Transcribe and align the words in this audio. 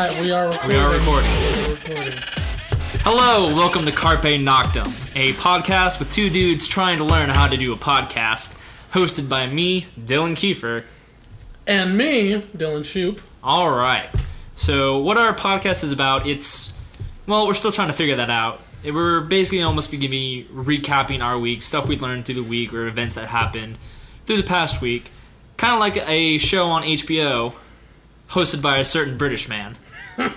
Alright, 0.00 0.18
we 0.22 0.30
are 0.30 0.48
recording. 0.48 0.70
We 0.70 0.76
are 0.82 0.98
recording. 0.98 1.30
We're 1.30 1.74
recording. 1.74 2.18
Hello, 3.02 3.54
welcome 3.54 3.84
to 3.84 3.92
Carpe 3.92 4.40
Noctem, 4.40 5.14
a 5.14 5.34
podcast 5.34 5.98
with 5.98 6.10
two 6.10 6.30
dudes 6.30 6.66
trying 6.66 6.96
to 6.96 7.04
learn 7.04 7.28
how 7.28 7.46
to 7.46 7.54
do 7.58 7.74
a 7.74 7.76
podcast, 7.76 8.58
hosted 8.94 9.28
by 9.28 9.46
me, 9.46 9.88
Dylan 10.02 10.36
Kiefer. 10.36 10.84
And 11.66 11.98
me, 11.98 12.40
Dylan 12.56 12.82
Shoop. 12.82 13.20
All 13.44 13.70
right. 13.70 14.08
So, 14.54 14.96
what 15.00 15.18
our 15.18 15.34
podcast 15.34 15.84
is 15.84 15.92
about, 15.92 16.26
it's 16.26 16.72
well, 17.26 17.46
we're 17.46 17.52
still 17.52 17.70
trying 17.70 17.88
to 17.88 17.94
figure 17.94 18.16
that 18.16 18.30
out. 18.30 18.62
We're 18.82 19.20
basically 19.20 19.62
almost 19.62 19.90
going 19.90 20.00
to 20.00 20.08
be 20.08 20.46
recapping 20.50 21.20
our 21.20 21.38
week, 21.38 21.60
stuff 21.60 21.86
we've 21.86 22.00
learned 22.00 22.24
through 22.24 22.36
the 22.36 22.42
week, 22.42 22.72
or 22.72 22.86
events 22.86 23.16
that 23.16 23.26
happened 23.26 23.76
through 24.24 24.38
the 24.38 24.48
past 24.48 24.80
week. 24.80 25.10
Kind 25.58 25.74
of 25.74 25.80
like 25.80 25.98
a 26.08 26.38
show 26.38 26.68
on 26.68 26.84
HBO, 26.84 27.54
hosted 28.30 28.62
by 28.62 28.78
a 28.78 28.84
certain 28.84 29.18
British 29.18 29.46
man 29.46 29.76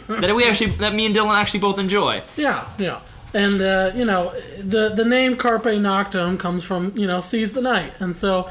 that 0.08 0.36
we 0.36 0.46
actually, 0.46 0.72
that 0.78 0.94
me 0.94 1.06
and 1.06 1.16
Dylan 1.16 1.36
actually 1.36 1.60
both 1.60 1.80
enjoy. 1.80 2.24
Yeah, 2.36 2.68
yeah. 2.78 3.02
And 3.34 3.62
uh, 3.62 3.92
you 3.96 4.06
know, 4.06 4.32
the 4.60 4.90
the 4.90 5.06
name 5.06 5.36
Carpe 5.38 5.64
Noctem 5.64 6.40
comes 6.40 6.64
from 6.64 6.94
you 6.96 7.08
know 7.08 7.20
seize 7.20 7.54
the 7.54 7.62
night, 7.62 7.94
and 8.00 8.16
so 8.16 8.50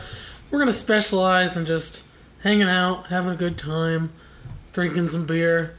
we're 0.50 0.58
gonna 0.58 0.72
specialize 0.72 1.56
in 1.56 1.66
just 1.66 2.04
hanging 2.42 2.68
out, 2.68 3.06
having 3.06 3.32
a 3.32 3.36
good 3.36 3.56
time, 3.56 4.12
drinking 4.72 5.06
some 5.06 5.24
beer, 5.24 5.76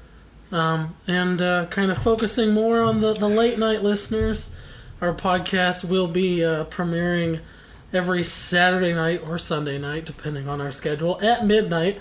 um, 0.52 0.96
and 1.06 1.42
uh, 1.42 1.66
kind 1.68 1.92
of 1.92 1.98
focusing 1.98 2.54
more 2.54 2.82
on 2.82 3.02
the 3.02 3.14
the 3.14 3.28
late 3.28 3.60
night 3.60 3.84
listeners. 3.84 4.52
Our 5.02 5.14
podcast 5.14 5.84
will 5.84 6.08
be 6.08 6.46
uh, 6.46 6.64
premiering 6.66 7.42
every 7.92 8.24
Saturday 8.24 8.94
night 8.94 9.22
or 9.28 9.38
Sunday 9.38 9.78
night, 9.78 10.06
depending 10.06 10.48
on 10.48 10.62
our 10.62 10.72
schedule, 10.72 11.20
at 11.22 11.46
midnight. 11.46 12.00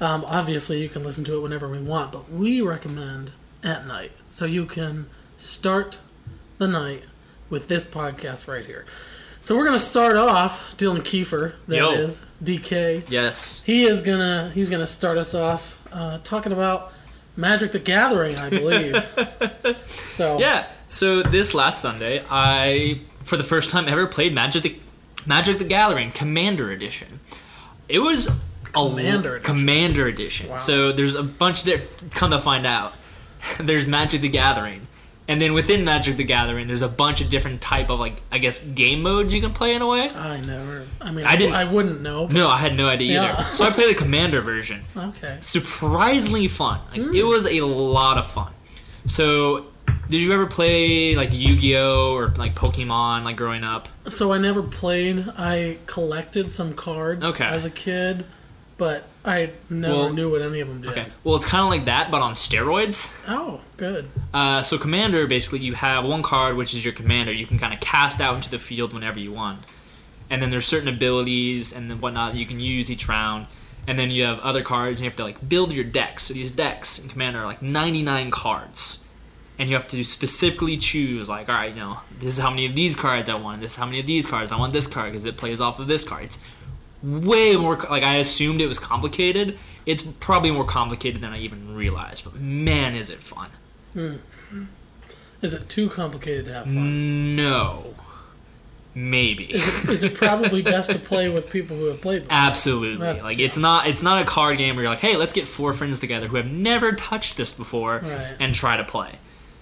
Um, 0.00 0.24
obviously, 0.28 0.80
you 0.80 0.88
can 0.88 1.02
listen 1.02 1.24
to 1.24 1.36
it 1.36 1.40
whenever 1.40 1.68
we 1.68 1.78
want, 1.78 2.12
but 2.12 2.30
we 2.30 2.60
recommend 2.60 3.32
at 3.62 3.86
night 3.86 4.12
so 4.30 4.44
you 4.44 4.64
can 4.64 5.06
start 5.36 5.98
the 6.58 6.68
night 6.68 7.02
with 7.50 7.68
this 7.68 7.84
podcast 7.84 8.46
right 8.46 8.64
here. 8.64 8.84
So 9.40 9.56
we're 9.56 9.64
gonna 9.64 9.78
start 9.78 10.16
off 10.16 10.76
Dylan 10.76 11.00
Kiefer, 11.00 11.54
that 11.68 11.92
is 11.92 12.24
Yo. 12.44 12.58
DK. 12.58 13.08
Yes. 13.08 13.62
He 13.64 13.84
is 13.84 14.00
gonna 14.02 14.50
he's 14.54 14.68
gonna 14.68 14.86
start 14.86 15.16
us 15.16 15.34
off 15.34 15.86
uh, 15.92 16.18
talking 16.24 16.52
about 16.52 16.92
Magic 17.36 17.72
the 17.72 17.78
Gathering, 17.78 18.36
I 18.36 18.50
believe. 18.50 19.76
so 19.86 20.38
Yeah. 20.38 20.66
So 20.88 21.22
this 21.22 21.54
last 21.54 21.80
Sunday, 21.80 22.22
I 22.30 23.00
for 23.22 23.36
the 23.36 23.44
first 23.44 23.70
time 23.70 23.88
ever 23.88 24.06
played 24.06 24.34
Magic 24.34 24.62
the 24.62 24.78
Magic 25.24 25.58
the 25.58 25.64
Gathering 25.64 26.10
Commander 26.10 26.70
Edition. 26.70 27.20
It 27.88 28.00
was 28.00 28.28
Commander 28.72 29.36
Edition. 29.36 29.54
Commander 29.56 30.06
Edition. 30.06 30.48
Wow. 30.50 30.56
So 30.58 30.92
there's 30.92 31.14
a 31.14 31.22
bunch 31.22 31.64
that 31.64 31.82
come 32.10 32.30
to 32.30 32.38
find 32.38 32.66
out. 32.66 32.94
there's 33.60 33.86
Magic 33.86 34.20
the 34.20 34.28
Gathering. 34.28 34.86
And 35.30 35.42
then 35.42 35.52
within 35.52 35.84
Magic 35.84 36.16
the 36.16 36.24
Gathering, 36.24 36.68
there's 36.68 36.80
a 36.80 36.88
bunch 36.88 37.20
of 37.20 37.28
different 37.28 37.60
type 37.60 37.90
of 37.90 38.00
like 38.00 38.14
I 38.32 38.38
guess 38.38 38.60
game 38.60 39.02
modes 39.02 39.32
you 39.34 39.42
can 39.42 39.52
play 39.52 39.74
in 39.74 39.82
a 39.82 39.86
way. 39.86 40.08
I 40.08 40.40
never. 40.40 40.86
I 41.02 41.12
mean, 41.12 41.26
I 41.26 41.32
I, 41.32 41.36
didn't- 41.36 41.54
I 41.54 41.64
wouldn't 41.64 42.00
know. 42.00 42.26
No, 42.28 42.48
I 42.48 42.56
had 42.56 42.74
no 42.74 42.88
idea 42.88 43.12
Yeah. 43.12 43.36
either. 43.38 43.54
So 43.54 43.66
I 43.66 43.70
played 43.70 43.90
the 43.90 43.94
Commander 43.94 44.40
version. 44.40 44.84
Okay. 44.96 45.36
surprisingly 45.40 46.48
fun. 46.48 46.80
Like 46.90 47.00
it 47.00 47.22
hmm. 47.22 47.28
was 47.28 47.46
a 47.46 47.60
lot 47.60 48.16
of 48.18 48.26
fun. 48.26 48.52
So, 49.06 49.66
did 50.10 50.20
you 50.20 50.32
ever 50.32 50.46
play 50.46 51.14
like 51.16 51.30
Yu-Gi-Oh 51.32 52.12
or 52.14 52.28
like 52.36 52.54
Pokemon 52.54 53.24
like 53.24 53.36
growing 53.36 53.64
up? 53.64 53.88
So 54.08 54.32
I 54.32 54.38
never 54.38 54.62
played. 54.62 55.28
I 55.36 55.78
collected 55.86 56.52
some 56.52 56.74
cards 56.74 57.24
Okay. 57.24 57.44
as 57.44 57.64
a 57.64 57.70
kid, 57.70 58.24
but 58.78 59.04
I 59.24 59.50
never 59.68 59.94
Well- 59.94 60.12
knew 60.12 60.30
what 60.30 60.40
any 60.40 60.60
of 60.60 60.68
them 60.68 60.80
did. 60.80 60.90
Okay. 60.92 61.06
Well, 61.24 61.36
it's 61.36 61.44
kind 61.44 61.62
of 61.62 61.68
like 61.68 61.84
that, 61.84 62.10
but 62.10 62.22
on 62.22 62.32
steroids. 62.32 63.12
Oh, 63.28 63.60
good. 63.76 64.08
Uh, 64.32 64.62
so, 64.62 64.78
Commander 64.78 65.26
basically 65.26 65.58
you 65.58 65.74
have 65.74 66.04
one 66.04 66.22
card 66.22 66.56
which 66.56 66.72
is 66.74 66.84
your 66.84 66.94
commander. 66.94 67.32
You 67.32 67.44
can 67.46 67.58
kind 67.58 67.74
of 67.74 67.80
cast 67.80 68.20
out 68.20 68.36
into 68.36 68.50
the 68.50 68.58
field 68.58 68.94
whenever 68.94 69.18
you 69.18 69.32
want, 69.32 69.60
and 70.30 70.40
then 70.40 70.48
there's 70.50 70.64
certain 70.66 70.88
abilities 70.88 71.72
and 71.74 71.90
then 71.90 72.00
whatnot 72.00 72.32
that 72.32 72.38
you 72.38 72.46
can 72.46 72.60
use 72.60 72.90
each 72.90 73.08
round. 73.08 73.46
And 73.86 73.98
then 73.98 74.10
you 74.10 74.24
have 74.24 74.38
other 74.40 74.62
cards, 74.62 74.98
and 75.00 75.04
you 75.04 75.10
have 75.10 75.16
to 75.16 75.22
like 75.24 75.48
build 75.48 75.72
your 75.72 75.84
decks. 75.84 76.24
So 76.24 76.34
these 76.34 76.52
decks 76.52 76.98
in 76.98 77.08
Commander 77.08 77.40
are 77.40 77.46
like 77.46 77.62
99 77.62 78.30
cards, 78.30 79.04
and 79.58 79.70
you 79.70 79.74
have 79.76 79.88
to 79.88 80.04
specifically 80.04 80.76
choose 80.76 81.26
like, 81.28 81.48
all 81.48 81.54
right, 81.54 81.70
you 81.74 81.80
know, 81.80 81.98
this 82.20 82.34
is 82.36 82.38
how 82.38 82.50
many 82.50 82.66
of 82.66 82.74
these 82.76 82.94
cards 82.94 83.30
I 83.30 83.34
want. 83.36 83.62
This 83.62 83.72
is 83.72 83.76
how 83.78 83.86
many 83.86 83.98
of 83.98 84.06
these 84.06 84.26
cards 84.26 84.52
I 84.52 84.58
want. 84.58 84.74
This 84.74 84.86
card 84.86 85.12
because 85.12 85.24
it 85.24 85.36
plays 85.38 85.60
off 85.60 85.80
of 85.80 85.86
this 85.88 86.04
card. 86.04 86.24
It's 86.24 86.38
way 87.02 87.56
more 87.56 87.76
like 87.90 88.02
I 88.02 88.16
assumed 88.16 88.60
it 88.60 88.66
was 88.66 88.78
complicated. 88.78 89.58
It's 89.86 90.02
probably 90.20 90.50
more 90.50 90.64
complicated 90.66 91.22
than 91.22 91.32
I 91.32 91.38
even 91.38 91.74
realized. 91.74 92.24
But 92.24 92.34
man, 92.36 92.94
is 92.94 93.10
it 93.10 93.18
fun! 93.18 93.50
Hmm. 93.94 94.16
Is 95.40 95.54
it 95.54 95.68
too 95.68 95.88
complicated 95.88 96.46
to 96.46 96.52
have 96.52 96.64
fun? 96.64 97.36
No, 97.36 97.94
maybe. 98.94 99.44
Is 99.52 100.02
it 100.02 100.14
probably 100.14 100.62
best 100.62 100.90
to 100.92 100.98
play 100.98 101.28
with 101.28 101.48
people 101.48 101.76
who 101.76 101.84
have 101.86 102.00
played? 102.00 102.22
Before? 102.24 102.36
Absolutely. 102.36 102.98
That's- 103.06 103.22
like 103.24 103.38
it's 103.38 103.56
not 103.56 103.86
it's 103.86 104.02
not 104.02 104.20
a 104.20 104.24
card 104.24 104.58
game 104.58 104.74
where 104.76 104.82
you're 104.84 104.90
like, 104.92 104.98
hey, 105.00 105.16
let's 105.16 105.32
get 105.32 105.44
four 105.44 105.72
friends 105.72 106.00
together 106.00 106.26
who 106.28 106.36
have 106.36 106.50
never 106.50 106.92
touched 106.92 107.36
this 107.36 107.52
before 107.52 108.00
Right. 108.02 108.36
and 108.40 108.52
try 108.54 108.76
to 108.76 108.84
play. 108.84 109.12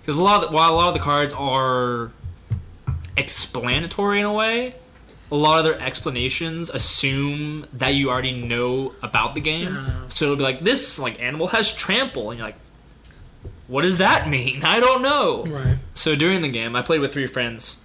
Because 0.01 0.19
a 0.19 0.23
lot 0.23 0.43
of 0.43 0.51
the, 0.51 0.57
while 0.57 0.73
a 0.73 0.77
lot 0.77 0.89
of 0.89 0.95
the 0.95 1.01
cards 1.01 1.35
are 1.35 2.11
explanatory 3.17 4.21
in 4.21 4.27
a 4.27 4.33
way, 4.33 4.75
a 5.31 5.35
lot 5.35 5.59
of 5.59 5.65
their 5.65 5.81
explanations 5.81 6.71
assume 6.71 7.67
that 7.73 7.95
you 7.95 8.11
already 8.11 8.33
know 8.33 8.95
about 9.03 9.35
the 9.35 9.41
game. 9.41 9.75
Yeah. 9.75 10.09
So 10.09 10.27
it'll 10.27 10.37
be 10.37 10.43
like 10.43 10.61
this 10.61 10.99
like 10.99 11.21
animal 11.21 11.49
has 11.49 11.73
trample 11.73 12.31
and 12.31 12.39
you're 12.39 12.47
like 12.47 12.57
what 13.69 13.83
does 13.83 13.99
that 13.99 14.29
mean? 14.29 14.61
I 14.65 14.81
don't 14.81 15.03
know. 15.03 15.45
Right. 15.45 15.79
So 15.95 16.15
during 16.15 16.43
the 16.43 16.49
game, 16.49 16.77
I 16.77 16.83
played 16.83 17.01
with 17.01 17.13
three 17.13 17.27
friends 17.27 17.83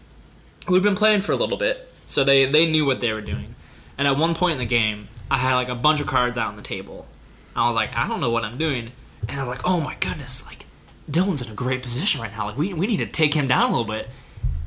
who'd 0.68 0.84
been 0.84 0.96
playing 0.96 1.22
for 1.22 1.32
a 1.32 1.36
little 1.36 1.58
bit, 1.58 1.92
so 2.08 2.24
they 2.24 2.46
they 2.46 2.70
knew 2.70 2.86
what 2.86 3.02
they 3.02 3.14
were 3.14 3.22
doing. 3.22 3.56
And 3.98 4.08
at 4.08 4.18
one 4.18 4.36
point 4.36 4.54
in 4.54 4.60
the 4.60 4.66
game, 4.66 5.08
I 5.30 5.38
had 5.38 5.56
like 5.56 5.70
a 5.70 5.76
bunch 5.76 6.02
of 6.02 6.08
cards 6.08 6.38
out 6.38 6.50
on 6.50 6.56
the 6.56 6.62
table. 6.62 7.08
I 7.56 7.68
was 7.68 7.76
like, 7.76 7.96
I 7.96 8.08
don't 8.08 8.22
know 8.22 8.30
what 8.30 8.44
I'm 8.44 8.58
doing, 8.58 8.92
and 9.28 9.40
I'm 9.40 9.48
like, 9.48 9.62
oh 9.66 9.82
my 9.82 9.96
goodness, 10.00 10.46
like 10.46 10.66
Dylan's 11.10 11.42
in 11.42 11.52
a 11.52 11.56
great 11.56 11.84
position 11.84 12.22
right 12.22 12.32
now. 12.32 12.48
Like 12.48 12.58
we 12.58 12.74
we 12.74 12.88
need 12.88 12.98
to 12.98 13.08
take 13.08 13.34
him 13.34 13.48
down 13.48 13.64
a 13.64 13.78
little 13.78 13.86
bit. 13.86 14.08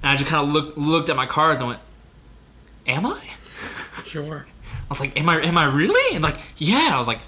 And 0.02 0.10
I 0.10 0.16
just 0.16 0.28
kind 0.28 0.46
of 0.46 0.52
looked 0.52 0.76
looked 0.76 1.08
at 1.08 1.16
my 1.16 1.26
cards 1.26 1.60
and 1.60 1.68
went, 1.68 1.80
am 2.86 3.06
I? 3.06 3.20
Sure. 4.04 4.46
I 4.46 4.86
was 4.88 5.00
like, 5.00 5.18
am 5.18 5.28
I 5.28 5.40
am 5.42 5.56
I 5.58 5.66
really? 5.74 6.14
And 6.14 6.22
like, 6.22 6.38
yeah. 6.58 6.90
I 6.92 6.98
was 6.98 7.08
like, 7.08 7.20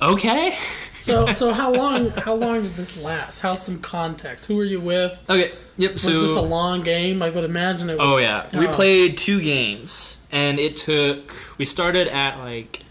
okay. 0.00 0.56
So, 1.00 1.30
so 1.32 1.52
how 1.52 1.72
long? 1.72 2.10
How 2.10 2.34
long 2.34 2.62
did 2.62 2.74
this 2.74 2.96
last? 2.96 3.40
How's 3.40 3.62
some 3.62 3.78
context? 3.80 4.46
Who 4.46 4.56
were 4.56 4.64
you 4.64 4.80
with? 4.80 5.18
Okay. 5.30 5.52
Yep. 5.76 5.92
Was 5.92 6.02
so 6.02 6.10
this 6.22 6.36
a 6.36 6.40
long 6.40 6.82
game? 6.82 7.22
I 7.22 7.30
would 7.30 7.44
imagine 7.44 7.90
it. 7.90 7.98
Was, 7.98 8.06
Oh 8.08 8.18
yeah, 8.18 8.48
we 8.58 8.66
Oh. 8.66 8.72
played 8.72 9.16
two 9.16 9.40
games, 9.40 10.18
and 10.32 10.58
it 10.58 10.76
took. 10.76 11.32
We 11.58 11.64
started 11.64 12.08
at 12.08 12.38
like 12.38 12.82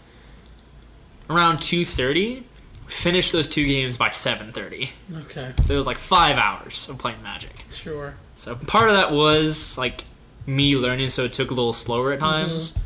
around 1.28 1.60
two 1.60 1.84
thirty. 1.84 2.46
Finished 2.86 3.32
those 3.32 3.48
two 3.48 3.66
games 3.66 3.96
by 3.96 4.10
seven 4.10 4.52
thirty. 4.52 4.90
Okay. 5.12 5.52
So 5.60 5.74
it 5.74 5.76
was 5.76 5.86
like 5.88 5.98
five 5.98 6.38
hours 6.38 6.88
of 6.88 6.98
playing 6.98 7.20
Magic. 7.22 7.64
Sure. 7.72 8.14
So 8.36 8.54
part 8.54 8.88
of 8.88 8.94
that 8.96 9.10
was 9.10 9.76
like 9.76 10.04
me 10.46 10.76
learning, 10.76 11.10
so 11.10 11.24
it 11.24 11.32
took 11.32 11.50
a 11.50 11.54
little 11.54 11.72
slower 11.72 12.12
at 12.12 12.20
times. 12.20 12.78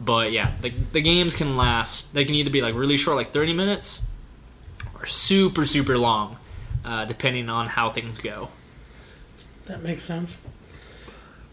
But 0.00 0.32
yeah, 0.32 0.52
the 0.60 0.70
the 0.92 1.00
games 1.00 1.34
can 1.34 1.56
last. 1.56 2.12
They 2.14 2.24
can 2.24 2.34
either 2.34 2.50
be 2.50 2.62
like 2.62 2.74
really 2.74 2.96
short, 2.96 3.16
like 3.16 3.32
thirty 3.32 3.52
minutes, 3.52 4.02
or 4.94 5.06
super 5.06 5.64
super 5.64 5.96
long, 5.96 6.36
uh, 6.84 7.06
depending 7.06 7.48
on 7.48 7.66
how 7.66 7.90
things 7.90 8.18
go. 8.18 8.50
That 9.66 9.82
makes 9.82 10.04
sense. 10.04 10.38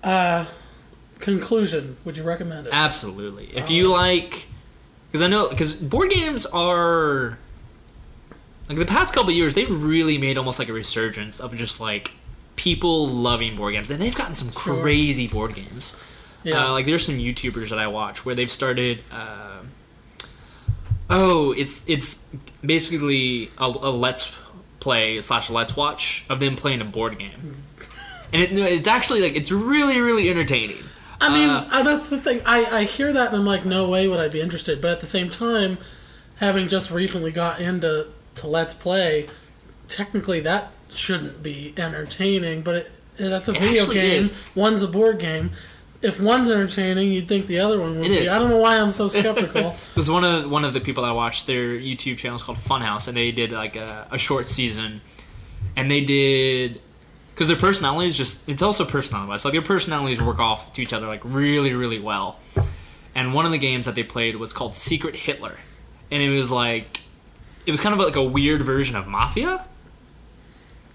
Uh, 0.04 0.46
conclusion. 1.20 1.98
Would 2.04 2.18
you 2.18 2.24
recommend 2.24 2.68
it? 2.68 2.74
Absolutely. 2.74 3.46
If 3.56 3.70
you 3.70 3.88
like, 3.88 4.48
because 5.10 5.24
I 5.24 5.28
know, 5.28 5.50
because 5.50 5.76
board 5.76 6.10
games 6.10 6.46
are 6.46 7.40
like 8.68 8.78
the 8.78 8.86
past 8.86 9.14
couple 9.14 9.32
years, 9.32 9.54
they've 9.54 9.72
really 9.72 10.18
made 10.18 10.38
almost 10.38 10.60
like 10.60 10.70
a 10.70 10.74
resurgence 10.74 11.40
of 11.40 11.56
just 11.56 11.80
like 11.80 12.12
people 12.64 13.08
loving 13.08 13.56
board 13.58 13.74
games, 13.74 13.92
and 13.92 14.00
they've 14.02 14.16
gotten 14.16 14.34
some 14.34 14.50
Sure. 14.52 14.82
crazy 14.82 15.28
board 15.28 15.54
games. 15.54 15.96
yeah. 16.44 16.68
Uh, 16.68 16.72
like 16.72 16.86
there's 16.86 17.06
some 17.06 17.18
YouTubers 17.18 17.70
that 17.70 17.80
I 17.80 17.88
watch 17.88 18.26
where 18.26 18.36
they've 18.36 18.52
started. 18.52 19.04
Uh, 19.12 19.60
oh, 21.10 21.52
it's 21.54 21.84
it's 21.88 22.24
basically 22.66 23.52
a, 23.58 23.66
a 23.66 23.92
let's 23.92 24.32
play 24.80 25.20
slash 25.22 25.50
let's 25.50 25.76
watch 25.76 26.26
of 26.30 26.40
them 26.40 26.56
playing 26.56 26.82
a 26.82 26.86
board 26.86 27.18
game, 27.20 27.64
and 28.34 28.42
it, 28.42 28.52
it's 28.54 28.88
actually 28.88 29.22
like 29.22 29.36
it's 29.36 29.52
really 29.52 30.00
really 30.00 30.30
entertaining. 30.30 30.84
I 31.22 31.30
mean, 31.30 31.50
Uh, 31.50 31.70
uh, 31.72 31.84
that's 31.84 32.10
the 32.10 32.18
thing. 32.20 32.42
I, 32.46 32.66
I 32.80 32.84
hear 32.84 33.14
that 33.14 33.28
and 33.30 33.38
I'm 33.38 33.46
like, 33.46 33.64
no 33.66 33.88
way 33.88 34.10
would 34.10 34.20
I 34.20 34.28
be 34.28 34.42
interested. 34.42 34.82
But 34.82 34.92
at 34.92 35.00
the 35.00 35.08
same 35.08 35.30
time, 35.30 35.78
having 36.38 36.68
just 36.68 36.92
recently 36.92 37.32
got 37.32 37.62
into 37.62 38.08
to 38.36 38.48
Let's 38.48 38.74
Play, 38.74 39.28
technically 39.88 40.42
that 40.42 40.72
shouldn't 40.96 41.42
be 41.44 41.74
entertaining. 41.78 42.62
But 42.62 42.76
it, 42.76 42.92
that's 43.18 43.50
a 43.50 43.54
It 43.54 43.60
video 43.62 43.86
game. 43.92 44.22
is. 44.22 44.34
One's 44.56 44.82
a 44.84 44.88
board 44.88 45.20
game. 45.20 45.52
if 46.02 46.20
one's 46.20 46.50
entertaining, 46.50 47.12
you'd 47.14 47.28
think 47.28 47.48
the 47.48 47.60
other 47.60 47.80
one 47.80 47.96
would 48.00 48.06
It 48.08 48.10
be. 48.10 48.18
is. 48.18 48.30
I 48.30 48.38
don't 48.40 48.50
know 48.50 48.58
why 48.58 48.78
I'm 48.80 48.92
so 48.92 49.08
skeptical. 49.08 49.76
Because 49.94 50.10
one 50.10 50.24
of 50.24 50.50
one 50.50 50.66
of 50.66 50.74
the 50.74 50.82
people 50.82 51.06
I 51.06 51.12
watched 51.12 51.48
their 51.48 51.70
YouTube 51.78 52.18
channel 52.18 52.36
is 52.36 52.44
called 52.44 52.58
Funhaus, 52.58 53.08
and 53.08 53.16
they 53.16 53.32
did 53.32 53.52
like 53.52 53.76
a, 53.76 54.08
a 54.12 54.18
short 54.18 54.48
season, 54.48 55.02
and 55.76 55.90
they 55.90 56.02
did 56.04 56.82
because 57.34 57.48
their 57.48 57.58
personalities 57.58 58.16
just 58.18 58.48
it's 58.50 58.62
also 58.62 58.84
personality 58.86 59.30
wise. 59.30 59.46
Like 59.46 59.54
their 59.54 59.62
personalities 59.62 60.22
work 60.22 60.40
off 60.40 60.74
to 60.74 60.82
each 60.82 60.94
other 60.94 61.08
like 61.08 61.22
really 61.24 61.74
really 61.74 62.00
well. 62.00 62.40
And 63.16 63.34
one 63.34 63.46
of 63.46 63.52
the 63.52 63.58
games 63.60 63.86
that 63.86 63.94
they 63.96 64.04
played 64.04 64.36
was 64.38 64.54
called 64.54 64.76
Secret 64.76 65.16
Hitler, 65.16 65.58
and 66.12 66.22
it 66.22 66.30
was 66.30 66.52
like 66.52 67.02
it 67.66 67.72
was 67.72 67.80
kind 67.80 67.94
of 67.94 68.06
like 68.06 68.16
a 68.18 68.24
weird 68.24 68.62
version 68.64 68.96
of 68.98 69.08
Mafia. 69.08 69.66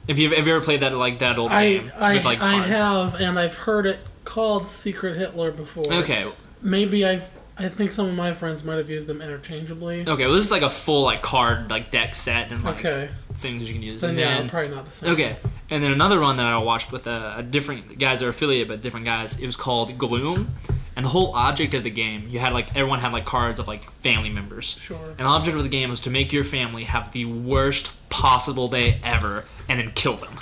If 0.08 0.19
you've, 0.19 0.32
have 0.32 0.46
you 0.46 0.56
ever 0.56 0.64
played 0.64 0.81
that 0.81 0.94
like 0.94 1.19
that 1.20 1.38
old 1.38 1.52
I 1.52 1.78
game 1.78 1.93
I, 1.99 2.14
with 2.14 2.25
like 2.25 2.40
I 2.40 2.52
cards? 2.52 2.69
have, 2.69 3.14
and 3.16 3.38
I've 3.38 3.55
heard 3.55 3.87
it 3.87 4.00
called 4.25 4.66
Secret 4.66 5.16
Hitler 5.16 5.52
before. 5.52 5.93
Okay, 5.93 6.26
Maybe 6.62 7.05
I've. 7.05 7.25
I 7.60 7.69
think 7.69 7.90
some 7.90 8.06
of 8.08 8.14
my 8.14 8.32
friends 8.32 8.62
might 8.62 8.76
have 8.76 8.88
used 8.88 9.08
them 9.08 9.20
interchangeably. 9.20 10.08
okay. 10.08 10.26
Well, 10.26 10.34
this 10.34 10.44
is 10.44 10.50
like 10.50 10.62
a 10.62 10.70
full 10.70 11.02
like 11.02 11.22
card 11.22 11.70
like 11.70 11.90
deck 11.90 12.14
set 12.14 12.52
and 12.52 12.62
like 12.62 12.78
Okay, 12.78 13.10
things 13.34 13.69
you 13.69 13.75
can 13.75 13.82
use. 13.82 14.00
then 14.00 14.10
and 14.10 14.19
yeah, 14.19 14.38
then, 14.38 14.49
probably 14.49 14.70
not 14.70 14.84
the 14.84 14.90
same. 14.93 15.12
Okay, 15.12 15.37
and 15.69 15.82
then 15.82 15.90
another 15.90 16.20
one 16.20 16.37
that 16.37 16.46
I 16.46 16.56
watched 16.58 16.93
with 16.93 17.06
a, 17.08 17.38
a 17.38 17.43
different 17.43 17.99
guys 17.99 18.22
are 18.22 18.28
affiliated, 18.28 18.69
but 18.69 18.81
different 18.81 19.06
guys. 19.06 19.38
It 19.38 19.46
was 19.46 19.56
called 19.56 19.99
Gloom, 19.99 20.55
and 20.94 21.05
the 21.05 21.10
whole 21.10 21.32
object 21.34 21.75
of 21.75 21.82
the 21.82 21.90
game, 21.90 22.28
you 22.28 22.38
had 22.38 22.52
like 22.52 22.76
everyone 22.76 23.00
had 23.00 23.12
like 23.12 23.25
cards 23.25 23.58
of 23.58 23.66
like 23.66 23.90
family 24.02 24.31
members. 24.31 24.78
Sure. 24.81 25.08
And 25.11 25.19
the 25.19 25.25
object 25.25 25.56
of 25.56 25.62
the 25.64 25.69
game 25.69 25.90
was 25.90 26.00
to 26.02 26.11
make 26.11 26.32
your 26.32 26.44
family 26.44 26.84
have 26.84 27.12
the 27.12 27.25
worst 27.25 27.93
possible 28.08 28.69
day 28.69 29.00
ever, 29.02 29.46
and 29.69 29.81
then 29.81 29.90
kill 29.93 30.16
them. 30.16 30.38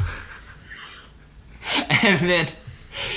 and 2.02 2.28
then 2.28 2.46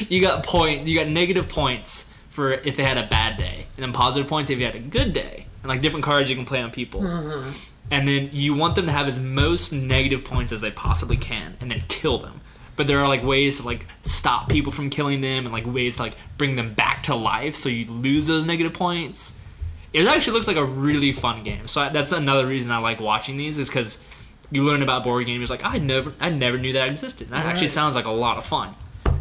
you 0.07 0.21
got 0.21 0.45
point, 0.45 0.87
you 0.87 0.97
got 0.97 1.07
negative 1.07 1.49
points 1.49 2.08
for 2.39 2.51
if 2.53 2.77
they 2.77 2.83
had 2.83 2.97
a 2.97 3.07
bad 3.07 3.37
day, 3.37 3.65
and 3.75 3.83
then 3.83 3.91
positive 3.93 4.29
points 4.29 4.49
if 4.49 4.57
you 4.59 4.65
had 4.65 4.75
a 4.75 4.79
good 4.79 5.11
day, 5.13 5.45
and 5.61 5.69
like 5.69 5.81
different 5.81 6.05
cards 6.05 6.29
you 6.29 6.35
can 6.35 6.45
play 6.45 6.61
on 6.61 6.71
people. 6.71 7.05
Uh-huh. 7.05 7.51
and 7.91 8.07
then 8.07 8.29
you 8.31 8.53
want 8.53 8.75
them 8.75 8.85
to 8.85 8.91
have 8.91 9.07
as 9.07 9.19
most 9.19 9.73
negative 9.73 10.23
points 10.23 10.53
as 10.53 10.61
they 10.61 10.71
possibly 10.71 11.17
can 11.17 11.57
and 11.59 11.69
then 11.71 11.81
kill 11.87 12.17
them. 12.19 12.39
But 12.75 12.87
there 12.87 12.99
are 13.01 13.07
like 13.07 13.23
ways 13.23 13.59
to 13.59 13.65
like 13.65 13.85
stop 14.03 14.47
people 14.47 14.71
from 14.71 14.89
killing 14.89 15.21
them 15.21 15.45
and 15.45 15.51
like 15.51 15.65
ways 15.65 15.95
to 15.97 16.03
like 16.03 16.15
bring 16.37 16.55
them 16.55 16.73
back 16.75 17.03
to 17.03 17.15
life 17.15 17.55
so 17.55 17.67
you 17.67 17.85
lose 17.91 18.27
those 18.27 18.45
negative 18.45 18.73
points. 18.73 19.37
It 19.91 20.05
actually 20.07 20.33
looks 20.33 20.47
like 20.47 20.55
a 20.55 20.63
really 20.63 21.11
fun 21.11 21.43
game. 21.43 21.67
So 21.67 21.81
I, 21.81 21.89
that's 21.89 22.11
another 22.13 22.45
reason 22.47 22.71
i 22.71 22.77
like 22.77 22.99
watching 23.01 23.35
these 23.37 23.57
is 23.57 23.67
because 23.69 24.01
you 24.51 24.63
learn 24.63 24.81
about 24.81 25.03
board 25.03 25.25
games 25.27 25.49
like 25.49 25.63
i 25.65 25.77
never 25.77 26.13
i 26.19 26.29
never 26.29 26.57
knew 26.57 26.73
that 26.73 26.87
existed. 26.89 27.27
That 27.29 27.45
actually 27.45 27.67
Right. 27.67 27.73
sounds 27.73 27.95
like 27.95 28.05
a 28.05 28.11
lot 28.11 28.37
of 28.37 28.45
fun 28.45 28.75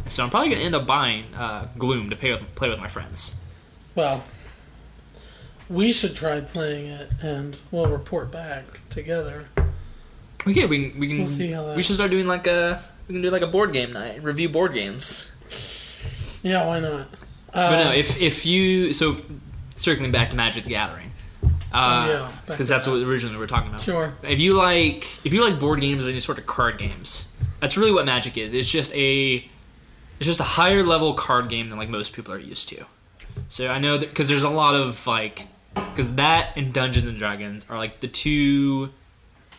so 0.09 0.25
i'm 0.25 0.31
probably 0.31 0.49
going 0.49 0.59
to 0.61 0.65
end 0.65 0.75
up 0.75 0.87
buying 0.87 1.25
uh, 1.37 1.67
gloom 1.79 2.11
to 2.11 2.17
play 2.17 2.31
with, 2.33 2.55
play 2.55 2.69
with 2.69 2.79
my 2.81 2.89
friends 2.89 3.37
Well, 3.95 4.25
we 5.69 5.93
should 5.93 6.17
try 6.17 6.41
playing 6.41 6.87
it, 6.89 7.11
and 7.23 7.57
we'll 7.71 7.87
report 7.87 8.31
back 8.31 8.65
together. 8.91 9.47
okay 10.47 10.67
we 10.67 10.91
can 10.91 11.01
we 11.01 11.09
can 11.09 11.19
We'll 11.19 11.27
see 11.27 11.51
how 11.51 11.65
that- 11.67 11.77
we 11.77 11.83
should 11.83 11.95
start 11.97 12.11
doing 12.11 12.27
like 12.27 12.47
a 12.47 12.83
we 13.07 13.15
can 13.15 13.23
do 13.23 13.31
like 13.31 13.43
a 13.43 13.47
board 13.47 13.73
game 13.73 13.93
night 13.93 14.23
review 14.23 14.49
board 14.49 14.73
games 14.75 15.31
Yeah, 16.43 16.67
why 16.67 16.79
not? 16.81 17.09
Uh, 17.53 17.71
But 17.71 17.85
no, 17.85 17.93
if 17.93 18.21
if 18.21 18.47
you 18.47 18.93
so 18.93 19.17
circling 19.77 20.13
back 20.13 20.31
to 20.31 20.37
Magic 20.37 20.65
the 20.65 20.71
Gathering, 20.71 21.11
Oh, 21.43 22.09
yeah, 22.09 22.33
because 22.47 22.47
back 22.47 22.57
to 22.59 22.65
that's 22.65 22.87
what 22.87 22.97
originally 23.03 23.35
we 23.37 23.41
were 23.41 23.47
talking 23.47 23.69
about. 23.69 23.81
sure. 23.83 24.15
If 24.23 24.39
you 24.39 24.55
like 24.55 25.07
if 25.25 25.33
you 25.33 25.43
like 25.45 25.59
board 25.59 25.81
games 25.81 26.07
or 26.07 26.11
any 26.11 26.21
sort 26.21 26.39
of 26.39 26.47
card 26.47 26.79
games, 26.79 27.33
that's 27.61 27.77
really 27.77 27.93
what 27.93 28.05
Magic 28.07 28.37
is. 28.39 28.53
It's 28.55 28.71
just 28.71 28.95
a 28.95 29.49
it's 30.19 30.27
just 30.27 30.41
a 30.41 30.45
higher 30.45 30.83
level 30.83 31.15
card 31.15 31.49
game 31.49 31.69
than 31.69 31.79
like 31.79 31.89
most 31.89 32.13
people 32.13 32.33
are 32.35 32.39
used 32.39 32.69
to. 32.71 32.85
So 33.49 33.69
I 33.69 33.79
know 33.79 33.99
that 33.99 34.09
because 34.09 34.29
there's 34.29 34.43
a 34.45 34.51
lot 34.51 34.75
of 34.75 35.07
like 35.07 35.47
because 35.75 36.15
that 36.17 36.53
and 36.57 36.73
Dungeons 36.73 37.07
and 37.07 37.19
Dragons 37.19 37.65
are 37.69 37.79
like 37.79 38.01
the 38.01 38.09
two 38.09 38.91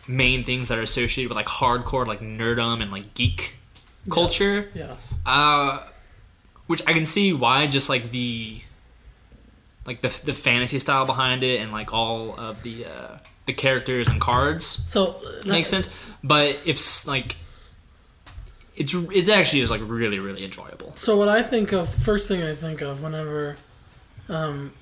main 0.06 0.44
things 0.44 0.68
that 0.68 0.78
are 0.78 0.82
associated 0.82 1.28
with 1.28 1.36
like 1.36 1.46
hardcore 1.46 2.06
like 2.06 2.20
nerdum 2.20 2.82
and 2.82 2.90
like 2.90 3.14
geek 3.14 3.56
culture. 4.10 4.68
Yes. 4.74 5.14
Uh, 5.26 5.86
which 6.66 6.86
I 6.86 6.92
can 6.92 7.06
see 7.06 7.32
why, 7.32 7.66
just 7.66 7.88
like 7.88 8.12
the, 8.12 8.60
like 9.86 10.00
the 10.00 10.08
the 10.24 10.34
fantasy 10.34 10.78
style 10.78 11.04
behind 11.04 11.42
it, 11.42 11.60
and 11.60 11.72
like 11.72 11.92
all 11.92 12.38
of 12.38 12.62
the 12.62 12.86
uh, 12.86 13.18
the 13.46 13.52
characters 13.52 14.08
and 14.08 14.20
cards 14.20 14.64
So 14.64 15.20
uh, 15.24 15.48
makes 15.48 15.68
sense. 15.68 15.90
But 16.22 16.60
if 16.64 17.06
like, 17.06 17.36
it's 18.80 18.94
it 18.94 19.28
actually 19.28 19.60
is 19.60 19.70
like 19.70 19.82
really 19.84 20.18
really 20.18 20.42
enjoyable. 20.42 20.94
So 20.96 21.16
what 21.16 21.28
I 21.28 21.42
think 21.42 21.72
of 21.72 21.88
first 21.88 22.28
thing 22.28 22.42
I 22.42 22.54
think 22.54 22.80
of 22.80 23.02
whenever 23.02 23.56
um, 24.30 24.72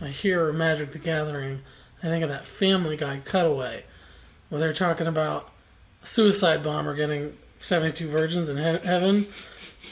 I 0.00 0.08
hear 0.08 0.52
Magic 0.54 0.92
the 0.92 0.98
Gathering, 0.98 1.60
I 2.02 2.06
think 2.06 2.22
of 2.22 2.30
that 2.30 2.46
Family 2.46 2.96
Guy 2.96 3.20
cutaway 3.22 3.84
where 4.48 4.58
they're 4.58 4.72
talking 4.72 5.06
about 5.06 5.50
a 6.02 6.06
suicide 6.06 6.64
bomber 6.64 6.94
getting 6.94 7.36
seventy-two 7.60 8.08
virgins 8.08 8.48
in 8.48 8.56
he- 8.56 8.86
heaven, 8.88 9.26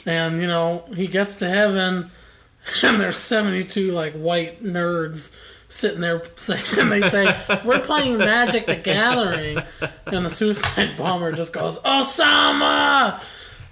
and 0.07 0.41
you 0.41 0.47
know 0.47 0.83
he 0.95 1.05
gets 1.05 1.35
to 1.35 1.47
heaven, 1.47 2.09
and 2.83 2.99
there's 2.99 3.17
seventy-two 3.17 3.91
like 3.91 4.13
white 4.13 4.63
nerds 4.63 5.37
sitting 5.67 6.01
there 6.01 6.23
saying 6.35 6.89
they 6.89 7.07
say 7.09 7.61
we're 7.63 7.79
playing 7.79 8.17
Magic 8.17 8.65
the 8.65 8.75
Gathering, 8.75 9.61
and 10.07 10.25
the 10.25 10.31
suicide 10.31 10.97
bomber 10.97 11.31
just 11.31 11.53
goes 11.53 11.77
Osama. 11.81 13.21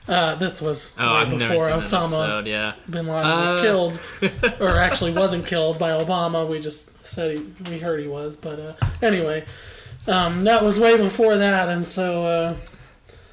Uh, 0.07 0.33
this 0.35 0.59
was 0.61 0.95
Oh, 0.97 1.05
right 1.05 1.29
before 1.29 1.67
Osama 1.69 2.03
episode. 2.05 2.47
Yeah, 2.47 2.73
bin 2.89 3.05
Laden 3.07 3.29
was 3.31 3.47
Uh. 3.47 3.61
killed, 3.61 3.99
or 4.59 4.77
actually 4.79 5.11
wasn't 5.13 5.45
killed 5.45 5.77
by 5.77 5.91
Obama. 5.91 6.47
We 6.49 6.59
just 6.59 7.05
said 7.05 7.37
he, 7.37 7.45
we 7.69 7.77
heard 7.79 7.99
he 7.99 8.07
was, 8.07 8.35
but 8.35 8.59
uh, 8.59 8.73
anyway, 9.03 9.45
um, 10.07 10.45
that 10.45 10.63
was 10.63 10.79
way 10.79 10.97
before 10.97 11.37
that, 11.37 11.69
and 11.69 11.85
so 11.85 12.25
uh, 12.25 12.55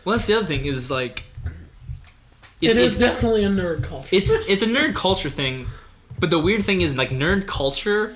well, 0.04 0.16
that's 0.16 0.26
the 0.26 0.34
other 0.34 0.46
thing 0.46 0.66
is 0.66 0.90
like, 0.90 1.24
it 2.60 2.76
is 2.76 2.96
definitely 2.98 3.44
a 3.44 3.48
nerd 3.48 3.82
culture. 3.82 4.08
it's 4.12 4.30
it's 4.48 4.62
a 4.62 4.66
nerd 4.66 4.94
culture 4.94 5.30
thing, 5.30 5.68
but 6.18 6.28
the 6.30 6.38
weird 6.38 6.62
thing 6.64 6.82
is 6.82 6.94
like 6.94 7.08
nerd 7.10 7.46
culture 7.46 8.14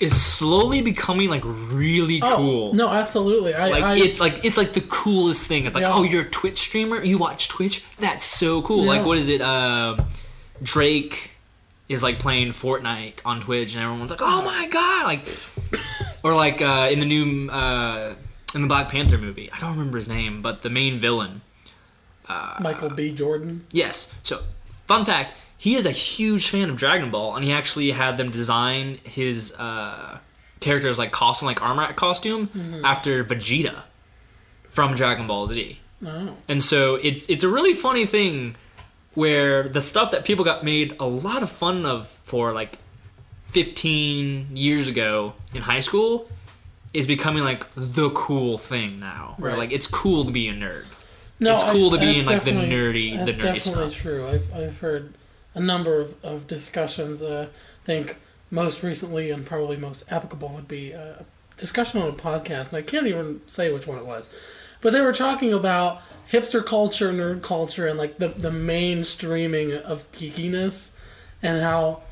is 0.00 0.18
slowly 0.18 0.80
becoming 0.80 1.28
like 1.28 1.42
really 1.44 2.20
oh, 2.22 2.36
cool. 2.36 2.74
No, 2.74 2.88
absolutely. 2.88 3.54
I, 3.54 3.68
Like 3.68 3.84
I, 3.84 3.96
it's 3.98 4.18
like 4.18 4.44
it's 4.44 4.56
like 4.56 4.72
the 4.72 4.80
coolest 4.80 5.46
thing. 5.46 5.66
It's 5.66 5.74
like, 5.74 5.84
Yeah. 5.84 5.92
oh, 5.94 6.02
you're 6.02 6.22
a 6.22 6.30
Twitch 6.30 6.58
streamer. 6.58 7.02
You 7.04 7.18
watch 7.18 7.48
Twitch. 7.48 7.84
That's 7.98 8.24
so 8.24 8.62
cool. 8.62 8.84
Yeah. 8.84 8.90
Like, 8.90 9.04
what 9.04 9.18
is 9.18 9.28
it? 9.28 9.42
Uh, 9.42 9.98
Drake 10.62 11.32
is 11.88 12.02
like 12.02 12.18
playing 12.18 12.48
Fortnite 12.48 13.20
on 13.24 13.40
Twitch, 13.40 13.74
and 13.74 13.84
everyone's 13.84 14.10
like, 14.10 14.22
oh 14.22 14.42
my 14.42 14.68
god! 14.68 15.04
Like, 15.04 15.28
or 16.22 16.34
like 16.34 16.62
uh, 16.62 16.88
in 16.90 16.98
the 16.98 17.06
new 17.06 17.50
uh, 17.50 18.14
in 18.54 18.62
the 18.62 18.68
Black 18.68 18.88
Panther 18.88 19.18
movie. 19.18 19.50
I 19.52 19.60
don't 19.60 19.72
remember 19.72 19.98
his 19.98 20.08
name, 20.08 20.40
but 20.40 20.62
the 20.62 20.70
main 20.70 20.98
villain. 20.98 21.42
Michael 22.60 22.90
B. 22.90 23.12
Jordan. 23.12 23.66
Yes. 23.72 24.14
So, 24.22 24.42
fun 24.86 25.04
fact: 25.04 25.34
he 25.60 25.76
is 25.76 25.84
a 25.84 25.90
huge 25.92 26.48
fan 26.48 26.70
of 26.70 26.76
Dragon 26.76 27.10
Ball, 27.10 27.36
and 27.36 27.44
he 27.44 27.52
actually 27.52 27.90
had 27.90 28.16
them 28.16 28.30
design 28.30 28.98
his 29.04 29.54
uh, 29.58 30.18
characters 30.60 30.98
like 30.98 31.12
costume, 31.12 31.46
like 31.46 31.62
armor 31.62 31.92
costume, 31.92 32.48
after 32.84 33.22
Vegeta 33.24 33.82
from 34.70 34.94
Dragon 34.94 35.26
Ball 35.26 35.46
Z. 35.48 35.78
Oh, 36.06 36.34
And 36.48 36.62
so 36.62 36.94
it's 36.96 37.28
it's 37.28 37.44
a 37.44 37.48
really 37.48 37.74
funny 37.74 38.06
thing 38.06 38.56
where 39.14 39.64
the 39.68 39.82
stuff 39.82 40.12
that 40.12 40.24
people 40.24 40.44
got 40.46 40.64
made 40.64 40.96
a 40.98 41.04
lot 41.06 41.42
of 41.42 41.50
fun 41.50 41.84
of 41.84 42.08
for 42.24 42.52
like 42.52 42.78
15 43.48 44.56
years 44.56 44.88
ago 44.88 45.34
in 45.52 45.62
high 45.62 45.80
school 45.80 46.28
is 46.94 47.06
becoming 47.06 47.42
like 47.44 47.66
the 47.74 48.10
cool 48.10 48.56
thing 48.58 48.98
now. 49.00 49.34
Where 49.38 49.56
like 49.56 49.72
it's 49.72 49.86
cool 49.86 50.24
to 50.24 50.32
be 50.32 50.48
a 50.48 50.54
nerd. 50.54 50.84
no, 51.38 51.54
It's 51.54 51.62
cool 51.64 51.90
to 51.90 51.98
be 51.98 52.20
in, 52.20 52.26
like, 52.26 52.44
the 52.44 52.52
definitely- 52.52 52.68
nerdy- 52.76 53.18
the 53.18 53.24
That's 53.24 53.38
nerdy 53.38 53.54
definitely 53.54 53.90
stuff. 53.92 54.02
true. 54.02 54.28
I've 54.28 54.52
I've 54.54 54.78
heard 54.78 55.14
a 55.54 55.60
number 55.60 56.00
of, 56.00 56.24
of 56.24 56.46
discussions. 56.46 57.22
Uh, 57.22 57.48
I 57.82 57.86
think 57.86 58.16
most 58.50 58.82
recently 58.82 59.30
and 59.30 59.44
probably 59.46 59.76
most 59.76 60.04
applicable 60.10 60.48
would 60.50 60.68
be 60.68 60.92
a 60.92 61.24
discussion 61.56 62.00
on 62.02 62.08
a 62.08 62.12
podcast, 62.12 62.68
and 62.68 62.76
I 62.78 62.82
can't 62.82 63.06
even 63.06 63.40
say 63.46 63.72
which 63.72 63.86
one 63.86 63.98
it 63.98 64.06
was, 64.06 64.28
but 64.80 64.92
they 64.92 65.00
were 65.00 65.12
talking 65.12 65.52
about 65.52 66.00
hipster 66.30 66.64
culture, 66.64 67.12
nerd 67.12 67.42
culture, 67.42 67.86
and 67.86 67.98
like 67.98 68.18
the 68.18 68.28
the 68.28 68.50
mainstreaming 68.50 69.80
of 69.82 70.10
geekiness, 70.12 70.94
and 71.42 71.60
how 71.60 72.02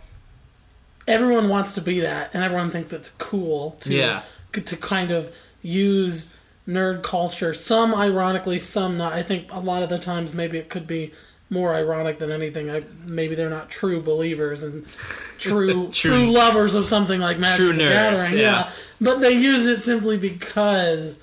everyone 1.06 1.48
wants 1.48 1.74
to 1.74 1.80
be 1.80 2.00
that, 2.00 2.30
and 2.34 2.42
everyone 2.44 2.70
thinks 2.70 2.92
it's 2.92 3.10
cool 3.18 3.72
to 3.80 3.94
Yeah. 3.94 4.22
to 4.52 4.76
kind 4.76 5.10
of 5.10 5.32
use 5.62 6.30
nerd 6.66 7.02
culture. 7.02 7.54
Some 7.54 7.94
ironically, 7.94 8.58
some 8.58 8.98
not. 8.98 9.12
I 9.12 9.22
think 9.22 9.50
a 9.52 9.60
lot 9.60 9.82
of 9.82 9.88
the 9.88 9.98
times 9.98 10.34
maybe 10.34 10.58
it 10.58 10.68
could 10.68 10.86
be 10.86 11.12
more 11.50 11.74
ironic 11.74 12.18
than 12.18 12.30
anything. 12.30 12.70
I 12.70 12.82
maybe 13.04 13.34
they're 13.34 13.48
not 13.50 13.70
true 13.70 14.00
believers 14.02 14.62
and 14.62 14.86
true 15.38 15.88
true, 15.90 16.10
True- 16.12 16.30
lovers 16.32 16.74
of 16.74 16.84
something 16.84 17.20
like 17.20 17.38
Magic 17.38 17.56
True 17.56 17.72
the 17.72 17.84
nerds, 17.84 18.30
Gathering. 18.30 18.42
yeah. 18.42 18.72
but 19.00 19.20
they 19.20 19.32
use 19.32 19.66
it 19.66 19.78
simply 19.78 20.16
because 20.16 21.16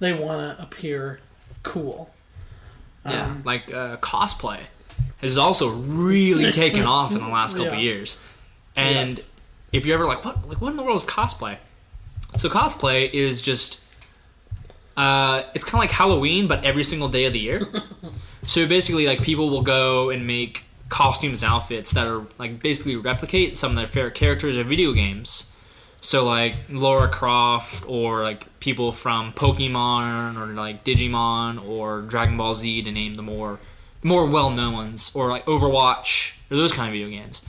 they 0.00 0.12
want 0.12 0.56
to 0.56 0.62
appear 0.62 1.20
cool. 1.62 2.10
Yeah, 3.06 3.26
Um, 3.26 3.42
like 3.44 3.72
uh, 3.72 3.96
cosplay. 3.98 4.60
has 5.18 5.38
also 5.38 5.68
really 5.70 6.50
taken 6.64 6.82
off 6.84 7.12
in 7.12 7.18
the 7.20 7.28
last 7.28 7.56
couple 7.56 7.74
Yeah. 7.74 7.80
years. 7.80 8.18
And 8.76 9.10
Yes. 9.10 9.22
if 9.72 9.86
you're 9.86 9.94
ever 9.94 10.06
like, 10.06 10.24
what, 10.24 10.48
like, 10.48 10.60
what 10.60 10.70
in 10.70 10.76
the 10.76 10.82
world 10.82 10.96
is 10.96 11.04
cosplay? 11.04 11.56
So 12.38 12.48
cosplay 12.48 13.10
is 13.12 13.40
just, 13.42 13.80
uh, 14.96 15.42
it's 15.54 15.64
kind 15.64 15.74
of 15.74 15.80
like 15.80 15.90
Halloween, 15.90 16.46
but 16.46 16.64
every 16.64 16.84
single 16.84 17.08
day 17.08 17.24
of 17.24 17.32
the 17.32 17.38
year. 17.40 17.60
so 18.50 18.66
basically, 18.66 19.06
like, 19.06 19.22
people 19.22 19.48
will 19.48 19.62
go 19.62 20.10
and 20.10 20.26
make 20.26 20.64
costumes 20.88 21.44
outfits 21.44 21.92
that 21.92 22.08
are 22.08 22.26
like 22.36 22.60
basically 22.60 22.96
replicate 22.96 23.56
some 23.56 23.70
of 23.70 23.76
their 23.76 23.86
favorite 23.86 24.14
characters 24.14 24.56
of 24.56 24.66
video 24.66 24.92
games. 24.92 25.52
So 26.00 26.24
like 26.24 26.54
Laura 26.68 27.08
Croft 27.08 27.84
or 27.86 28.22
like 28.22 28.58
people 28.58 28.90
from 28.90 29.32
Pokemon 29.32 30.36
or 30.36 30.46
like 30.46 30.82
Digimon 30.82 31.64
or 31.64 32.02
Dragon 32.02 32.36
Ball 32.36 32.56
Z 32.56 32.82
to 32.82 32.90
name 32.90 33.14
the 33.14 33.22
more 33.22 33.60
more 34.02 34.26
well 34.26 34.50
known 34.50 34.72
ones 34.72 35.12
or 35.14 35.28
like 35.28 35.44
Overwatch 35.46 36.32
or 36.50 36.56
those 36.56 36.72
kind 36.72 36.88
of 36.88 36.92
video 36.92 37.08
games. 37.08 37.44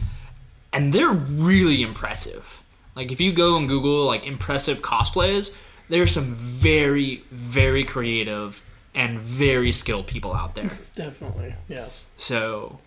And 0.72 0.94
they're 0.94 1.10
really 1.10 1.82
impressive. 1.82 2.62
Like 2.96 3.12
if 3.12 3.20
you 3.20 3.34
go 3.34 3.58
and 3.58 3.68
Google 3.68 4.06
like 4.06 4.28
impressive 4.28 4.82
cosplays, 4.82 5.56
are 5.90 6.08
some 6.08 6.36
very 6.36 7.24
very 7.32 7.84
creative 7.84 8.62
and 8.94 9.20
very 9.20 9.72
skilled 9.72 10.08
people 10.08 10.34
out 10.34 10.56
there. 10.56 10.70
Definitely, 10.96 11.56
yes. 11.68 12.04
So, 12.18 12.80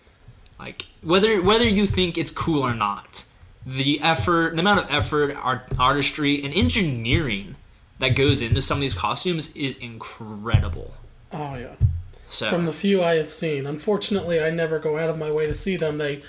like 0.59 0.85
whether 1.01 1.41
whether 1.41 1.67
you 1.67 1.85
think 1.85 2.17
it's 2.17 2.31
cool 2.31 2.63
or 2.63 2.73
not, 2.73 3.25
the 3.65 3.99
effort, 4.01 4.55
the 4.55 4.61
amount 4.61 4.81
of 4.81 4.91
effort, 4.91 5.35
art, 5.35 5.67
artistry, 5.79 6.43
and 6.43 6.53
engineering 6.53 7.55
that 7.99 8.09
goes 8.09 8.41
into 8.41 8.61
some 8.61 8.77
of 8.77 8.81
these 8.81 8.93
costumes 8.93 9.55
is 9.55 9.77
incredible. 9.77 10.93
Oh 11.31 11.55
yeah. 11.55 11.75
So, 12.27 12.49
From 12.49 12.65
the 12.65 12.73
few 12.73 13.03
I 13.03 13.15
have 13.15 13.29
seen, 13.31 13.67
unfortunately, 13.67 14.41
I 14.41 14.49
never 14.49 14.79
go 14.79 14.97
out 14.97 15.09
of 15.09 15.17
my 15.17 15.31
way 15.31 15.45
to 15.45 15.53
see 15.53 15.77
them. 15.77 15.99
They 15.99 16.23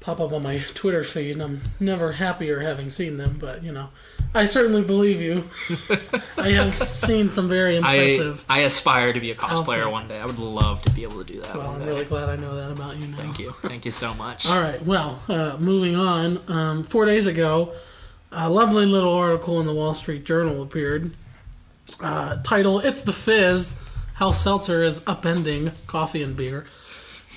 pop 0.00 0.20
up 0.20 0.32
on 0.32 0.44
my 0.44 0.58
Twitter 0.74 1.02
feed, 1.04 1.32
and 1.32 1.42
I'm 1.42 1.60
never 1.80 2.12
happier 2.12 2.60
having 2.60 2.88
seen 2.88 3.16
them. 3.16 3.36
But 3.40 3.62
you 3.62 3.72
know, 3.72 3.88
I 4.34 4.44
certainly 4.44 4.82
believe 4.82 5.20
you. 5.20 5.48
I 6.36 6.50
have 6.50 6.76
seen 6.76 7.30
some 7.30 7.48
very 7.48 7.78
I 7.78 7.94
impressive. 7.94 8.44
I 8.48 8.60
aspire 8.60 9.12
to 9.12 9.20
be 9.20 9.30
a 9.30 9.34
cosplayer 9.34 9.78
Outfit. 9.80 9.90
one 9.90 10.08
day. 10.08 10.18
I 10.18 10.26
would 10.26 10.38
love 10.38 10.82
to 10.82 10.92
be 10.92 11.02
able 11.02 11.24
to 11.24 11.32
do 11.32 11.40
that 11.40 11.54
well, 11.54 11.70
I'm 11.70 11.84
really 11.84 12.04
glad 12.04 12.28
I 12.28 12.36
know 12.36 12.54
that 12.56 12.70
about 12.70 12.96
you 12.96 13.08
now. 13.08 13.16
Thank 13.16 13.38
you, 13.38 13.54
thank 13.62 13.84
you 13.84 13.90
so 13.90 14.14
much. 14.14 14.48
All 14.48 14.60
right. 14.60 14.84
Well, 14.84 15.20
uh, 15.28 15.56
moving 15.58 15.96
on. 15.96 16.40
Um, 16.48 16.84
four 16.84 17.04
days 17.06 17.26
ago, 17.26 17.72
a 18.30 18.50
lovely 18.50 18.86
little 18.86 19.14
article 19.14 19.60
in 19.60 19.66
the 19.66 19.74
Wall 19.74 19.94
Street 19.94 20.24
Journal 20.24 20.62
appeared. 20.62 21.12
Uh, 22.00 22.36
title: 22.42 22.80
"It's 22.80 23.02
the 23.02 23.14
Fizz: 23.14 23.80
How 24.14 24.30
Seltzer 24.30 24.82
is 24.82 25.00
Upending 25.02 25.72
Coffee 25.86 26.22
and 26.22 26.36
Beer." 26.36 26.66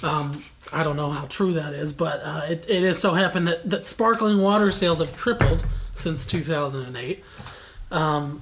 Um, 0.03 0.43
I 0.73 0.83
don't 0.83 0.95
know 0.95 1.09
how 1.09 1.25
true 1.25 1.53
that 1.53 1.73
is, 1.73 1.93
but 1.93 2.21
uh, 2.23 2.41
it, 2.49 2.65
it 2.69 2.83
is 2.83 2.97
so 2.97 3.13
happened 3.13 3.47
that, 3.47 3.69
that 3.69 3.85
sparkling 3.85 4.41
water 4.41 4.71
sales 4.71 4.99
have 4.99 5.15
tripled 5.17 5.65
since 5.95 6.25
2008. 6.25 7.23
Um, 7.91 8.41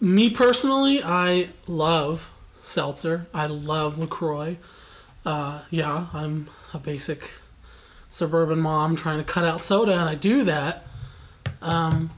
me 0.00 0.30
personally, 0.30 1.02
I 1.02 1.50
love 1.66 2.32
seltzer. 2.60 3.26
I 3.32 3.46
love 3.46 3.98
Lacroix. 3.98 4.56
Uh, 5.24 5.60
yeah, 5.70 6.06
I'm 6.12 6.48
a 6.74 6.78
basic 6.78 7.38
suburban 8.10 8.60
mom 8.60 8.96
trying 8.96 9.18
to 9.18 9.24
cut 9.24 9.44
out 9.44 9.62
soda, 9.62 9.92
and 9.92 10.08
I 10.08 10.14
do 10.14 10.44
that 10.44 10.84
um, 11.60 12.10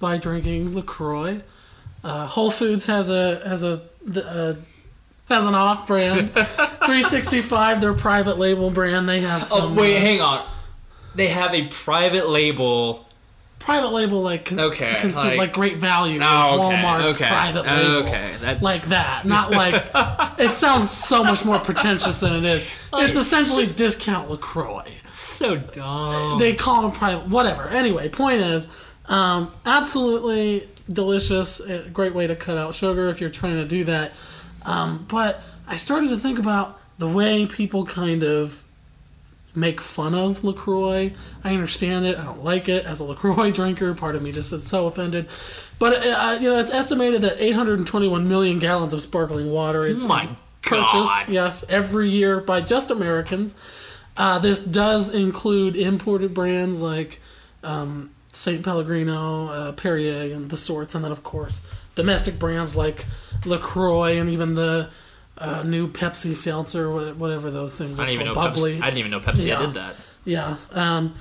by 0.00 0.16
drinking 0.16 0.74
Lacroix. 0.74 1.42
Uh, 2.02 2.26
Whole 2.26 2.50
Foods 2.50 2.86
has 2.86 3.10
a 3.10 3.46
has 3.48 3.62
a, 3.62 3.82
a 4.14 4.56
has 5.28 5.46
an 5.46 5.54
off 5.54 5.86
brand 5.86 6.32
365 6.34 7.80
their 7.80 7.94
private 7.94 8.38
label 8.38 8.70
brand 8.70 9.08
they 9.08 9.20
have 9.20 9.48
Oh 9.50 9.72
wait, 9.74 9.96
uh, 9.96 10.00
hang 10.00 10.20
on. 10.20 10.46
They 11.14 11.28
have 11.28 11.54
a 11.54 11.66
private 11.68 12.28
label. 12.28 13.03
Private 13.64 13.92
label 13.92 14.20
like 14.22 14.52
Okay, 14.52 14.94
consu- 15.00 15.14
like- 15.24 15.38
like, 15.38 15.52
great 15.52 15.78
value 15.78 16.20
Oh, 16.22 16.54
okay, 16.68 16.76
Walmart's 16.76 17.16
okay, 17.16 17.28
private 17.28 17.64
label 17.66 18.08
okay. 18.08 18.34
That 18.40 18.62
like 18.62 18.84
that 18.86 19.24
not 19.24 19.50
like 19.50 19.74
it 20.38 20.50
sounds 20.52 20.90
so 20.90 21.24
much 21.24 21.44
more 21.44 21.58
pretentious 21.58 22.20
than 22.20 22.34
it 22.36 22.44
is 22.44 22.66
it's 22.94 23.16
essentially 23.16 23.64
discount 23.64 24.30
LaCroix 24.30 24.84
It's 25.04 25.20
so 25.22 25.56
dumb. 25.56 26.38
they 26.38 26.54
call 26.54 26.82
them 26.82 26.92
private 26.92 27.28
whatever 27.28 27.68
anyway 27.68 28.08
point 28.08 28.40
is 28.40 28.68
um, 29.06 29.52
absolutely 29.66 30.68
delicious 30.88 31.60
great 31.92 32.14
way 32.14 32.26
to 32.26 32.34
cut 32.34 32.56
out 32.58 32.74
sugar 32.74 33.08
if 33.08 33.20
you're 33.20 33.30
trying 33.30 33.56
to 33.56 33.64
do 33.66 33.84
that 33.84 34.12
um, 34.66 35.04
but 35.08 35.42
i 35.66 35.76
started 35.76 36.08
to 36.10 36.16
think 36.18 36.38
about 36.38 36.78
the 36.98 37.08
way 37.08 37.46
people 37.46 37.84
kind 37.86 38.22
of 38.22 38.63
make 39.54 39.80
fun 39.80 40.14
of 40.14 40.42
lacroix. 40.44 41.12
I 41.42 41.52
understand 41.54 42.04
it. 42.06 42.18
I 42.18 42.24
don't 42.24 42.42
like 42.44 42.68
it 42.68 42.84
as 42.86 43.00
a 43.00 43.04
lacroix 43.04 43.50
drinker. 43.52 43.94
Part 43.94 44.14
of 44.14 44.22
me 44.22 44.32
just 44.32 44.52
is 44.52 44.66
so 44.66 44.86
offended. 44.86 45.28
But 45.78 46.04
uh, 46.06 46.38
you 46.40 46.50
know 46.50 46.58
it's 46.58 46.70
estimated 46.70 47.22
that 47.22 47.40
821 47.40 48.28
million 48.28 48.58
gallons 48.58 48.94
of 48.94 49.00
sparkling 49.02 49.50
water 49.50 49.84
is, 49.86 50.00
My 50.00 50.28
purchased 50.62 50.92
God. 50.92 51.28
yes 51.28 51.64
every 51.68 52.10
year 52.10 52.40
by 52.40 52.60
just 52.60 52.90
americans. 52.90 53.58
Uh, 54.16 54.38
this 54.38 54.64
does 54.64 55.12
include 55.12 55.74
imported 55.74 56.32
brands 56.34 56.80
like 56.80 57.20
um, 57.64 58.10
St. 58.32 58.64
Pellegrino, 58.64 59.48
uh, 59.48 59.72
Perrier, 59.72 60.32
and 60.34 60.50
the 60.50 60.56
sorts, 60.56 60.94
and 60.94 61.04
then 61.04 61.10
of 61.12 61.22
course 61.22 61.66
domestic 61.96 62.38
brands 62.38 62.74
like 62.76 63.04
Lacroix 63.46 64.18
and 64.18 64.28
even 64.30 64.54
the 64.54 64.90
uh, 65.38 65.62
new 65.64 65.88
Pepsi 65.88 66.34
seltzer, 66.34 66.90
wha- 66.90 67.12
whatever 67.14 67.50
those 67.50 67.74
things 67.74 67.98
are 67.98 68.02
I 68.02 68.06
didn't 68.06 68.14
even 68.22 68.26
know 68.26 68.34
bubbly. 68.34 68.76
Pepsi. 68.76 68.82
I 68.82 68.84
didn't 68.86 68.98
even 68.98 69.10
know 69.10 69.20
Pepsi 69.20 69.46
Yeah. 69.46 69.58
did 69.60 69.74
that. 69.74 69.94
Yeah. 70.24 70.56
Um, 70.72 71.14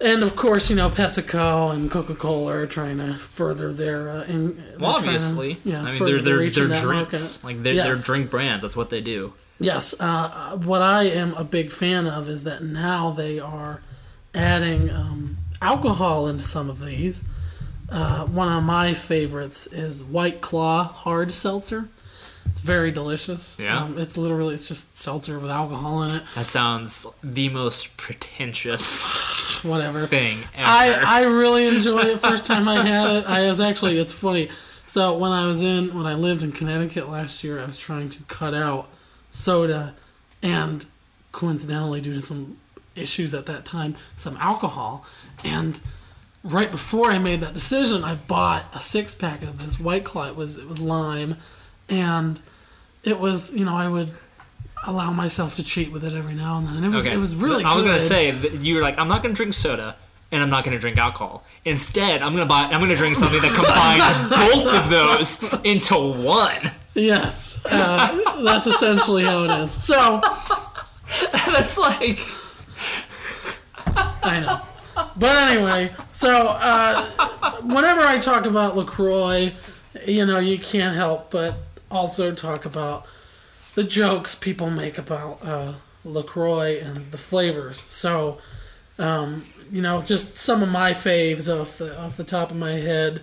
and 0.00 0.22
of 0.22 0.34
course, 0.36 0.70
you 0.70 0.76
know, 0.76 0.90
PepsiCo 0.90 1.72
and 1.72 1.90
Coca 1.90 2.14
Cola 2.14 2.52
are 2.52 2.66
trying 2.66 2.98
to 2.98 3.14
further 3.14 3.72
their. 3.72 4.10
Uh, 4.10 4.22
in, 4.24 4.56
Well, 4.78 4.92
trying 4.94 5.02
to, 5.02 5.08
obviously. 5.08 5.58
yeah, 5.64 5.82
I 5.82 5.92
mean, 5.92 6.04
they're 6.04 6.20
they're, 6.20 6.50
they're 6.50 6.66
drinks. 6.68 6.84
market. 6.84 7.40
Like 7.44 7.62
they're, 7.62 7.74
Yes. 7.74 7.86
they're 7.86 8.04
drink 8.16 8.30
brands. 8.30 8.62
That's 8.62 8.76
what 8.76 8.90
they 8.90 9.00
do. 9.00 9.32
Yes, 9.60 9.94
uh, 10.00 10.56
what 10.56 10.82
I 10.82 11.04
am 11.04 11.32
a 11.34 11.44
big 11.44 11.70
fan 11.70 12.06
of 12.08 12.28
is 12.28 12.42
that 12.44 12.62
now 12.64 13.10
they 13.12 13.38
are 13.38 13.82
adding 14.34 14.90
um, 14.90 15.36
alcohol 15.62 16.26
into 16.26 16.42
some 16.44 16.68
of 16.68 16.84
these. 16.84 17.22
Uh, 17.88 18.26
one 18.26 18.50
of 18.50 18.64
my 18.64 18.94
favorites 18.94 19.68
is 19.68 20.02
White 20.02 20.40
Claw 20.40 20.82
Hard 20.84 21.30
Seltzer. 21.30 21.88
It's 22.46 22.60
very 22.60 22.90
delicious. 22.90 23.58
Yeah? 23.58 23.82
um, 23.82 23.98
it's 23.98 24.16
literally 24.16 24.54
it's 24.54 24.68
just 24.68 24.96
seltzer 24.96 25.38
with 25.38 25.50
alcohol 25.50 26.02
in 26.04 26.16
it. 26.16 26.22
That 26.34 26.46
sounds 26.46 27.06
the 27.22 27.48
most 27.48 27.96
pretentious 27.96 29.14
Whatever. 29.64 30.06
thing 30.06 30.38
ever. 30.54 30.66
I, 30.68 31.20
I 31.20 31.22
really 31.24 31.66
enjoyed 31.68 32.06
it. 32.06 32.20
First 32.20 32.46
time 32.46 32.68
I 32.68 32.82
had 32.86 33.16
it, 33.16 33.26
I 33.26 33.42
was 33.48 33.60
actually 33.60 33.98
it's 33.98 34.12
funny. 34.12 34.50
So 34.86 35.18
when 35.18 35.32
I 35.32 35.46
was 35.46 35.62
in 35.62 35.96
when 35.96 36.06
I 36.06 36.14
lived 36.14 36.42
in 36.42 36.52
Connecticut 36.52 37.08
last 37.08 37.42
year, 37.42 37.60
I 37.60 37.64
was 37.64 37.78
trying 37.78 38.08
to 38.10 38.22
cut 38.24 38.54
out 38.54 38.88
soda 39.30 39.94
and 40.42 40.86
coincidentally 41.32 42.00
due 42.00 42.14
to 42.14 42.22
some 42.22 42.58
issues 42.94 43.34
at 43.34 43.46
that 43.46 43.64
time, 43.64 43.96
some 44.16 44.36
alcohol. 44.36 45.04
And 45.42 45.80
right 46.44 46.70
before 46.70 47.10
I 47.10 47.18
made 47.18 47.40
that 47.40 47.54
decision, 47.54 48.04
I 48.04 48.14
bought 48.14 48.66
a 48.72 48.78
six 48.80 49.14
pack 49.14 49.42
of 49.42 49.58
this 49.58 49.80
White 49.80 50.04
Claw. 50.04 50.28
It 50.28 50.36
was 50.36 50.58
it 50.58 50.68
was 50.68 50.78
lime, 50.78 51.38
and 51.88 52.40
it 53.02 53.18
was 53.18 53.52
you 53.54 53.64
know 53.64 53.76
I 53.76 53.88
would 53.88 54.12
allow 54.86 55.12
myself 55.12 55.56
to 55.56 55.64
cheat 55.64 55.92
with 55.92 56.04
it 56.04 56.12
every 56.12 56.34
now 56.34 56.58
and 56.58 56.66
then. 56.66 56.76
And 56.76 56.86
it 56.86 56.90
was 56.90 57.06
okay. 57.06 57.14
it 57.14 57.18
was 57.18 57.34
really. 57.34 57.62
Cool. 57.62 57.72
I 57.72 57.76
was 57.76 57.84
gonna 57.84 57.98
say 57.98 58.30
that 58.30 58.62
you 58.62 58.76
were 58.76 58.82
like, 58.82 58.98
I'm 58.98 59.08
not 59.08 59.22
gonna 59.22 59.34
drink 59.34 59.54
soda. 59.54 59.96
And 60.32 60.42
I'm 60.42 60.50
not 60.50 60.64
going 60.64 60.74
to 60.74 60.80
drink 60.80 60.98
alcohol. 60.98 61.44
Instead, 61.64 62.20
I'm 62.20 62.32
going 62.32 62.42
to 62.42 62.48
buy. 62.48 62.62
I'm 62.62 62.80
going 62.80 62.88
to 62.88 62.96
drink 62.96 63.14
something 63.14 63.40
that 63.40 63.54
combines 63.54 64.30
both 64.64 64.74
of 64.74 64.90
those 64.90 65.62
into 65.62 65.94
one. 65.94 66.72
Yes, 66.94 67.64
uh, 67.66 68.42
that's 68.42 68.66
essentially 68.66 69.22
how 69.22 69.44
it 69.44 69.62
is. 69.62 69.70
So 69.70 70.20
That's 71.32 71.78
like 71.78 72.18
I 74.22 74.40
know, 74.40 74.60
but 75.16 75.50
anyway, 75.50 75.92
so 76.12 76.48
uh, 76.48 77.60
whenever 77.60 78.00
I 78.00 78.18
talk 78.18 78.46
about 78.46 78.76
Lacroix, 78.76 79.52
you 80.06 80.24
know, 80.26 80.38
you 80.38 80.58
can't 80.58 80.96
help 80.96 81.30
but 81.30 81.54
also 81.94 82.34
talk 82.34 82.64
about 82.64 83.06
the 83.74 83.84
jokes 83.84 84.34
people 84.34 84.70
make 84.70 84.98
about 84.98 85.44
uh, 85.44 85.74
Lacroix 86.04 86.78
and 86.78 87.10
the 87.10 87.18
flavors. 87.18 87.84
So, 87.88 88.38
um, 88.98 89.44
you 89.70 89.82
know, 89.82 90.02
just 90.02 90.36
some 90.36 90.62
of 90.62 90.68
my 90.68 90.92
faves 90.92 91.48
off 91.48 91.78
the 91.78 91.98
off 91.98 92.16
the 92.16 92.24
top 92.24 92.50
of 92.50 92.56
my 92.56 92.72
head. 92.72 93.22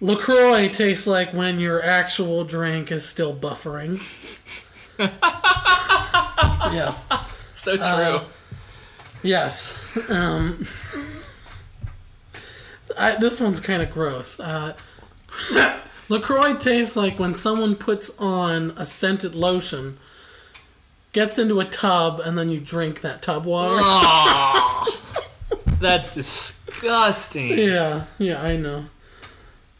LaCroix 0.00 0.68
tastes 0.68 1.06
like 1.08 1.32
when 1.32 1.58
your 1.58 1.82
actual 1.82 2.44
drink 2.44 2.92
is 2.92 3.04
still 3.04 3.34
buffering. 3.34 3.98
yes. 6.72 7.08
so 7.52 7.76
true. 7.76 7.84
Uh, 7.84 8.24
Yes. 9.22 9.78
Um, 10.08 10.66
I, 12.96 13.16
this 13.16 13.40
one's 13.40 13.60
kind 13.60 13.82
of 13.82 13.90
gross. 13.90 14.38
Uh, 14.38 14.76
LaCroix 16.08 16.54
tastes 16.56 16.96
like 16.96 17.18
when 17.18 17.34
someone 17.34 17.74
puts 17.76 18.10
on 18.18 18.72
a 18.76 18.86
scented 18.86 19.34
lotion 19.34 19.98
gets 21.12 21.38
into 21.38 21.60
a 21.60 21.64
tub, 21.64 22.20
and 22.20 22.36
then 22.36 22.48
you 22.48 22.60
drink 22.60 23.00
that 23.00 23.22
tub 23.22 23.44
water. 23.44 23.74
Oh, 23.78 25.00
that's 25.80 26.14
disgusting. 26.14 27.58
Yeah, 27.58 28.04
yeah, 28.18 28.42
I 28.42 28.56
know. 28.56 28.84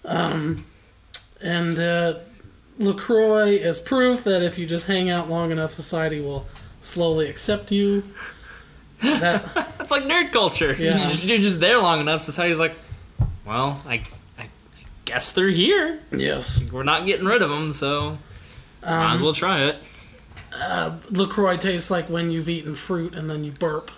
Um, 0.04 0.66
and 1.40 1.78
uh, 1.78 2.18
Lacroix 2.78 3.50
is 3.50 3.78
proof 3.78 4.24
that 4.24 4.42
if 4.42 4.58
you 4.58 4.66
just 4.66 4.86
hang 4.86 5.10
out 5.10 5.28
long 5.28 5.50
enough, 5.50 5.72
society 5.72 6.20
will 6.20 6.46
slowly 6.80 7.28
accept 7.28 7.70
you. 7.72 8.04
That 9.02 9.54
That's 9.78 9.90
like 9.90 10.04
nerd 10.04 10.32
culture. 10.32 10.72
Yeah. 10.72 11.10
You're, 11.10 11.38
just, 11.38 11.60
there 11.60 11.78
long 11.78 12.00
enough. 12.00 12.22
Society's 12.22 12.58
like, 12.58 12.74
well, 13.46 13.82
I, 13.86 14.02
guess 15.08 15.32
they're 15.32 15.48
here. 15.48 16.00
yes, 16.12 16.60
We're 16.72 16.82
not 16.84 17.06
getting 17.06 17.26
rid 17.26 17.42
of 17.42 17.50
them, 17.50 17.72
so 17.72 18.18
might 18.82 19.06
Um, 19.06 19.12
as 19.12 19.22
well 19.22 19.32
try 19.32 19.62
it. 19.62 19.76
Uh, 20.54 20.92
Lacroix 21.10 21.56
tastes 21.56 21.90
like 21.90 22.08
when 22.10 22.30
you've 22.30 22.48
eaten 22.48 22.74
fruit 22.74 23.14
and 23.14 23.28
then 23.30 23.44
you 23.44 23.52
burp. 23.52 23.90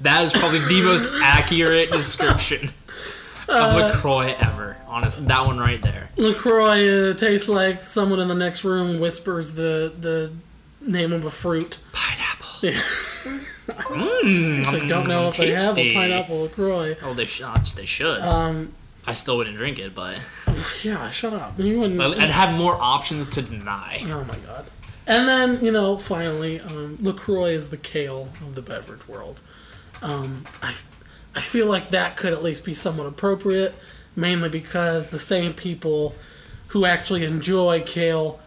That 0.00 0.22
is 0.24 0.32
probably 0.32 0.58
the 0.60 0.82
most 0.84 1.08
accurate 1.22 1.90
description 1.92 2.70
Uh, 3.48 3.52
of 3.52 3.74
Lacroix 3.76 4.34
ever. 4.40 4.76
Honest, 4.86 5.26
that 5.28 5.46
one 5.46 5.58
right 5.58 5.80
there. 5.82 6.10
Lacroix 6.16 7.10
uh, 7.10 7.14
tastes 7.14 7.48
like 7.48 7.84
someone 7.84 8.20
in 8.20 8.28
the 8.28 8.34
next 8.34 8.64
room 8.64 9.00
whispers 9.00 9.54
the 9.54 9.92
the 9.98 10.30
name 10.80 11.12
of 11.12 11.24
a 11.24 11.30
fruit. 11.30 11.78
Pineapple. 11.92 12.68
Yeah. 12.68 12.80
I 13.68 14.84
don't 14.88 15.06
know 15.08 15.28
if 15.28 15.36
they 15.36 15.50
have 15.50 15.78
a 15.78 15.94
pineapple 15.94 16.42
Lacroix. 16.42 16.96
Oh, 17.02 17.14
they 17.14 17.24
should. 17.24 17.56
They 17.76 17.86
should. 17.86 18.20
Um, 18.20 18.72
I 19.06 19.14
still 19.14 19.36
wouldn't 19.36 19.56
drink 19.56 19.78
it, 19.78 19.94
but 19.94 20.18
yeah, 20.82 21.10
shut 21.10 21.32
up. 21.32 21.58
You 21.58 21.80
wouldn't. 21.80 22.00
I'd 22.00 22.30
have 22.30 22.56
more 22.56 22.74
options 22.74 23.26
to 23.28 23.42
deny. 23.42 24.02
Oh 24.06 24.24
my 24.24 24.36
god. 24.38 24.66
And 25.06 25.26
then, 25.26 25.64
you 25.64 25.72
know, 25.72 25.98
finally, 25.98 26.60
um, 26.60 26.98
LaCroix 27.00 27.50
is 27.50 27.70
the 27.70 27.76
kale 27.76 28.28
of 28.40 28.54
the 28.54 28.62
beverage 28.62 29.08
world. 29.08 29.40
Um, 30.00 30.44
I, 30.62 30.74
I 31.34 31.40
feel 31.40 31.66
like 31.66 31.90
that 31.90 32.16
could 32.16 32.32
at 32.32 32.42
least 32.42 32.64
be 32.64 32.74
somewhat 32.74 33.06
appropriate, 33.06 33.74
mainly 34.14 34.48
because 34.48 35.10
the 35.10 35.18
same 35.18 35.54
people 35.54 36.14
who 36.68 36.84
actually 36.86 37.24
enjoy 37.24 37.82
kale 37.84 38.40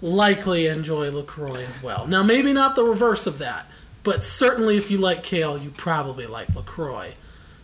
likely 0.00 0.66
enjoy 0.66 1.10
LaCroix 1.10 1.64
as 1.64 1.82
well. 1.82 2.06
Now, 2.06 2.22
maybe 2.22 2.52
not 2.52 2.74
the 2.74 2.84
reverse 2.84 3.26
of 3.26 3.38
that, 3.38 3.66
but 4.02 4.24
certainly 4.24 4.76
if 4.76 4.90
you 4.90 4.98
like 4.98 5.22
kale, 5.22 5.58
you 5.58 5.70
probably 5.70 6.26
like 6.26 6.54
LaCroix. 6.54 7.12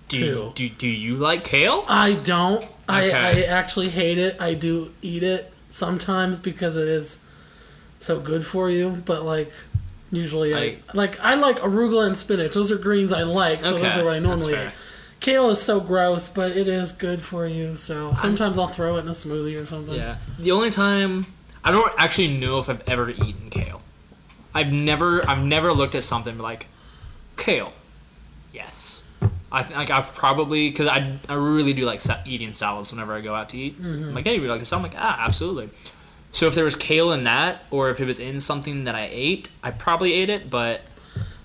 Do 0.08 0.18
you, 0.18 0.52
do, 0.54 0.68
do 0.68 0.88
you 0.88 1.14
like 1.16 1.44
kale? 1.44 1.84
I 1.88 2.12
don't. 2.14 2.64
I, 2.88 3.10
I 3.10 3.30
actually 3.44 3.88
hate 3.88 4.18
it. 4.18 4.36
I 4.40 4.54
do 4.54 4.92
eat 5.02 5.22
it 5.22 5.52
sometimes 5.70 6.38
because 6.38 6.76
it 6.76 6.86
is 6.88 7.24
so 7.98 8.20
good 8.20 8.44
for 8.46 8.70
you, 8.70 8.90
but 9.06 9.22
like 9.24 9.50
usually 10.12 10.54
I, 10.54 10.58
I- 10.60 10.78
like 10.92 11.18
I 11.20 11.34
like 11.34 11.56
arugula 11.60 12.06
and 12.06 12.16
spinach. 12.16 12.52
Those 12.52 12.70
are 12.70 12.76
greens 12.78 13.12
I 13.12 13.22
like, 13.22 13.64
so 13.64 13.72
those 13.78 13.96
are 13.96 14.04
what 14.04 14.14
I 14.14 14.18
normally 14.18 14.52
eat. 14.66 14.72
Kale 15.20 15.48
is 15.48 15.60
so 15.62 15.80
gross, 15.80 16.28
but 16.28 16.54
it 16.54 16.68
is 16.68 16.92
good 16.92 17.22
for 17.22 17.46
you. 17.46 17.76
So 17.76 18.14
sometimes 18.16 18.58
I'll 18.58 18.68
throw 18.68 18.96
it 18.96 19.00
in 19.00 19.08
a 19.08 19.12
smoothie 19.12 19.58
or 19.60 19.64
something. 19.64 19.94
Yeah. 19.94 20.18
The 20.38 20.50
only 20.52 20.68
time 20.68 21.26
I 21.64 21.70
don't 21.70 21.90
actually 21.96 22.36
know 22.36 22.58
if 22.58 22.68
I've 22.68 22.86
ever 22.86 23.08
eaten 23.08 23.48
kale. 23.50 23.80
I've 24.52 24.72
never 24.72 25.26
I've 25.28 25.42
never 25.42 25.72
looked 25.72 25.94
at 25.94 26.04
something 26.04 26.36
like 26.38 26.66
kale. 27.38 27.72
Yes. 28.52 28.93
I 29.54 29.62
th- 29.62 29.74
like 29.76 29.90
I've 29.90 30.14
probably 30.14 30.68
because 30.70 30.88
I, 30.88 31.16
I 31.28 31.34
really 31.34 31.72
do 31.72 31.84
like 31.84 32.00
sa- 32.00 32.20
eating 32.26 32.52
salads 32.52 32.92
whenever 32.92 33.14
I 33.14 33.20
go 33.20 33.34
out 33.34 33.48
to 33.50 33.58
eat. 33.58 33.80
Mm-hmm. 33.80 34.04
I'm 34.08 34.14
like, 34.14 34.24
hey, 34.26 34.34
you 34.36 34.42
like 34.48 34.60
a 34.62 34.66
salad? 34.66 34.86
I'm 34.86 34.90
like, 34.92 35.00
ah, 35.00 35.24
absolutely. 35.26 35.70
So 36.32 36.46
if 36.46 36.54
there 36.54 36.64
was 36.64 36.74
kale 36.76 37.12
in 37.12 37.24
that, 37.24 37.62
or 37.70 37.90
if 37.90 38.00
it 38.00 38.04
was 38.06 38.18
in 38.20 38.40
something 38.40 38.84
that 38.84 38.94
I 38.96 39.08
ate, 39.10 39.48
I 39.62 39.70
probably 39.70 40.12
ate 40.14 40.30
it. 40.30 40.50
But 40.50 40.82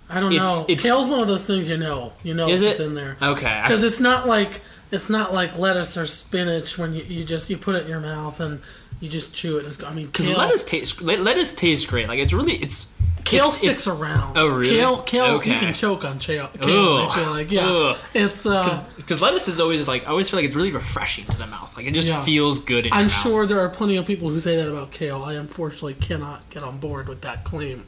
I 0.10 0.20
don't 0.20 0.34
It's- 0.34 0.44
know. 0.44 0.66
it's- 0.68 0.84
Kale's 0.84 1.08
one 1.08 1.20
of 1.20 1.28
those 1.28 1.46
things 1.46 1.70
you 1.70 1.78
know. 1.78 2.14
You 2.24 2.34
know 2.34 2.50
Is 2.50 2.62
it's 2.64 2.80
in 2.80 2.96
there. 2.96 3.16
okay, 3.22 3.62
because 3.64 3.84
it's 3.84 4.00
not 4.00 4.28
like 4.28 4.62
it's 4.92 5.10
not 5.10 5.34
like 5.34 5.58
lettuce 5.58 5.96
or 5.98 6.08
spinach 6.08 6.78
when 6.80 6.96
you, 6.96 7.04
you 7.04 7.24
just 7.24 7.50
you 7.50 7.58
put 7.58 7.76
it 7.76 7.84
in 7.84 7.90
your 7.90 8.00
mouth 8.00 8.40
and 8.40 8.60
you 9.00 9.08
just 9.08 9.36
chew 9.36 9.58
it. 9.58 9.60
And 9.60 9.68
it's, 9.68 9.84
I 9.84 9.94
mean, 9.94 10.08
because 10.08 10.28
lettuce 10.30 10.64
tastes 10.64 11.00
lettuce 11.02 11.54
tastes 11.54 11.86
great. 11.86 12.08
Like 12.08 12.18
it's 12.20 12.34
really 12.34 12.54
it's 12.56 12.92
kale 13.30 13.46
it's- 13.46 13.58
sticks 13.58 13.88
it's- 13.88 14.00
around. 14.00 14.38
Oh, 14.38 14.48
really? 14.48 14.76
Kale, 14.76 14.98
kale, 15.04 15.26
Okay. 15.36 15.54
you 15.54 15.60
can 15.60 15.74
choke 15.74 16.04
on 16.06 16.20
kale. 16.20 16.50
kale 16.62 16.98
I 17.10 17.16
feel 17.16 17.32
like 17.32 17.52
yeah, 17.52 17.66
Ugh. 17.68 17.98
it's. 18.14 18.46
Uh, 18.46 18.84
Because 18.98 19.22
lettuce 19.22 19.48
is 19.48 19.60
always 19.60 19.88
like 19.88 20.04
I 20.04 20.08
always 20.12 20.30
feel 20.30 20.38
like 20.40 20.46
it's 20.46 20.56
really 20.56 20.72
refreshing 20.72 21.26
to 21.26 21.38
the 21.38 21.48
mouth. 21.48 21.76
Like 21.78 21.86
it 21.86 21.94
just 21.94 22.10
Yeah. 22.10 22.24
feels 22.24 22.60
good 22.60 22.86
in. 22.86 22.94
I'm 22.94 23.00
your 23.00 23.10
mouth. 23.10 23.22
sure 23.24 23.46
there 23.46 23.60
are 23.60 23.70
plenty 23.70 23.96
of 23.96 24.06
people 24.06 24.30
who 24.30 24.40
say 24.40 24.56
that 24.56 24.70
about 24.70 24.92
kale. 24.92 25.24
I 25.24 25.34
unfortunately 25.34 25.96
cannot 25.96 26.50
get 26.50 26.64
on 26.64 26.78
board 26.80 27.08
with 27.10 27.22
that 27.22 27.44
claim. 27.44 27.86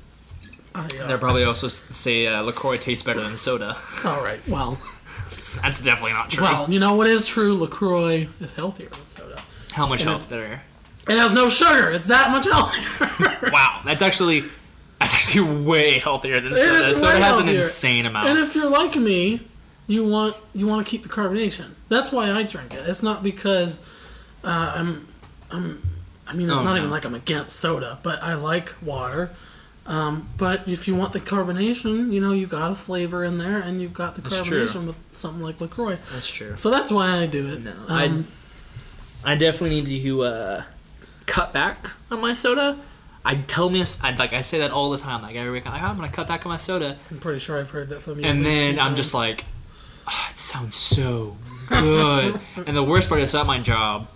I, 0.73 0.86
uh, 0.86 1.08
They'll 1.08 1.17
probably 1.17 1.43
also 1.43 1.67
say 1.67 2.27
uh, 2.27 2.41
Lacroix 2.43 2.77
tastes 2.77 3.04
better 3.04 3.19
than 3.21 3.36
soda. 3.38 3.77
all 4.06 4.23
right. 4.23 4.39
Well, 4.47 4.80
That's 5.62 5.82
definitely 5.82 6.13
not 6.13 6.30
true. 6.30 6.43
well, 6.45 6.69
you 6.71 6.80
know 6.80 6.95
what 6.95 7.08
is 7.08 7.25
true? 7.27 7.54
Lacroix 7.56 8.27
is 8.39 8.54
healthier 8.54 8.88
than 8.89 9.08
soda. 9.08 9.41
How 9.73 9.86
much 9.86 10.01
and 10.01 10.10
health 10.12 10.30
there? 10.30 10.63
It 11.10 11.17
has 11.17 11.34
no 11.34 11.49
sugar. 11.49 11.91
It's 11.91 12.08
that 12.08 12.32
much 12.32 12.45
healthier. 12.45 13.38
Wow, 13.51 13.82
that's 13.86 14.01
actually 14.01 14.45
that's 15.02 15.14
actually 15.14 15.64
way 15.64 16.00
healthier 16.00 16.40
than 16.40 16.56
soda. 16.56 16.86
is 16.88 17.00
Soda 17.02 17.12
has 17.20 17.40
an 17.40 17.46
healthier. 17.48 17.58
insane 17.58 18.06
amount. 18.06 18.28
And 18.30 18.38
if 18.40 18.56
you're 18.56 18.70
like 18.70 18.96
me, 18.96 19.42
you 19.88 20.08
want 20.08 20.36
you 20.54 20.68
want 20.68 20.86
to 20.86 20.90
keep 20.90 21.04
the 21.04 21.10
carbonation. 21.10 21.72
That's 21.90 22.12
why 22.12 22.32
I 22.32 22.44
drink 22.44 22.74
it. 22.74 22.88
It's 22.88 23.04
not 23.04 23.24
because 23.24 23.86
uh, 24.44 24.74
I'm 24.76 25.08
I'm. 25.52 25.82
I 26.28 26.34
mean, 26.34 26.50
it's 26.50 26.58
Oh, 26.58 26.64
not 26.64 26.74
no. 26.74 26.78
even 26.78 26.90
like 26.92 27.04
I'm 27.04 27.16
against 27.16 27.60
soda, 27.60 28.00
but 28.04 28.24
I 28.24 28.36
like 28.36 28.74
water. 28.82 29.32
Um, 29.86 30.30
but 30.38 30.68
if 30.68 30.88
you 30.88 30.96
want 30.96 31.12
the 31.12 31.20
carbonation, 31.20 32.14
you 32.14 32.22
know, 32.22 32.32
you 32.32 32.48
got 32.48 32.72
a 32.72 32.76
flavor 32.76 33.26
in 33.26 33.38
there, 33.40 33.58
and 33.58 33.82
you've 33.82 33.94
got 33.94 34.16
the 34.16 34.22
That's 34.22 34.42
true. 34.44 34.64
carbonation 34.66 34.86
with 34.88 34.96
something 35.12 35.42
like 35.42 35.60
Lacroix. 35.60 35.98
that's 36.14 36.30
true. 36.30 36.56
So 36.56 36.70
that's 36.70 36.92
why 36.92 37.18
I 37.18 37.26
do 37.26 37.48
it. 37.52 37.64
No, 37.64 37.74
um, 37.90 38.28
I 39.26 39.36
definitely 39.36 39.82
need 39.82 40.04
to 40.04 40.22
uh, 40.24 40.64
cut 41.26 41.52
back 41.52 41.92
on 42.12 42.22
my 42.22 42.32
soda. 42.34 42.78
I 43.23 43.36
tell 43.36 43.69
me 43.69 43.84
I 44.03 44.15
like 44.15 44.34
I 44.34 44.41
say 44.41 44.60
that 44.60 44.71
all 44.71 44.89
the 44.89 44.97
time. 44.97 45.21
Like 45.21 45.36
every 45.36 45.51
week, 45.51 45.65
I'm 45.67 45.73
like, 45.73 45.84
"Oh, 45.84 45.88
I'm 45.88 45.95
gonna 45.95 46.12
cut 46.12 46.27
back 46.27 46.45
on 46.45 46.49
my 46.49 46.57
soda, 46.57 46.97
I'm 47.10 47.19
pretty 47.19 47.39
sure 47.39 47.60
I've 47.60 47.69
heard 47.69 47.89
that 47.89 48.01
from 48.01 48.19
you. 48.19 48.25
and 48.25 48.43
then 48.45 48.79
I'm 48.79 48.88
times. 48.88 48.97
just 48.97 49.13
like, 49.13 49.45
oh, 50.07 50.27
it 50.31 50.38
sounds 50.39 50.75
so 50.75 51.38
good. 51.69 52.39
and 52.65 52.75
the 52.75 52.84
worst 52.84 53.10
part 53.10 53.21
is 53.21 53.34
at 53.36 53.45
my 53.45 53.60
job 53.60 54.07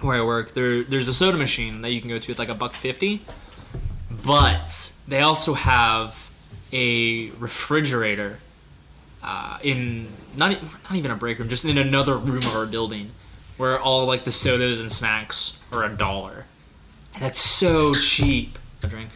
where 0.00 0.16
I 0.16 0.22
work, 0.24 0.52
there 0.52 0.82
there's 0.82 1.08
a 1.08 1.14
soda 1.14 1.38
machine 1.38 1.82
that 1.82 1.90
you 1.90 2.00
can 2.00 2.10
go 2.10 2.18
to. 2.18 2.30
It's 2.30 2.38
like 2.38 2.48
a 2.48 2.54
buck 2.54 2.74
fifty, 2.74 3.22
but 4.24 4.92
they 5.06 5.20
also 5.20 5.54
have 5.54 6.30
a 6.72 7.30
refrigerator 7.30 8.38
uh, 9.22 9.58
in 9.62 10.08
not 10.36 10.60
not 10.62 10.94
even 10.94 11.10
a 11.10 11.16
break 11.16 11.38
room, 11.38 11.48
just 11.48 11.64
in 11.64 11.78
another 11.78 12.16
room 12.16 12.38
of 12.38 12.56
our 12.56 12.66
building, 12.66 13.12
where 13.56 13.78
all 13.78 14.04
like 14.04 14.24
the 14.24 14.32
sodas 14.32 14.80
and 14.80 14.90
snacks 14.90 15.60
are 15.72 15.84
a 15.84 15.88
dollar, 15.88 16.44
that's 17.20 17.40
so 17.40 17.94
cheap 17.94 18.58
to 18.80 18.88
drink. 18.88 19.10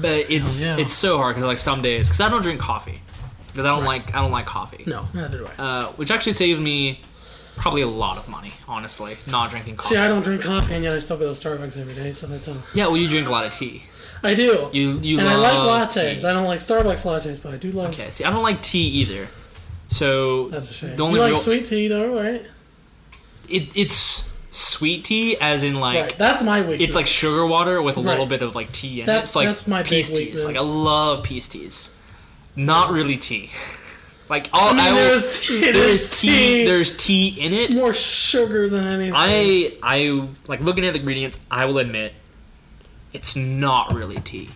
But 0.00 0.30
it's 0.30 0.62
yeah. 0.62 0.76
it's 0.76 0.92
so 0.92 1.18
hard 1.18 1.34
because 1.34 1.46
like 1.46 1.58
some 1.58 1.82
days 1.82 2.08
because 2.08 2.20
I 2.20 2.28
don't 2.28 2.42
drink 2.42 2.60
coffee 2.60 3.00
because 3.46 3.64
I 3.64 3.70
don't 3.70 3.84
like 3.84 4.14
I 4.14 4.20
don't 4.20 4.30
like 4.30 4.46
coffee, 4.46 4.84
no, 4.86 5.06
neither 5.14 5.38
do 5.38 5.48
I. 5.58 5.62
uh, 5.62 5.86
which 5.92 6.10
actually 6.10 6.34
saves 6.34 6.60
me 6.60 7.00
probably 7.56 7.82
a 7.82 7.88
lot 7.88 8.18
of 8.18 8.28
money, 8.28 8.52
honestly, 8.68 9.16
not 9.26 9.50
drinking 9.50 9.76
coffee. 9.76 9.94
See, 9.94 10.00
I 10.00 10.08
don't 10.08 10.22
drink 10.22 10.42
coffee, 10.42 10.74
and 10.74 10.84
yet 10.84 10.94
I 10.94 10.98
still 10.98 11.16
go 11.16 11.32
to 11.32 11.38
Starbucks 11.38 11.80
every 11.80 11.94
day. 11.94 12.12
So 12.12 12.26
that's 12.26 12.48
a. 12.48 12.60
yeah, 12.74 12.86
well, 12.86 12.96
you 12.96 13.08
drink 13.08 13.28
a 13.28 13.32
lot 13.32 13.46
of 13.46 13.52
tea. 13.52 13.82
I 14.22 14.34
do. 14.34 14.68
You 14.72 14.98
you 15.00 15.18
and 15.18 15.28
I 15.28 15.36
like 15.36 15.88
lattes. 15.88 15.94
tea. 16.20 16.26
I 16.26 16.32
don't 16.32 16.46
like 16.46 16.60
Starbucks 16.60 17.06
lattes, 17.06 17.42
but 17.42 17.54
I 17.54 17.56
do 17.56 17.72
love. 17.72 17.90
Okay, 17.90 18.10
see, 18.10 18.24
I 18.24 18.30
don't 18.30 18.42
like 18.42 18.62
tea 18.62 18.86
either. 18.86 19.28
So 19.88 20.48
That's 20.50 20.70
a 20.70 20.72
shame. 20.74 20.96
The 20.96 21.02
only 21.02 21.16
you 21.16 21.22
like 21.22 21.30
real- 21.30 21.40
sweet 21.40 21.64
tea 21.64 21.88
though, 21.88 22.14
right? 22.14 22.44
it, 23.48 23.76
it's 23.76 24.37
sweet 24.50 25.04
tea, 25.04 25.36
as 25.40 25.62
in 25.64 25.76
like 25.76 26.00
right. 26.02 26.18
That's 26.18 26.42
my 26.42 26.60
weakness. 26.62 26.86
it's 26.88 26.96
like 26.96 27.06
sugar 27.06 27.46
water 27.46 27.80
with 27.82 27.96
a 27.96 28.00
little 28.00 28.24
Right. 28.24 28.28
bit 28.30 28.42
of 28.42 28.54
like 28.54 28.72
tea 28.72 29.00
in 29.00 29.02
it. 29.04 29.06
That's- 29.06 29.24
It's 29.26 29.36
like 29.36 29.48
that's 29.48 29.66
my 29.66 29.82
peace 29.82 30.08
teas. 30.10 30.18
weakness. 30.18 30.44
Like 30.44 30.56
I 30.56 30.60
love 30.60 31.22
peace 31.22 31.48
teas, 31.48 31.96
not 32.56 32.90
really 32.92 33.16
tea. 33.16 33.50
Like 34.30 34.50
all 34.52 34.68
I 34.68 34.72
mean, 34.72 34.80
I 34.80 34.90
will- 34.90 34.96
there's 34.96 35.40
tea. 35.48 35.72
there's 35.72 36.20
tea, 36.20 36.28
tea. 36.28 36.64
there's 36.66 36.96
tea 36.98 37.28
in 37.40 37.54
it. 37.54 37.74
more 37.74 37.94
sugar 37.94 38.68
than 38.68 38.84
anything. 38.86 39.14
I 39.16 39.72
I 39.82 40.28
like 40.46 40.60
looking 40.60 40.84
at 40.84 40.92
the 40.92 40.98
ingredients. 40.98 41.40
I 41.50 41.64
will 41.64 41.78
admit, 41.78 42.12
it's 43.14 43.34
not 43.36 43.94
really 43.94 44.16
tea. 44.20 44.50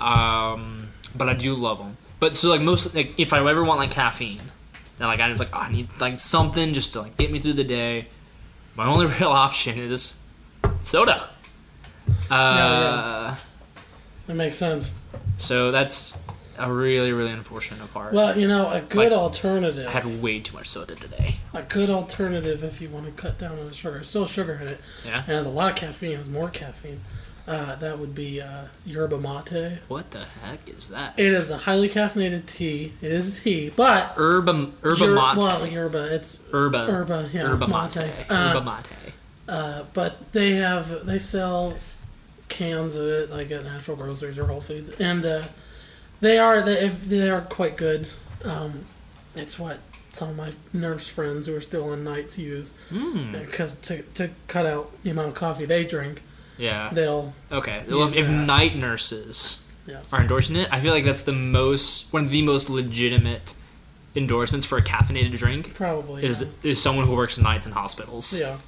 Um, 0.00 0.88
but 1.14 1.28
I 1.28 1.34
do 1.34 1.54
love 1.54 1.78
them. 1.78 1.96
But 2.20 2.36
so 2.36 2.48
like 2.48 2.60
most 2.62 2.94
like 2.94 3.12
if 3.18 3.32
I 3.32 3.46
ever 3.46 3.62
want 3.62 3.78
like 3.78 3.90
caffeine, 3.90 4.40
then 4.98 5.08
like 5.08 5.20
I 5.20 5.28
just 5.28 5.38
like 5.40 5.50
oh, 5.52 5.58
I 5.58 5.70
need 5.72 5.88
like 6.00 6.18
something 6.20 6.72
just 6.72 6.94
to 6.94 7.02
like 7.02 7.16
get 7.18 7.30
me 7.30 7.38
through 7.40 7.54
the 7.54 7.64
day. 7.64 8.08
My 8.76 8.86
only 8.86 9.06
real 9.20 9.30
option 9.30 9.78
is 9.78 10.18
soda. 10.82 11.30
Uh, 12.30 13.34
yeah. 13.34 13.36
that 14.26 14.34
makes 14.34 14.56
sense. 14.56 14.92
so 15.38 15.70
that's 15.70 16.16
a 16.58 16.72
really 16.72 17.12
really 17.12 17.30
unfortunate 17.32 17.92
part. 17.92 18.12
Well, 18.12 18.38
you 18.38 18.48
know, 18.48 18.70
a 18.70 18.80
good 18.80 19.10
Like, 19.12 19.18
alternative. 19.20 19.86
I 19.86 19.90
had 19.90 20.22
way 20.22 20.40
too 20.40 20.54
much 20.56 20.68
soda 20.68 20.94
today. 20.94 21.36
a 21.54 21.62
good 21.62 21.90
alternative 21.90 22.62
if 22.64 22.80
you 22.80 22.88
want 22.88 23.06
to 23.06 23.12
cut 23.12 23.38
down 23.38 23.58
on 23.58 23.66
the 23.68 23.74
sugar. 23.74 24.02
Still 24.02 24.26
sugar 24.26 24.54
in 24.60 24.68
it. 24.68 24.80
Yeah. 25.04 25.18
It 25.20 25.24
has 25.26 25.46
a 25.46 25.50
lot 25.50 25.70
of 25.70 25.76
caffeine. 25.76 26.12
It 26.12 26.18
has 26.18 26.28
more 26.30 26.48
caffeine. 26.48 27.00
Uh, 27.46 27.76
that 27.76 27.96
would 27.98 28.12
be 28.14 28.40
uh, 28.40 28.64
yerba 28.84 29.18
mate. 29.20 29.78
What 29.86 30.10
the 30.10 30.24
heck 30.42 30.68
is 30.68 30.88
that? 30.88 31.14
It 31.16 31.26
is 31.26 31.50
a 31.50 31.56
highly 31.58 31.88
caffeinated 31.88 32.46
tea. 32.46 32.92
It 33.00 33.12
is 33.12 33.40
tea, 33.42 33.70
but 33.76 34.14
herba 34.16 34.72
herba 34.82 35.04
yer- 35.04 35.14
mate. 35.14 35.36
Well, 35.36 35.66
yerba. 35.66 36.12
It's 36.14 36.40
herba 36.50 36.86
herba, 36.86 37.28
yeah, 37.32 37.42
herba 37.48 37.68
mate. 37.68 37.96
mate. 37.96 38.26
Uh, 38.30 38.60
mate. 38.60 39.12
uh, 39.48 39.84
but 39.94 40.32
they 40.32 40.54
have 40.56 41.06
they 41.06 41.18
sell 41.18 41.74
cans 42.48 42.96
of 42.96 43.06
it 43.06 43.30
like 43.30 43.50
at 43.52 43.62
natural 43.64 43.96
groceries 43.96 44.38
or 44.38 44.46
Whole 44.46 44.60
Foods, 44.60 44.90
and 44.98 45.24
uh, 45.24 45.42
they 46.20 46.38
are 46.38 46.62
they 46.62 46.88
they 46.88 47.30
are 47.30 47.42
quite 47.42 47.76
good. 47.76 48.08
Um, 48.44 48.86
it's 49.36 49.56
what 49.58 49.78
some 50.12 50.30
of 50.30 50.36
my 50.36 50.52
nurse 50.72 51.06
friends 51.08 51.46
who 51.46 51.54
are 51.54 51.60
still 51.60 51.90
on 51.90 52.02
nights 52.02 52.38
use 52.38 52.74
Hmm. 52.88 53.32
because 53.32 53.76
to 53.82 54.02
to 54.14 54.30
cut 54.48 54.66
out 54.66 54.90
the 55.04 55.10
amount 55.10 55.28
of 55.28 55.34
coffee 55.34 55.64
they 55.64 55.84
drink, 55.84 56.22
Yeah. 56.58 56.90
they'll 56.92 57.32
Okay. 57.52 57.84
Well, 57.88 58.08
if, 58.14 58.28
night 58.28 58.76
nurses 58.76 59.64
yes. 59.86 60.12
are 60.12 60.20
endorsing 60.20 60.56
it, 60.56 60.68
I 60.72 60.80
feel 60.80 60.92
like 60.92 61.04
that's 61.04 61.22
the 61.22 61.32
most 61.32 62.12
one 62.12 62.24
of 62.24 62.30
the 62.30 62.42
most 62.42 62.70
legitimate 62.70 63.54
endorsements 64.14 64.64
for 64.64 64.78
a 64.78 64.82
caffeinated 64.82 65.36
drink. 65.36 65.74
Probably 65.74 66.24
Is 66.24 66.42
yeah. 66.42 66.70
is 66.70 66.80
someone 66.82 67.06
who 67.06 67.14
works 67.14 67.38
nights 67.38 67.66
in 67.66 67.72
hospitals. 67.72 68.38
yeah. 68.40 68.52
Like 68.52 68.60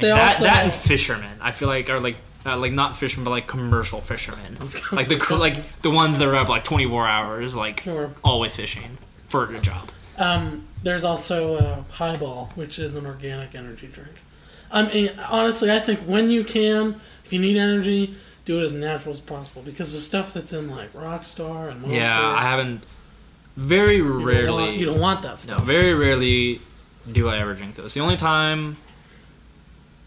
They 0.00 0.08
that 0.08 0.32
also- 0.32 0.44
that 0.44 0.64
and 0.64 0.72
fishermen. 0.72 1.36
I 1.40 1.52
feel 1.52 1.68
like 1.68 1.90
are 1.90 2.00
like 2.00 2.16
uh, 2.46 2.56
like 2.56 2.72
not 2.72 2.96
fishermen, 2.96 3.24
but 3.24 3.30
like 3.30 3.46
commercial 3.46 4.00
fishermen. 4.00 4.56
Like 4.92 5.08
the 5.08 5.16
cr- 5.16 5.34
like 5.34 5.80
the 5.82 5.90
ones 5.90 6.18
that 6.18 6.26
are 6.26 6.34
up 6.34 6.48
like 6.48 6.64
twenty 6.64 6.86
four 6.88 7.06
hours, 7.06 7.56
like 7.56 7.80
Sure. 7.80 8.10
always 8.24 8.56
fishing 8.56 8.98
for 9.26 9.52
a 9.54 9.60
job. 9.60 9.90
Um, 10.18 10.66
there's 10.82 11.04
also 11.04 11.56
uh, 11.56 11.82
Hiball, 11.92 12.50
which 12.56 12.78
is 12.78 12.94
an 12.94 13.06
organic 13.06 13.54
energy 13.54 13.86
drink. 13.86 14.10
I 14.72 14.82
mean, 14.92 15.10
honestly, 15.28 15.70
I 15.70 15.78
think 15.78 16.00
when 16.00 16.30
you 16.30 16.44
can, 16.44 17.00
if 17.24 17.32
you 17.32 17.38
need 17.38 17.56
energy, 17.56 18.14
do 18.44 18.60
it 18.60 18.64
as 18.64 18.72
natural 18.72 19.14
as 19.14 19.20
possible 19.20 19.62
because 19.62 19.92
the 19.92 20.00
stuff 20.00 20.32
that's 20.34 20.52
in 20.52 20.70
like 20.70 20.92
Rockstar 20.94 21.70
and 21.70 21.80
Monster, 21.82 21.98
Yeah, 21.98 22.18
I 22.20 22.42
haven't. 22.42 22.82
Very 23.56 23.96
you 23.96 24.08
don't 24.08 24.24
rarely. 24.24 24.50
want, 24.52 24.76
you 24.76 24.86
don't 24.86 25.00
want 25.00 25.22
that 25.22 25.30
No, 25.32 25.36
stuff. 25.36 25.64
very 25.64 25.92
rarely 25.94 26.60
do 27.10 27.28
I 27.28 27.38
ever 27.38 27.54
drink 27.54 27.74
those. 27.74 27.92
The 27.94 28.00
only 28.00 28.16
time, 28.16 28.78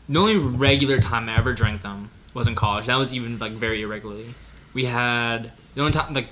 the 0.10 0.20
only 0.20 0.38
regular 0.38 1.00
time 1.00 1.30
I 1.30 1.38
ever 1.38 1.54
drank 1.54 1.82
them 1.82 2.10
was 2.34 2.48
in 2.48 2.56
college. 2.56 2.88
That 2.88 2.96
was 2.98 3.14
even 3.14 3.38
like 3.38 3.52
very 3.54 3.82
irregularly. 3.84 4.34
We 4.74 4.86
had 4.86 5.52
the 5.76 5.82
only 5.82 5.94
time 5.94 6.14
like 6.14 6.28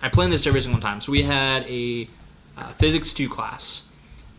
I 0.00 0.08
planned 0.08 0.32
this 0.32 0.46
every 0.46 0.60
single 0.60 0.80
time. 0.80 1.00
So 1.00 1.12
we 1.12 1.22
had 1.22 1.64
a 1.68 2.08
uh, 2.56 2.70
physics 2.72 3.12
two 3.12 3.28
class, 3.28 3.82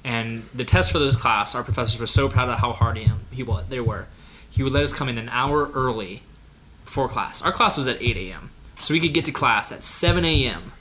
and 0.04 0.44
the 0.54 0.66
test 0.66 0.92
for 0.92 1.00
this 1.00 1.16
class, 1.16 1.56
our 1.56 1.64
professors 1.64 2.00
were 2.00 2.08
so 2.08 2.28
proud 2.30 2.50
of 2.50 2.60
how 2.60 2.74
hard 2.74 2.98
he 2.98 3.10
he 3.32 3.44
was. 3.44 3.66
They 3.70 3.80
were. 3.80 4.08
He 4.50 4.64
would 4.64 4.74
let 4.74 4.84
us 4.84 4.94
come 4.94 5.10
in 5.10 5.18
an 5.18 5.30
hour 5.30 5.72
early 5.72 6.24
before 6.86 7.10
class. 7.10 7.42
Our 7.42 7.52
class 7.52 7.78
was 7.78 7.88
at 7.88 8.02
eight 8.02 8.18
a.m. 8.18 8.52
So 8.78 8.94
we 8.94 9.00
could 9.00 9.14
get 9.14 9.26
to 9.26 9.32
class 9.32 9.72
at 9.72 9.84
seven 9.84 10.26
a.m. 10.26 10.74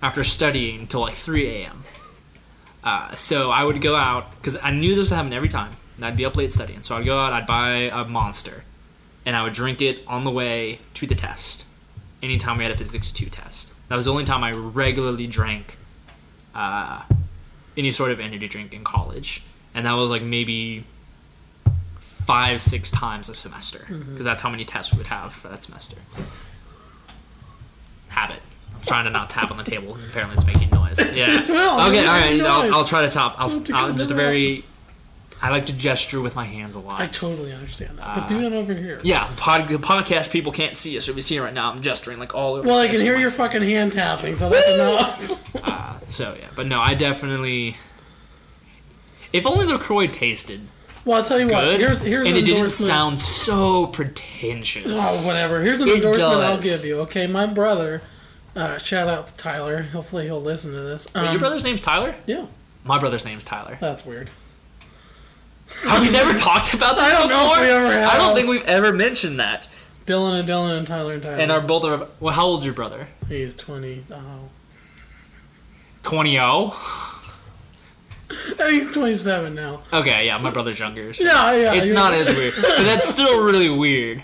after 0.00 0.24
studying 0.24 0.80
until 0.80 1.00
like 1.00 1.14
three 1.14 1.46
a.m. 1.48 1.84
Uh, 2.82 3.14
so 3.14 3.50
I 3.50 3.62
would 3.64 3.80
go 3.80 3.94
out 3.94 4.34
because 4.36 4.58
I 4.62 4.70
knew 4.70 4.94
this 4.94 5.10
would 5.10 5.16
happen 5.16 5.32
every 5.32 5.48
time. 5.48 5.76
And 5.96 6.06
I'd 6.06 6.16
be 6.16 6.24
up 6.24 6.36
late 6.36 6.50
studying, 6.50 6.82
so 6.82 6.96
I'd 6.96 7.04
go 7.04 7.18
out. 7.18 7.34
I'd 7.34 7.46
buy 7.46 7.90
a 7.92 8.04
monster, 8.06 8.64
and 9.26 9.36
I 9.36 9.42
would 9.44 9.52
drink 9.52 9.82
it 9.82 10.00
on 10.06 10.24
the 10.24 10.30
way 10.30 10.80
to 10.94 11.06
the 11.06 11.14
test. 11.14 11.66
Anytime 12.22 12.56
we 12.56 12.64
had 12.64 12.72
a 12.72 12.76
physics 12.76 13.12
two 13.12 13.26
test, 13.26 13.72
that 13.88 13.96
was 13.96 14.06
the 14.06 14.10
only 14.10 14.24
time 14.24 14.42
I 14.42 14.52
regularly 14.52 15.26
drank 15.26 15.76
uh, 16.54 17.02
any 17.76 17.90
sort 17.90 18.10
of 18.10 18.20
energy 18.20 18.48
drink 18.48 18.72
in 18.74 18.84
college, 18.84 19.42
and 19.74 19.86
that 19.86 19.92
was 19.94 20.10
like 20.10 20.22
maybe 20.22 20.84
five, 21.98 22.62
six 22.62 22.90
times 22.90 23.28
a 23.28 23.34
semester 23.34 23.84
because 23.88 24.24
that's 24.24 24.42
how 24.42 24.48
many 24.50 24.64
tests 24.64 24.92
we 24.92 24.98
would 24.98 25.06
have 25.08 25.32
for 25.32 25.48
that 25.48 25.64
semester. 25.64 25.96
Habit. 28.08 28.40
I'm 28.74 28.82
trying 28.82 29.04
to 29.04 29.10
not 29.10 29.30
tap 29.30 29.50
on 29.50 29.56
the 29.56 29.64
table. 29.64 29.96
Apparently, 30.10 30.36
it's 30.36 30.46
making 30.46 30.70
noise. 30.70 30.98
Yeah. 31.16 31.26
Okay. 31.42 31.50
All 31.50 31.88
right. 31.88 32.40
I'll. 32.42 32.74
I'll 32.74 32.84
try 32.84 33.02
to 33.02 33.10
top. 33.10 33.34
I'll, 33.38 33.48
to 33.48 33.72
I'll 33.74 33.92
just 33.94 34.10
a 34.10 34.14
very. 34.14 34.64
I 35.40 35.50
like 35.50 35.66
to 35.66 35.76
gesture 35.76 36.20
with 36.20 36.36
my 36.36 36.44
hands 36.44 36.76
a 36.76 36.80
lot. 36.80 37.00
I 37.00 37.08
totally 37.08 37.52
understand 37.52 37.98
that, 37.98 38.14
but 38.14 38.28
do 38.28 38.40
that 38.42 38.52
over 38.52 38.74
here. 38.74 39.00
yeah, 39.02 39.28
pod, 39.36 39.66
podcast 39.68 40.30
people 40.30 40.52
can't 40.52 40.76
see 40.76 40.96
us. 40.96 41.06
So 41.06 41.10
if 41.10 41.16
you 41.16 41.22
see 41.22 41.36
it 41.36 41.40
right 41.40 41.52
now, 41.52 41.72
I'm 41.72 41.80
gesturing 41.82 42.20
like 42.20 42.32
all 42.32 42.54
over. 42.54 42.68
Well, 42.68 42.78
I 42.78 42.86
can 42.86 43.00
hear 43.00 43.16
your 43.18 43.30
my 43.30 43.36
fucking 43.36 43.62
hand 43.62 43.92
tapping, 43.92 44.36
so 44.36 44.48
that's 44.48 44.68
enough. 44.68 45.38
Uh, 45.64 45.81
so 46.12 46.36
yeah, 46.38 46.48
but 46.54 46.66
no, 46.66 46.80
I 46.80 46.94
definitely. 46.94 47.76
If 49.32 49.46
only 49.46 49.64
Lacroix 49.66 50.08
tasted 50.08 50.68
well, 51.04 51.18
I'll 51.18 51.24
tell 51.24 51.40
you 51.40 51.46
what. 51.48 51.62
good, 51.62 51.80
Here's 51.80 52.00
here's 52.02 52.26
and 52.28 52.36
an 52.36 52.42
it 52.42 52.46
didn't 52.46 52.70
sound 52.70 53.20
so 53.20 53.86
pretentious. 53.88 54.92
Oh, 54.94 55.26
whatever. 55.26 55.60
Here's 55.60 55.80
an 55.80 55.88
It 55.88 55.96
endorsement 55.96 56.42
I'll 56.42 56.60
give 56.60 56.84
you. 56.84 57.00
Okay, 57.00 57.26
my 57.26 57.46
brother. 57.46 58.02
Uh, 58.54 58.76
shout 58.78 59.08
out 59.08 59.28
to 59.28 59.36
Tyler. 59.36 59.82
Hopefully 59.82 60.26
he'll 60.26 60.40
listen 60.40 60.72
to 60.72 60.80
this. 60.80 61.12
Wait, 61.14 61.22
Um, 61.22 61.30
your 61.32 61.40
brother's 61.40 61.64
name's 61.64 61.80
Tyler. 61.80 62.14
Yeah, 62.26 62.46
My 62.84 62.98
brother's 62.98 63.24
name's 63.24 63.44
Tyler. 63.44 63.78
that's 63.80 64.04
weird. 64.06 64.30
Have 65.88 66.02
we 66.02 66.10
never 66.10 66.34
talked 66.34 66.74
about 66.74 66.96
that 66.96 67.04
I 67.16 67.18
don't 67.18 67.30
know 67.30 67.46
if 67.46 67.50
before? 67.52 67.64
we 67.64 67.70
ever 67.70 68.06
I 68.06 68.16
don't 68.18 68.36
think 68.36 68.48
we've 68.48 68.64
ever 68.66 68.92
mentioned 68.92 69.40
that. 69.40 69.68
Dylan 70.06 70.38
and 70.38 70.48
Dylan 70.48 70.76
and 70.78 70.86
Tyler 70.86 71.14
and 71.14 71.22
Tyler. 71.22 71.36
And 71.36 71.50
our 71.50 71.60
both 71.62 71.84
are. 71.84 72.08
Well, 72.20 72.34
how 72.34 72.46
old's 72.46 72.64
your 72.66 72.74
brother? 72.74 73.08
He's 73.28 73.56
20. 73.56 74.04
Oh. 74.12 74.50
20 76.02 76.32
0? 76.32 76.74
He's 78.68 78.90
27 78.92 79.54
now. 79.54 79.82
Okay, 79.92 80.26
yeah, 80.26 80.38
my 80.38 80.50
brother's 80.50 80.78
younger. 80.78 81.12
so 81.12 81.24
Yeah, 81.24 81.52
yeah. 81.54 81.74
it's 81.74 81.92
not 81.92 82.14
as 82.14 82.28
weird. 82.28 82.54
But 82.60 82.84
that's 82.84 83.08
still 83.08 83.44
really 83.44 83.68
weird. 83.68 84.22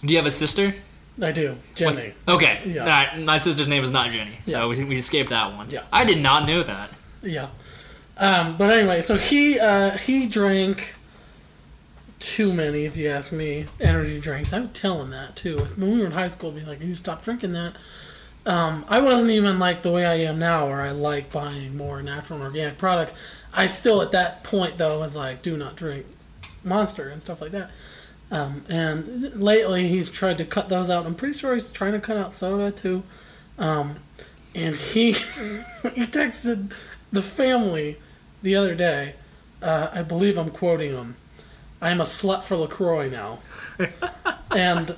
Do 0.00 0.08
you 0.12 0.16
have 0.18 0.26
a 0.26 0.30
sister? 0.30 0.74
I 1.22 1.30
do. 1.30 1.56
Jenny. 1.76 2.12
Okay. 2.26 2.62
Yeah. 2.66 3.20
My 3.22 3.36
sister's 3.38 3.68
name 3.68 3.84
is 3.84 3.92
not 3.92 4.10
Jenny, 4.10 4.36
so 4.46 4.72
Yeah. 4.72 4.78
we, 4.78 4.84
we 4.84 4.96
escaped 4.96 5.30
that 5.30 5.54
one. 5.56 5.70
Yeah. 5.70 5.84
I 5.92 6.04
did 6.04 6.18
not 6.18 6.46
know 6.46 6.62
that. 6.64 6.90
Yeah. 7.22 7.48
Um, 8.16 8.56
but 8.56 8.70
anyway, 8.70 9.00
so 9.00 9.16
he 9.16 9.58
uh, 9.60 9.92
he 9.96 10.26
drank 10.26 10.94
too 12.18 12.52
many, 12.52 12.84
if 12.84 12.96
you 12.96 13.08
ask 13.08 13.32
me, 13.32 13.66
energy 13.80 14.20
drinks. 14.20 14.52
I 14.52 14.60
would 14.60 14.74
tell 14.74 15.00
him 15.02 15.10
that 15.10 15.36
too. 15.36 15.58
When 15.76 15.92
we 15.92 16.00
were 16.00 16.06
in 16.06 16.12
high 16.12 16.28
school, 16.28 16.50
I'd 16.50 16.56
be 16.56 16.62
like, 16.64 16.80
"You 16.80 16.94
stop 16.96 17.24
drinking 17.24 17.52
that." 17.54 17.74
Um, 18.46 18.84
I 18.88 19.00
wasn't 19.00 19.30
even 19.30 19.58
like 19.58 19.82
the 19.82 19.90
way 19.90 20.04
I 20.04 20.14
am 20.16 20.38
now, 20.38 20.66
where 20.66 20.82
I 20.82 20.90
like 20.90 21.32
buying 21.32 21.76
more 21.76 22.02
natural 22.02 22.38
and 22.38 22.46
organic 22.46 22.78
products. 22.78 23.14
I 23.52 23.66
still, 23.66 24.02
at 24.02 24.12
that 24.12 24.42
point, 24.44 24.76
though, 24.76 25.00
was 25.00 25.16
like, 25.16 25.42
"Do 25.42 25.56
not 25.56 25.76
drink 25.76 26.06
Monster" 26.62 27.08
and 27.08 27.22
stuff 27.22 27.40
like 27.40 27.52
that. 27.52 27.70
Um, 28.30 28.64
and 28.68 29.40
lately, 29.40 29.88
he's 29.88 30.10
tried 30.10 30.38
to 30.38 30.44
cut 30.44 30.68
those 30.68 30.90
out. 30.90 31.06
I'm 31.06 31.14
pretty 31.14 31.38
sure 31.38 31.54
he's 31.54 31.68
trying 31.70 31.92
to 31.92 32.00
cut 32.00 32.16
out 32.16 32.34
soda 32.34 32.70
too. 32.70 33.02
Um, 33.58 33.96
and 34.54 34.76
he 34.76 35.12
he 35.12 36.06
texted 36.06 36.72
the 37.12 37.22
family 37.22 37.96
the 38.42 38.56
other 38.56 38.74
day. 38.74 39.14
Uh, 39.62 39.88
I 39.92 40.02
believe 40.02 40.36
I'm 40.36 40.50
quoting 40.50 40.92
him. 40.92 41.16
I 41.80 41.90
am 41.90 42.00
a 42.00 42.04
slut 42.04 42.44
for 42.44 42.56
Lacroix 42.56 43.08
now, 43.08 43.40
and 44.50 44.94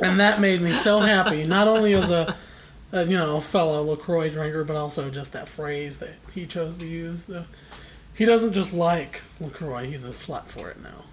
and 0.00 0.20
that 0.20 0.40
made 0.40 0.60
me 0.60 0.72
so 0.72 1.00
happy. 1.00 1.44
Not 1.44 1.68
only 1.68 1.94
as 1.94 2.10
a, 2.10 2.36
a 2.92 3.04
you 3.04 3.16
know 3.16 3.40
fellow 3.40 3.82
Lacroix 3.82 4.30
drinker, 4.30 4.64
but 4.64 4.76
also 4.76 5.10
just 5.10 5.32
that 5.32 5.48
phrase 5.48 5.98
that 5.98 6.14
he 6.32 6.46
chose 6.46 6.76
to 6.78 6.86
use. 6.86 7.24
The 7.24 7.46
he 8.14 8.24
doesn't 8.24 8.52
just 8.52 8.72
like 8.72 9.22
Lacroix; 9.40 9.86
he's 9.86 10.04
a 10.04 10.10
slut 10.10 10.46
for 10.46 10.70
it 10.70 10.82
now. 10.82 11.04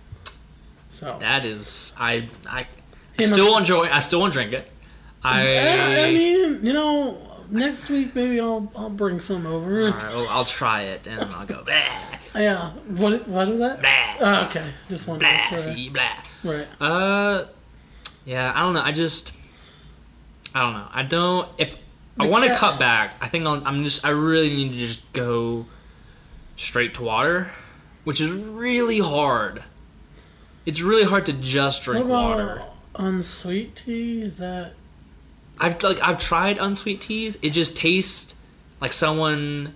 So 0.89 1.17
That 1.19 1.43
is, 1.43 1.93
I, 1.99 2.29
I, 2.49 2.65
I 3.19 3.23
still 3.23 3.57
enjoy. 3.57 3.89
I 3.89 3.99
still 3.99 4.25
drink 4.29 4.53
it. 4.53 4.69
I, 5.21 6.05
I, 6.05 6.11
mean, 6.13 6.63
you 6.63 6.71
know, 6.71 7.17
next 7.49 7.89
week 7.89 8.15
maybe 8.15 8.39
I'll 8.39 8.71
I'll 8.75 8.89
bring 8.89 9.19
some 9.19 9.45
over. 9.45 9.87
All 9.87 9.91
right, 9.91 10.15
well, 10.15 10.27
I'll 10.29 10.45
try 10.45 10.83
it 10.83 11.05
and 11.07 11.19
I'll 11.21 11.45
go 11.45 11.63
blah, 11.63 11.83
Yeah. 12.35 12.71
What 12.87 13.27
what 13.27 13.47
was 13.49 13.59
that? 13.59 13.81
blah, 13.81 14.15
Oh, 14.21 14.45
okay. 14.45 14.69
Just 14.87 15.07
one. 15.07 15.19
to 15.19 15.25
blah, 15.25 15.41
sure. 15.41 15.57
see, 15.57 15.89
blah. 15.89 16.23
Right. 16.43 16.67
Uh, 16.79 17.45
yeah, 18.25 18.51
I 18.53 18.61
don't 18.61 18.73
know. 18.73 18.81
I 18.81 18.91
just, 18.91 19.31
I 20.53 20.61
don't 20.61 20.73
know. 20.73 20.87
I 20.91 21.03
don't. 21.03 21.47
If 21.57 21.77
I 22.19 22.27
want 22.27 22.45
to 22.45 22.55
cut 22.55 22.79
back, 22.79 23.15
I 23.21 23.27
think 23.27 23.45
I'll, 23.45 23.65
I'm 23.65 23.83
just. 23.83 24.05
I 24.05 24.09
really 24.09 24.49
need 24.49 24.73
to 24.73 24.79
just 24.79 25.11
go 25.13 25.65
straight 26.57 26.95
to 26.95 27.03
water, 27.03 27.51
which 28.03 28.19
is 28.19 28.31
really 28.31 28.99
hard. 28.99 29.63
It's 30.65 30.81
really 30.81 31.03
hard 31.03 31.27
to 31.27 31.33
just 31.33 31.83
drink 31.83 32.07
what 32.07 32.15
about 32.15 32.37
water. 32.37 32.63
unsweet 32.95 33.75
tea? 33.75 34.23
Is 34.23 34.39
that 34.39 34.73
I've 35.59 35.81
like 35.83 35.99
I've 36.01 36.19
tried 36.19 36.57
unsweet 36.57 37.01
teas. 37.01 37.37
It 37.41 37.51
just 37.51 37.77
tastes 37.77 38.35
like 38.81 38.93
someone 38.93 39.75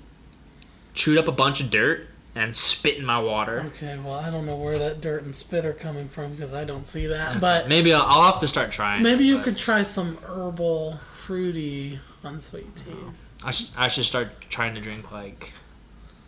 chewed 0.94 1.18
up 1.18 1.28
a 1.28 1.32
bunch 1.32 1.62
of 1.62 1.70
dirt 1.70 2.08
and 2.36 2.56
spit 2.56 2.98
in 2.98 3.06
my 3.06 3.20
water. 3.20 3.72
okay? 3.76 3.98
Well, 3.98 4.14
I 4.14 4.30
don't 4.30 4.46
know 4.46 4.56
where 4.56 4.78
that 4.78 5.02
dirt 5.02 5.24
and 5.24 5.36
spit 5.36 5.66
are 5.66 5.74
coming 5.74 6.08
from 6.10 6.36
because 6.36 6.54
I 6.54 6.64
don't 6.64 6.88
see 6.88 7.08
that. 7.08 7.42
But 7.42 7.68
Maybe 7.68 7.94
I'll, 7.94 8.04
I'll 8.04 8.32
have 8.32 8.40
to 8.42 8.48
start 8.48 8.72
trying. 8.72 9.04
maybe 9.04 9.26
you 9.26 9.38
but 9.38 9.46
could 9.46 9.58
try 9.58 9.82
some 9.82 10.18
herbal, 10.26 11.00
fruity, 11.14 12.00
unsweet 12.24 12.76
teas. 12.76 13.24
I 13.44 13.52
should, 13.52 13.70
I 13.78 13.88
should 13.88 14.06
start 14.06 14.30
trying 14.50 14.76
to 14.76 14.82
drink 14.82 15.12
like 15.12 15.54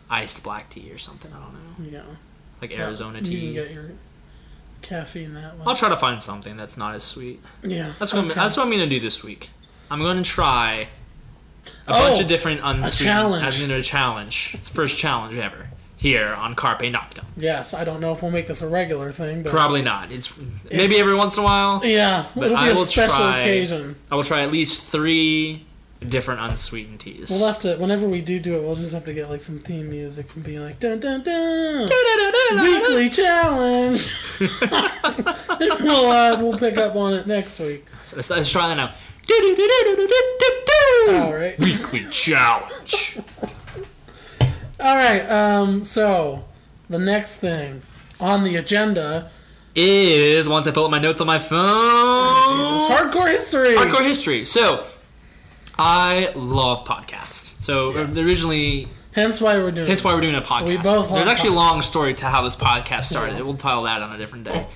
iced 0.10 0.44
black 0.44 0.70
tea 0.70 0.92
or 0.92 0.98
something. 0.98 1.32
I 1.34 1.40
don't 1.40 1.54
know, 1.54 1.92
Yeah. 2.00 2.16
like 2.62 2.78
Arizona 2.78 3.22
tea. 3.22 3.36
You 3.36 3.54
can 3.54 3.66
get 3.66 3.74
your 3.74 3.92
caffeine 4.82 5.34
that 5.36 5.58
way. 5.58 5.64
I'll 5.68 5.76
try 5.76 5.90
to 5.90 5.98
find 5.98 6.22
something 6.24 6.58
that's 6.58 6.78
not 6.78 6.96
as 6.96 7.04
sweet. 7.04 7.42
yeah, 7.64 7.94
That's 8.00 8.14
what 8.14 8.24
I'm, 8.24 8.28
that's 8.30 8.58
what 8.58 8.64
I'm 8.66 8.72
gonna 8.72 8.88
do 8.88 9.00
this 9.00 9.24
week. 9.24 9.50
I'm 9.90 10.00
going 10.00 10.18
to 10.18 10.24
try 10.24 10.88
a 11.88 11.92
Oh, 11.94 12.08
bunch 12.08 12.22
of 12.22 12.28
different 12.28 12.62
unsweetened. 12.64 13.06
challenge. 13.06 13.46
As 13.46 13.62
in 13.62 13.72
a 13.72 13.82
challenge. 13.82 14.52
It's 14.56 14.70
the 14.70 14.74
first 14.74 14.98
challenge 14.98 15.38
ever 15.38 15.68
here 16.02 16.30
on 16.34 16.56
Carpe 16.56 16.82
Noctem. 16.82 17.26
Yes, 17.38 17.76
I 17.76 17.84
don't 17.84 18.02
know 18.02 18.12
if 18.12 18.24
we'll 18.24 18.32
make 18.32 18.48
this 18.48 18.64
a 18.64 18.68
regular 18.68 19.12
thing, 19.12 19.44
but 19.44 19.52
Probably 19.52 19.84
not. 19.84 20.12
It's 20.12 20.34
maybe 20.72 20.98
every 21.00 21.14
once 21.14 21.38
in 21.38 21.44
a 21.44 21.46
while. 21.46 21.86
yeah, 21.86 22.26
But 22.36 22.46
it'll 22.46 22.58
be 22.58 22.64
I 22.64 22.70
a 22.70 22.74
will 22.74 22.86
special 22.86 23.18
try- 23.18 23.42
occasion. 23.42 23.96
I 24.12 24.16
will 24.16 24.24
try 24.24 24.42
at 24.42 24.52
least 24.52 24.84
three 24.86 25.64
different 26.10 26.42
unsweetened 26.42 27.00
teas. 27.02 27.30
We'll 27.30 27.46
have 27.46 27.60
to 27.60 27.76
whenever 27.78 28.10
we 28.10 28.22
do 28.22 28.40
do 28.40 28.56
it, 28.56 28.64
we'll 28.64 28.74
just 28.76 28.94
have 28.96 29.06
to 29.06 29.14
get 29.14 29.30
like 29.30 29.42
some 29.42 29.60
theme 29.60 29.92
music 29.92 30.34
and 30.34 30.44
be 30.44 30.58
like 30.58 30.80
dun 30.80 31.00
dun 31.00 31.22
dun 31.22 31.88
weekly 32.64 33.08
challenge. 33.12 34.12
we'll 34.40 36.10
uh, 36.10 36.38
we'll 36.42 36.58
pick 36.58 36.78
up 36.78 36.96
on 36.96 37.14
it 37.14 37.28
next 37.28 37.60
week. 37.60 37.86
So 38.02 38.16
let's, 38.16 38.30
let's 38.32 38.50
try 38.50 38.68
that 38.74 38.76
now. 38.76 38.94
All 41.24 41.34
right. 41.34 41.58
Weekly 41.60 42.06
challenge. 42.10 43.20
All 44.82 44.96
right. 44.96 45.22
Um. 45.30 45.84
So 45.84 46.46
the 46.89 47.00
next 47.00 47.38
thing 47.38 47.82
on 48.20 48.44
the 48.44 48.56
agenda, 48.58 49.32
Is 49.76 50.48
once 50.48 50.67
I 50.67 50.72
pull 50.72 50.86
up 50.86 50.91
my 50.91 51.00
notes 51.00 51.22
on 51.22 51.28
my 51.28 51.39
phone. 51.39 52.36
Jesus, 52.58 52.88
hardcore 52.88 53.30
history. 53.32 53.76
Hardcore 53.76 54.06
history. 54.06 54.46
So, 54.46 54.86
I 55.80 56.32
love 56.36 56.86
podcasts. 56.86 57.62
So 57.62 57.91
originally, 57.91 58.88
Hence 59.13 59.41
why 59.41 59.58
we're 59.58 59.72
doing. 59.72 59.88
hence 59.88 60.04
why 60.04 60.13
we're 60.13 60.22
doing 60.22 60.36
a 60.36 60.41
podcast. 60.41 60.67
We 60.67 60.78
both 60.78 61.10
There's 61.12 61.28
actually 61.28 61.50
a 61.52 61.54
long 61.54 61.82
story 61.82 62.13
to 62.15 62.26
how 62.28 62.44
this 62.44 62.56
podcast 62.56 63.06
started. 63.06 63.38
Yeah. 63.38 63.41
We'll 63.44 63.56
tell 63.56 63.84
that 63.84 64.02
on 64.02 64.13
a 64.13 64.17
different 64.17 64.44
day. 64.46 64.67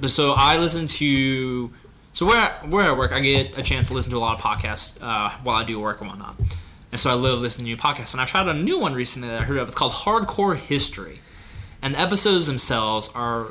But 0.00 0.10
so 0.10 0.32
I 0.32 0.56
listen 0.58 0.86
to. 0.86 1.70
So 2.12 2.26
where 2.26 2.50
where 2.66 2.84
I 2.86 2.92
work, 2.92 3.12
I 3.12 3.20
get 3.20 3.56
a 3.56 3.62
chance 3.62 3.88
to 3.88 3.94
listen 3.94 4.10
to 4.10 4.16
a 4.16 4.18
lot 4.18 4.34
of 4.38 4.44
podcasts 4.44 4.98
uh, 5.02 5.30
while 5.42 5.56
I 5.56 5.64
do 5.64 5.78
work 5.78 6.00
and 6.00 6.10
whatnot. 6.10 6.36
And 6.90 7.00
so 7.00 7.10
I 7.10 7.14
love 7.14 7.40
listening 7.40 7.66
to 7.66 7.72
new 7.72 7.76
podcasts. 7.76 8.12
And 8.12 8.20
I 8.20 8.24
tried 8.24 8.48
a 8.48 8.54
new 8.54 8.78
one 8.78 8.94
recently 8.94 9.28
that 9.28 9.42
I 9.42 9.44
heard 9.44 9.58
of. 9.58 9.68
It's 9.68 9.76
called 9.76 9.92
Hardcore 9.92 10.56
History. 10.56 11.20
And 11.82 11.94
the 11.94 12.00
episodes 12.00 12.46
themselves 12.46 13.10
are 13.14 13.48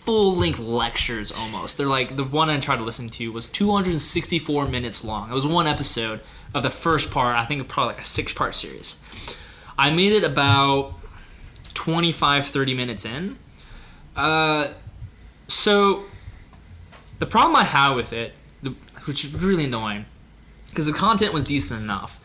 full 0.00 0.34
length 0.34 0.58
lectures 0.58 1.32
almost. 1.32 1.76
They're 1.76 1.86
like 1.86 2.16
the 2.16 2.24
one 2.24 2.50
I 2.50 2.58
tried 2.58 2.78
to 2.78 2.84
listen 2.84 3.08
to 3.10 3.32
was 3.32 3.48
264 3.48 4.66
minutes 4.66 5.04
long. 5.04 5.30
It 5.30 5.34
was 5.34 5.46
one 5.46 5.66
episode 5.66 6.20
of 6.54 6.62
the 6.62 6.70
first 6.70 7.10
part. 7.10 7.36
I 7.36 7.44
think 7.44 7.66
probably 7.68 7.94
like 7.94 8.02
a 8.02 8.06
six 8.06 8.32
part 8.32 8.54
series. 8.54 8.96
I 9.78 9.90
made 9.90 10.12
it 10.12 10.24
about 10.24 10.94
25 11.74 12.46
30 12.46 12.74
minutes 12.74 13.04
in. 13.04 13.38
Uh, 14.16 14.72
so 15.48 16.04
the 17.18 17.26
problem 17.26 17.56
I 17.56 17.64
had 17.64 17.94
with 17.94 18.12
it, 18.12 18.34
which 19.04 19.24
is 19.24 19.34
really 19.34 19.64
annoying, 19.64 20.06
because 20.68 20.86
the 20.86 20.92
content 20.92 21.32
was 21.32 21.44
decent 21.44 21.80
enough. 21.80 22.19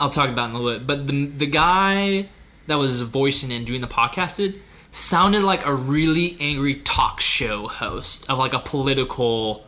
I'll 0.00 0.10
talk 0.10 0.28
about 0.28 0.48
it 0.50 0.50
in 0.50 0.56
a 0.56 0.58
little 0.60 0.78
bit, 0.80 0.86
but 0.86 1.06
the 1.06 1.26
the 1.26 1.46
guy 1.46 2.28
that 2.66 2.76
was 2.76 3.00
voicing 3.02 3.52
and 3.52 3.66
doing 3.66 3.80
the 3.80 3.86
podcasted 3.88 4.58
sounded 4.90 5.42
like 5.42 5.64
a 5.66 5.74
really 5.74 6.36
angry 6.40 6.74
talk 6.76 7.20
show 7.20 7.66
host 7.68 8.28
of 8.30 8.38
like 8.38 8.52
a 8.52 8.58
political 8.58 9.64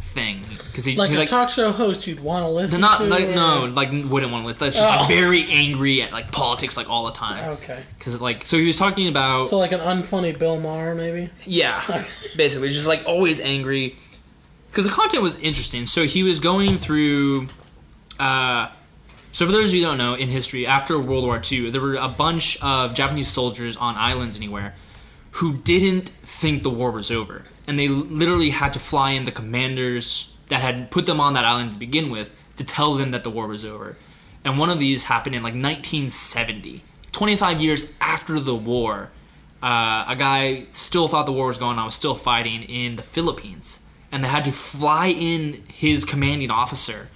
thing 0.00 0.40
because 0.66 0.84
he 0.84 0.96
like 0.96 1.10
he, 1.10 1.16
a 1.16 1.24
talk 1.26 1.48
show 1.48 1.70
host 1.70 2.06
you'd 2.06 2.18
want 2.20 2.44
to 2.44 2.48
listen 2.48 2.80
not 2.80 2.98
to. 2.98 3.04
like 3.04 3.28
or- 3.28 3.34
no 3.34 3.64
like 3.66 3.90
wouldn't 3.90 4.32
want 4.32 4.42
to 4.42 4.46
listen. 4.46 4.60
That's 4.60 4.76
just 4.76 4.92
Oh. 4.92 4.96
like 5.00 5.08
very 5.08 5.44
angry 5.48 6.02
at 6.02 6.12
like 6.12 6.30
politics 6.32 6.76
like 6.76 6.90
all 6.90 7.04
the 7.06 7.12
time. 7.12 7.50
Okay. 7.50 7.82
Because 7.98 8.20
like 8.20 8.44
so 8.44 8.58
he 8.58 8.66
was 8.66 8.76
talking 8.76 9.06
about 9.08 9.48
So 9.48 9.56
like 9.58 9.72
an 9.72 9.80
unfunny 9.80 10.36
Bill 10.38 10.58
Maher, 10.60 10.94
maybe. 10.94 11.30
yeah, 11.46 12.04
basically 12.36 12.68
just 12.70 12.88
like 12.88 13.04
always 13.06 13.40
angry. 13.40 13.96
Because 14.68 14.84
the 14.86 14.92
content 14.92 15.22
was 15.22 15.38
interesting. 15.38 15.86
So 15.86 16.04
he 16.04 16.22
was 16.24 16.40
going 16.40 16.76
through. 16.78 17.48
Uh, 18.18 18.68
so 19.34 19.46
for 19.46 19.50
those 19.50 19.70
of 19.70 19.74
you 19.74 19.80
who 19.80 19.88
don't 19.88 19.98
know, 19.98 20.14
in 20.14 20.28
history, 20.28 20.64
after 20.64 20.96
World 20.96 21.24
War 21.24 21.42
II, 21.50 21.70
there 21.70 21.80
were 21.80 21.96
a 21.96 22.08
bunch 22.08 22.56
of 22.62 22.94
Japanese 22.94 23.26
soldiers 23.26 23.76
on 23.76 23.96
islands 23.96 24.36
anywhere 24.36 24.76
who 25.32 25.54
didn't 25.54 26.10
think 26.22 26.62
the 26.62 26.70
war 26.70 26.92
was 26.92 27.10
over, 27.10 27.42
and 27.66 27.76
they 27.76 27.88
literally 27.88 28.50
had 28.50 28.72
to 28.74 28.78
fly 28.78 29.10
in 29.10 29.24
the 29.24 29.32
commanders 29.32 30.32
that 30.50 30.60
had 30.60 30.88
put 30.92 31.06
them 31.06 31.20
on 31.20 31.34
that 31.34 31.44
island 31.44 31.72
to 31.72 31.78
begin 31.80 32.10
with 32.10 32.30
to 32.54 32.62
tell 32.62 32.94
them 32.94 33.10
that 33.10 33.24
the 33.24 33.30
war 33.30 33.48
was 33.48 33.64
over. 33.64 33.96
And 34.44 34.56
one 34.56 34.70
of 34.70 34.78
these 34.78 35.02
happened 35.02 35.34
in 35.34 35.42
like 35.42 35.54
1970, 35.54 36.84
25 37.10 37.60
years 37.60 37.92
after 38.00 38.38
the 38.38 38.54
war. 38.54 39.10
Uh, 39.60 40.04
a 40.06 40.14
guy 40.14 40.66
still 40.70 41.08
thought 41.08 41.26
the 41.26 41.32
war 41.32 41.48
was 41.48 41.58
going 41.58 41.76
on, 41.76 41.86
was 41.86 41.96
still 41.96 42.14
fighting 42.14 42.62
in 42.62 42.94
the 42.94 43.02
Philippines, 43.02 43.80
and 44.12 44.22
they 44.22 44.28
had 44.28 44.44
to 44.44 44.52
fly 44.52 45.08
in 45.08 45.64
his 45.66 46.04
commanding 46.04 46.52
officer 46.52 47.08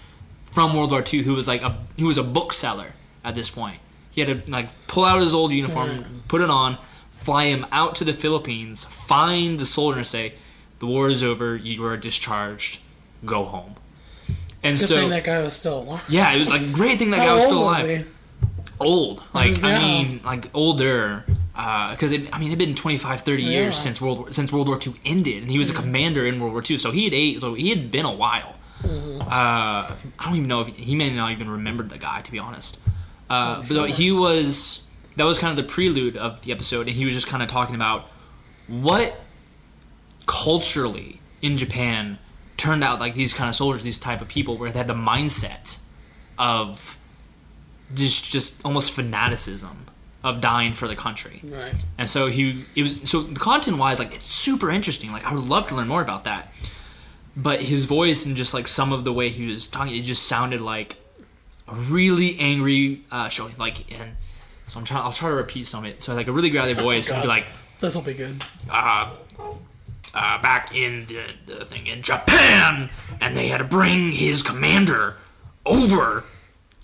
from 0.59 0.75
World 0.75 0.90
War 0.90 1.05
II, 1.12 1.23
who 1.23 1.35
was 1.35 1.47
like 1.47 1.62
a 1.62 1.79
who 2.01 2.07
was 2.07 2.18
a 2.18 2.23
bookseller 2.25 2.88
at 3.25 3.37
this 3.37 3.49
point. 3.49 3.79
He 4.11 4.21
had 4.21 4.44
to 4.44 4.51
like 4.51 4.71
pull 4.88 5.05
out 5.05 5.21
his 5.21 5.33
old 5.33 5.53
uniform, 5.53 6.25
put 6.27 6.40
it 6.40 6.51
on, 6.51 6.79
fly 7.12 7.44
him 7.44 7.64
out 7.71 7.94
to 7.94 8.05
the 8.05 8.12
Philippines, 8.12 8.83
find 8.83 9.61
the 9.61 9.64
soldier, 9.64 9.99
and 9.99 10.07
say, 10.07 10.35
"The 10.81 10.87
war 10.87 11.11
is 11.11 11.23
over. 11.23 11.55
You 11.55 11.85
are 11.85 11.97
discharged. 11.97 12.81
Go 13.25 13.44
home." 13.44 13.77
And 14.64 14.77
Good 14.77 14.88
so, 14.88 14.97
thing 14.97 15.11
that 15.11 15.23
guy 15.23 15.40
was 15.40 15.53
still 15.53 15.83
alive. 15.83 16.05
yeah, 16.09 16.33
it 16.33 16.40
was 16.40 16.49
like 16.49 16.62
a 16.62 16.73
great 16.73 16.99
thing 16.99 17.11
that 17.11 17.18
guy 17.18 17.33
was 17.35 17.44
still 17.44 17.64
was 17.64 17.79
alive. 17.79 17.99
he? 18.01 18.05
Old, 18.81 19.23
like 19.33 19.62
Yeah. 19.62 19.68
I 19.68 19.79
mean, 19.79 20.21
like 20.25 20.51
older, 20.55 21.25
uh, 21.55 21.92
because 21.92 22.11
it 22.11 22.23
I 22.33 22.40
mean, 22.40 22.49
it'd 22.49 22.59
been 22.59 22.75
25, 22.75 23.21
30 23.21 23.44
Yeah. 23.44 23.51
years 23.51 23.77
since 23.77 24.01
World 24.01 24.18
War, 24.18 24.33
since 24.33 24.53
World 24.53 24.66
War 24.66 24.81
II 24.85 24.94
ended, 25.05 25.44
and 25.44 25.53
he 25.53 25.59
was 25.59 25.71
a 25.71 25.73
mm. 25.73 25.83
commander 25.83 26.27
in 26.27 26.40
World 26.40 26.53
War 26.53 26.64
II, 26.68 26.79
so 26.79 26.90
he 26.90 27.05
had 27.05 27.14
eight, 27.14 27.38
so 27.42 27.55
he 27.55 27.71
had 27.71 27.92
been 27.92 28.05
a 28.05 28.12
while. 28.12 28.57
Mm-hmm. 28.83 29.23
Uh, 29.23 29.27
I 29.31 29.95
don't 30.25 30.37
even 30.37 30.49
know 30.49 30.61
if 30.61 30.69
he, 30.69 30.83
he 30.83 30.95
may 30.95 31.14
not 31.14 31.33
even 31.33 31.51
remembered 31.51 31.91
the 31.91 31.99
guy, 31.99 32.21
to 32.23 32.31
be 32.31 32.38
honest. 32.38 32.79
Uh, 33.29 33.62
sure. 33.62 33.77
But 33.77 33.91
he 33.91 34.12
was 34.12 34.87
that 35.17 35.25
was 35.25 35.38
kind 35.38 35.59
of 35.59 35.64
the 35.64 35.71
prelude 35.71 36.17
of 36.17 36.43
the 36.43 36.53
episode, 36.53 36.87
and 36.87 36.97
he 36.97 37.05
was 37.05 37.14
just 37.14 37.27
kind 37.27 37.43
of 37.43 37.49
talking 37.49 37.75
about 37.75 38.07
what 38.69 39.21
culturally 40.27 41.21
in 41.43 41.57
Japan 41.57 42.19
turned 42.57 42.85
out 42.85 43.01
like 43.01 43.14
these 43.14 43.35
kind 43.35 43.49
of 43.49 43.55
soldiers, 43.55 43.83
these 43.83 43.99
type 43.99 44.21
of 44.21 44.29
people, 44.29 44.57
where 44.57 44.71
they 44.71 44.79
had 44.79 44.87
the 44.87 44.95
mindset 44.95 45.79
of 46.38 46.99
just 47.95 48.31
just 48.31 48.61
almost 48.64 48.93
fanaticism 48.93 49.87
of 50.25 50.41
dying 50.41 50.73
for 50.73 50.88
the 50.88 50.97
country. 50.97 51.41
Right. 51.45 51.75
And 51.97 52.09
so 52.09 52.27
he 52.27 52.64
it 52.77 52.83
was 52.83 53.09
so 53.09 53.23
the 53.23 53.41
content 53.41 53.79
wise 53.79 53.99
like 53.99 54.14
it's 54.14 54.31
super 54.31 54.71
interesting. 54.71 55.12
Like 55.12 55.25
I 55.25 55.35
would 55.35 55.45
love 55.45 55.69
to 55.69 55.75
learn 55.75 55.88
more 55.88 56.03
about 56.03 56.25
that. 56.25 56.53
But 57.40 57.62
his 57.62 57.85
voice 57.85 58.27
and 58.27 58.37
just 58.37 58.53
like 58.53 58.66
some 58.66 58.92
of 58.92 59.05
the 59.05 59.12
way 59.12 59.29
he 59.29 59.46
was 59.46 59.68
talking, 59.68 59.96
it 59.96 60.03
just 60.03 60.24
sounded 60.27 60.61
like 60.61 60.96
a 61.68 61.74
really 61.74 62.37
angry 62.40 63.05
uh, 63.12 63.29
show. 63.29 63.48
Like 63.59 63.92
and 63.96 64.16
so 64.66 64.81
I'm 64.81 64.85
trying. 64.85 65.05
I'll 65.05 65.12
try 65.12 65.29
to 65.31 65.37
repeat 65.37 65.66
some 65.68 65.85
of 65.85 65.90
it. 65.90 66.03
So 66.03 66.14
like 66.16 66.27
a 66.27 66.33
really 66.33 66.51
growly 66.51 66.74
voice 66.88 67.11
and 67.11 67.22
be 67.22 67.29
like, 67.29 67.44
This 67.81 67.94
will 67.94 68.03
be 68.03 68.14
good. 68.14 68.42
uh, 68.68 69.14
uh, 70.14 70.42
back 70.42 70.74
in 70.74 71.07
the, 71.07 71.27
the 71.46 71.64
thing 71.64 71.87
in 71.87 72.03
Japan, 72.03 72.90
and 73.20 73.37
they 73.37 73.46
had 73.48 73.59
to 73.59 73.64
bring 73.64 74.11
his 74.12 74.42
commander 74.42 75.16
over 75.64 76.24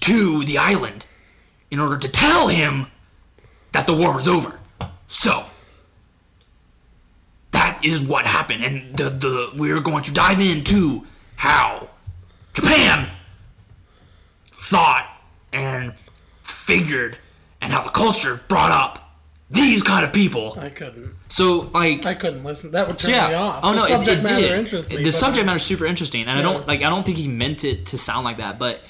to 0.02 0.44
the 0.44 0.58
island 0.58 1.04
in 1.70 1.80
order 1.80 1.98
to 1.98 2.08
tell 2.08 2.46
him 2.48 2.86
that 3.72 3.86
the 3.88 3.94
war 3.94 4.12
was 4.14 4.28
over. 4.28 4.60
So 5.08 5.46
is 7.84 8.02
what 8.02 8.26
happened, 8.26 8.64
and 8.64 8.96
the 8.96 9.10
the 9.10 9.50
we're 9.56 9.80
going 9.80 10.02
to 10.04 10.12
dive 10.12 10.40
into 10.40 11.04
how 11.36 11.88
Japan 12.54 13.10
thought 14.50 15.06
and 15.52 15.92
figured, 16.42 17.18
and 17.60 17.72
how 17.72 17.82
the 17.82 17.90
culture 17.90 18.40
brought 18.48 18.70
up 18.70 19.00
these 19.50 19.82
kind 19.82 20.04
of 20.04 20.12
people. 20.12 20.56
I 20.58 20.70
couldn't. 20.70 21.14
So 21.28 21.70
like 21.74 22.06
I 22.06 22.14
couldn't 22.14 22.42
listen. 22.44 22.70
That 22.72 22.88
would 22.88 22.98
turn 22.98 23.10
yeah. 23.12 23.28
me 23.28 23.34
off. 23.34 23.60
Oh 23.62 23.70
The 23.70 23.76
no, 23.76 23.84
it, 23.84 23.88
subject 23.88 24.18
it 24.18 24.22
matter 24.22 24.62
did. 24.64 24.90
me. 24.98 25.04
the 25.04 25.12
subject 25.12 25.46
matter 25.46 25.56
is 25.56 25.62
super 25.62 25.86
interesting, 25.86 26.22
and 26.22 26.30
I 26.38 26.42
don't 26.42 26.66
like. 26.66 26.82
I 26.82 26.88
don't 26.88 27.04
think 27.04 27.18
he 27.18 27.28
meant 27.28 27.64
it 27.64 27.86
to 27.86 27.98
sound 27.98 28.24
like 28.24 28.38
that, 28.38 28.58
but 28.58 28.80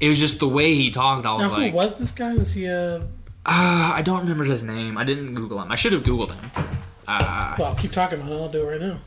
it 0.00 0.08
was 0.08 0.18
just 0.18 0.40
the 0.40 0.48
way 0.48 0.74
he 0.74 0.90
talked. 0.90 1.24
I 1.24 1.34
was 1.34 1.48
Now, 1.48 1.54
who 1.54 1.62
like, 1.62 1.74
was 1.74 1.96
this 1.96 2.10
guy? 2.10 2.34
Was 2.34 2.52
he 2.52 2.66
a? 2.66 2.96
uh, 2.96 3.02
I 3.46 4.02
don't 4.02 4.20
remember 4.20 4.44
his 4.44 4.62
name. 4.64 4.98
I 4.98 5.04
didn't 5.04 5.34
Google 5.34 5.60
him. 5.62 5.70
I 5.70 5.76
should 5.76 5.92
have 5.92 6.02
Googled 6.02 6.32
him. 6.32 6.66
Uh, 7.08 7.56
Well, 7.58 7.74
keep 7.74 7.90
talking 7.92 8.20
about 8.20 8.32
it. 8.32 8.34
I'll 8.40 8.48
do 8.48 8.62
it 8.68 8.70
right 8.72 8.80
now. 8.80 8.98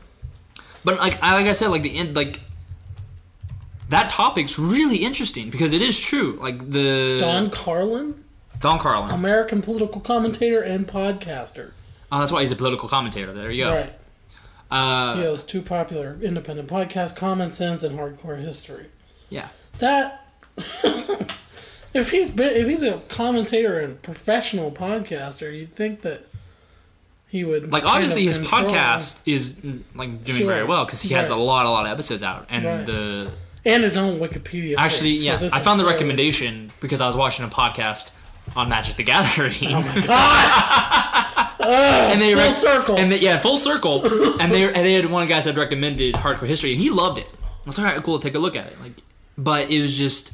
but 0.84 0.98
like, 0.98 1.18
I, 1.22 1.34
like 1.36 1.46
I 1.46 1.52
said, 1.52 1.68
like 1.68 1.82
the 1.82 1.96
end, 1.96 2.14
like 2.16 2.40
that 3.88 4.10
topic's 4.10 4.58
really 4.58 4.98
interesting 4.98 5.50
because 5.50 5.72
it 5.72 5.82
is 5.82 6.00
true. 6.00 6.38
Like 6.40 6.70
the 6.70 7.18
Dan 7.20 7.50
Carlin, 7.50 8.24
Dan 8.60 8.78
Carlin. 8.78 9.10
American 9.10 9.62
political 9.62 10.00
commentator 10.00 10.60
and 10.62 10.86
podcaster. 10.88 11.72
oh, 12.10 12.18
that's 12.20 12.32
why 12.32 12.40
he's 12.40 12.52
a 12.52 12.56
political 12.56 12.88
commentator. 12.88 13.32
There 13.32 13.50
you 13.50 13.66
go. 13.66 13.74
Right. 13.74 13.92
Uh, 14.70 15.16
He 15.16 15.22
hosts 15.24 15.46
two 15.46 15.60
popular 15.62 16.16
independent 16.22 16.68
podcasts, 16.70 17.14
Common 17.14 17.50
Sense 17.52 17.82
and 17.82 17.98
Hardcore 17.98 18.40
History. 18.40 18.86
yeah. 19.28 19.48
That 19.78 20.26
if 21.94 22.10
he's 22.10 22.30
been 22.30 22.54
if 22.56 22.66
he's 22.68 22.82
a 22.82 22.98
commentator 23.08 23.78
and 23.78 24.00
professional 24.02 24.70
podcaster, 24.70 25.54
you'd 25.56 25.74
think 25.74 26.02
that 26.02 26.26
he 27.32 27.44
would 27.44 27.72
like 27.72 27.84
obviously 27.84 28.24
his 28.24 28.36
control- 28.36 28.68
podcast 28.68 29.20
is 29.24 29.52
mm, 29.52 29.80
like 29.94 30.22
doing 30.22 30.38
Sure. 30.40 30.52
very 30.52 30.64
well 30.64 30.84
because 30.84 31.00
he 31.00 31.14
has 31.14 31.30
a 31.30 31.36
lot, 31.36 31.64
a 31.66 31.70
lot 31.70 31.86
of 31.86 31.92
episodes 31.92 32.22
out, 32.22 32.46
and 32.50 32.64
Right. 32.64 32.86
the 32.86 33.32
and 33.64 33.82
his 33.84 33.96
own 33.96 34.18
Wikipedia. 34.20 34.74
actually, 34.76 35.12
page, 35.14 35.20
so 35.20 35.26
yeah, 35.32 35.36
this 35.38 35.52
I 35.52 35.60
found 35.60 35.80
the 35.80 35.86
recommendation 35.86 36.72
because 36.80 37.00
I 37.00 37.06
was 37.06 37.16
watching 37.16 37.44
a 37.44 37.48
podcast 37.48 38.10
on 38.54 38.68
Magic 38.68 38.96
the 38.96 39.04
Gathering, 39.04 39.72
Oh 39.72 39.80
my 39.80 40.00
god! 40.06 42.12
and 42.12 42.20
they 42.20 42.34
full 42.34 42.42
rec- 42.44 42.54
circle. 42.54 42.96
and 42.98 43.10
they, 43.10 43.18
yeah, 43.20 43.38
full 43.38 43.56
circle, 43.56 44.04
and 44.40 44.52
they 44.52 44.64
and 44.66 44.76
they 44.76 44.92
had 44.92 45.06
one 45.06 45.22
of 45.22 45.28
the 45.28 45.34
guys 45.34 45.46
that 45.46 45.56
recommended 45.56 46.14
Hardcore 46.16 46.46
History, 46.46 46.72
and 46.72 46.80
he 46.80 46.90
loved 46.90 47.18
it. 47.18 47.28
I 47.44 47.66
was 47.66 47.78
like, 47.78 47.86
all 47.88 47.94
right, 47.94 48.04
cool, 48.04 48.18
take 48.18 48.34
a 48.34 48.38
look 48.40 48.56
at 48.56 48.66
it. 48.66 48.80
Like, 48.80 48.92
but 49.38 49.70
it 49.70 49.80
was 49.80 49.96
just, 49.96 50.32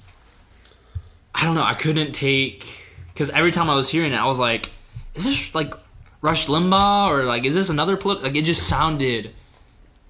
I 1.35 1.45
don't 1.45 1.55
know, 1.55 1.63
I 1.63 1.75
couldn't 1.75 2.13
take 2.13 2.67
because 3.13 3.31
every 3.31 3.51
time 3.51 3.69
I 3.71 3.75
was 3.77 3.89
hearing 3.91 4.13
it, 4.13 4.17
I 4.17 4.25
was 4.27 4.39
like, 4.41 4.71
is 5.15 5.25
this 5.25 5.55
like 5.55 5.75
Rush 6.21 6.47
Limbaugh 6.47 7.09
or 7.09 7.25
like 7.25 7.45
is 7.45 7.55
this 7.55 7.71
another 7.71 7.97
polit-? 7.97 8.23
like 8.23 8.35
it 8.35 8.45
just 8.45 8.67
sounded 8.69 9.33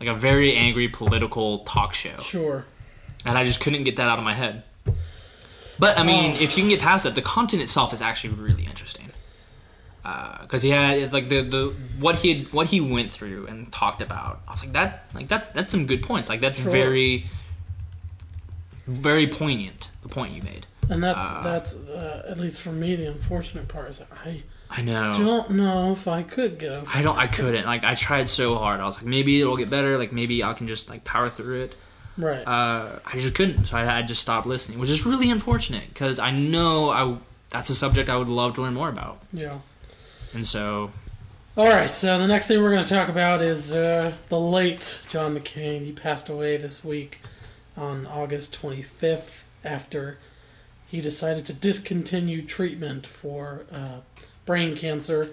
like 0.01 0.09
a 0.09 0.14
very 0.14 0.55
angry 0.55 0.88
political 0.88 1.61
talk 1.61 1.92
show, 1.94 2.18
sure. 2.21 2.64
and 3.27 3.37
I 3.37 3.44
just 3.44 3.61
couldn't 3.61 3.85
get 3.85 3.97
that 3.97 4.09
out 4.09 4.18
of 4.18 4.25
my 4.25 4.35
head. 4.35 4.62
But 5.79 5.99
I 5.99 6.03
mean, 6.03 6.33
Oh. 6.37 6.40
if 6.40 6.57
you 6.57 6.62
can 6.62 6.71
get 6.71 6.81
past 6.81 7.05
that, 7.05 7.14
the 7.14 7.23
content 7.23 7.62
itself 7.62 7.92
is 7.92 8.01
actually 8.03 8.35
really 8.35 8.64
interesting. 8.64 9.05
Because 10.40 10.62
he 10.62 10.71
had 10.71 11.12
like 11.12 11.29
the, 11.29 11.42
the 11.42 11.75
what 12.01 12.16
he 12.16 12.33
had, 12.35 12.53
what 12.53 12.68
he 12.68 12.81
went 12.81 13.12
through 13.12 13.47
and 13.47 13.71
talked 13.71 14.01
about. 14.01 14.40
I 14.49 14.53
was 14.53 14.64
like 14.64 14.73
that 14.73 15.05
like 15.14 15.29
that 15.29 15.53
that's 15.53 15.71
some 15.71 15.87
good 15.87 16.03
points. 16.03 16.31
Like 16.31 16.40
that's 16.40 16.59
Sure. 16.59 16.71
very 16.73 17.27
very 18.87 19.27
poignant. 19.27 19.90
The 20.03 20.09
point 20.09 20.33
you 20.33 20.42
made. 20.42 20.66
And 20.88 21.03
that's 21.05 21.18
Uh, 21.21 21.42
that's 21.42 21.75
uh, 21.77 22.27
at 22.29 22.38
least 22.38 22.62
for 22.62 22.73
me 22.73 22.97
the 22.97 23.07
unfortunate 23.09 23.68
part 23.68 23.90
is 23.90 23.99
that 23.99 24.09
I 24.25 24.42
I 24.70 24.83
know. 24.83 25.14
don't 25.14 25.50
know 25.52 25.92
if 25.92 26.07
I 26.07 26.22
could 26.22 26.59
get 26.59 26.70
over. 26.72 26.87
I 26.92 27.02
don't. 27.02 27.16
I 27.16 27.26
couldn't. 27.26 27.64
Like 27.64 27.85
I 27.85 27.94
tried 27.94 28.28
so 28.28 28.57
hard. 28.57 28.81
I 28.81 28.87
was 28.87 28.98
like, 28.98 29.07
maybe 29.07 29.40
it'll 29.40 29.57
get 29.57 29.70
better. 29.70 29.96
Like 29.96 30.12
maybe 30.12 30.42
I 30.44 30.52
can 30.52 30.68
just 30.68 30.88
like 30.90 31.04
power 31.04 31.31
through 31.31 31.62
it. 31.62 31.74
Right. 32.18 32.42
uh, 32.46 32.98
I 33.07 33.12
just 33.18 33.35
couldn't. 33.35 33.66
So 33.66 33.76
I, 33.76 33.98
I 33.98 34.02
just 34.02 34.20
stopped 34.20 34.46
listening, 34.46 34.78
which 34.81 34.90
is 34.90 35.07
really 35.07 35.31
unfortunate 35.31 35.88
because 35.88 36.18
I 36.18 36.33
know 36.33 36.90
I 36.90 37.16
that's 37.50 37.70
a 37.70 37.74
subject 37.74 38.11
I 38.11 38.16
would 38.16 38.28
love 38.28 38.54
to 38.57 38.62
learn 38.62 38.74
more 38.74 38.88
about. 38.88 39.22
yeah. 39.33 39.59
And 40.35 40.46
so, 40.46 40.90
All 41.57 41.66
right. 41.66 41.88
So 41.88 42.18
the 42.18 42.26
next 42.26 42.48
thing 42.48 42.61
we're 42.62 42.72
going 42.72 42.85
to 42.85 42.94
talk 42.94 43.09
about 43.09 43.40
is 43.40 43.72
uh, 43.72 44.12
the 44.28 44.38
late 44.38 44.98
John 45.09 45.35
McCain. 45.38 45.85
He 45.87 45.92
passed 45.92 46.28
away 46.28 46.59
this 46.59 46.85
week 46.85 47.22
on 47.76 48.07
August 48.07 48.61
25th 48.61 49.44
after 49.64 50.18
he 50.87 51.00
decided 51.00 51.46
to 51.46 51.52
discontinue 51.54 52.42
treatment 52.42 53.07
for 53.07 53.64
uh, 53.72 54.00
brain 54.49 54.75
cancer, 54.75 55.31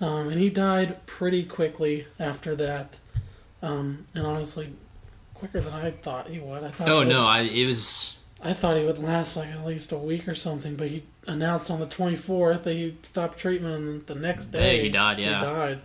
um, 0.00 0.28
and 0.28 0.40
he 0.40 0.48
died 0.48 1.04
pretty 1.06 1.42
quickly 1.44 2.06
after 2.20 2.54
that. 2.54 3.00
Um, 3.60 4.06
and 4.14 4.24
honestly, 4.26 4.72
quicker 5.34 5.60
than 5.60 5.74
I 5.74 5.90
thought 5.90 6.28
he 6.28 6.38
would. 6.38 6.62
I 6.62 6.68
thought. 6.68 6.88
oh 6.88 6.98
would- 7.00 7.08
no, 7.08 7.26
I 7.26 7.40
it 7.40 7.66
was 7.66 8.18
I 8.42 8.52
thought 8.52 8.76
he 8.76 8.84
would 8.84 8.98
last 8.98 9.36
like 9.36 9.48
at 9.48 9.66
least 9.66 9.90
a 9.92 9.98
week 9.98 10.28
or 10.28 10.34
something, 10.34 10.76
but 10.76 10.88
he 10.88 11.02
announced 11.26 11.70
on 11.70 11.80
the 11.80 11.86
24th 11.86 12.62
that 12.62 12.74
he 12.74 12.96
stopped 13.02 13.38
treatment, 13.38 14.06
the 14.06 14.14
next 14.14 14.46
day 14.46 14.58
Day 14.78 14.82
he 14.84 14.88
died, 14.90 15.18
yeah. 15.18 15.40
he 15.40 15.44
died. 15.46 15.80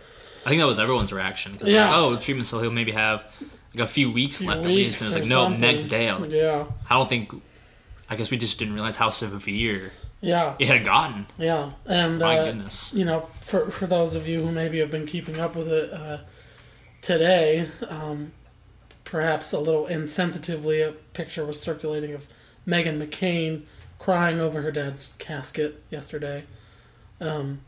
I 0.46 0.48
think 0.50 0.60
that 0.60 0.66
was 0.66 0.78
everyone's 0.78 1.12
reaction. 1.12 1.58
Yeah. 1.64 1.88
Like, 1.88 1.96
oh, 1.98 2.16
treatment, 2.16 2.46
so 2.46 2.60
he'll 2.60 2.70
maybe 2.70 2.92
have 2.92 3.24
like 3.74 3.84
a 3.84 3.86
few 3.86 4.12
weeks 4.12 4.38
Few 4.38 4.48
left 4.48 4.60
at 4.60 4.66
least. 4.66 5.00
weeks 5.00 5.08
And 5.08 5.16
it 5.16 5.20
was 5.20 5.30
like 5.30 5.36
no, 5.36 5.44
something. 5.44 5.60
next 5.60 5.86
day. 5.88 6.08
I 6.08 6.12
was 6.12 6.22
like, 6.22 6.30
Yeah, 6.32 6.64
I 6.88 6.94
don't 6.94 7.08
think. 7.08 7.32
I 8.08 8.16
guess 8.16 8.30
we 8.30 8.36
just 8.38 8.58
didn't 8.58 8.74
realize 8.74 8.96
how 8.96 9.08
severe 9.10 9.92
yeah, 10.20 10.54
it 10.58 10.68
had 10.68 10.84
gotten. 10.84 11.26
yeah. 11.38 11.72
And 11.86 12.18
My 12.18 12.38
uh, 12.38 12.44
goodness. 12.46 12.92
you 12.92 13.04
know, 13.04 13.28
for 13.40 13.70
for 13.70 13.86
those 13.86 14.14
of 14.14 14.26
you 14.28 14.42
who 14.42 14.52
maybe 14.52 14.78
have 14.78 14.90
been 14.90 15.06
keeping 15.06 15.38
up 15.38 15.56
with 15.56 15.68
it 15.68 15.92
uh, 15.92 16.18
today, 17.00 17.66
um, 17.88 18.32
perhaps 19.04 19.52
a 19.52 19.58
little 19.58 19.86
insensitively, 19.86 20.86
a 20.86 20.92
picture 21.14 21.44
was 21.44 21.60
circulating 21.60 22.12
of 22.14 22.26
Meghan 22.66 22.98
McCain 23.04 23.62
crying 23.98 24.40
over 24.40 24.62
her 24.62 24.70
dad's 24.72 25.14
casket 25.18 25.82
yesterday. 25.90 26.44
Um, 27.20 27.60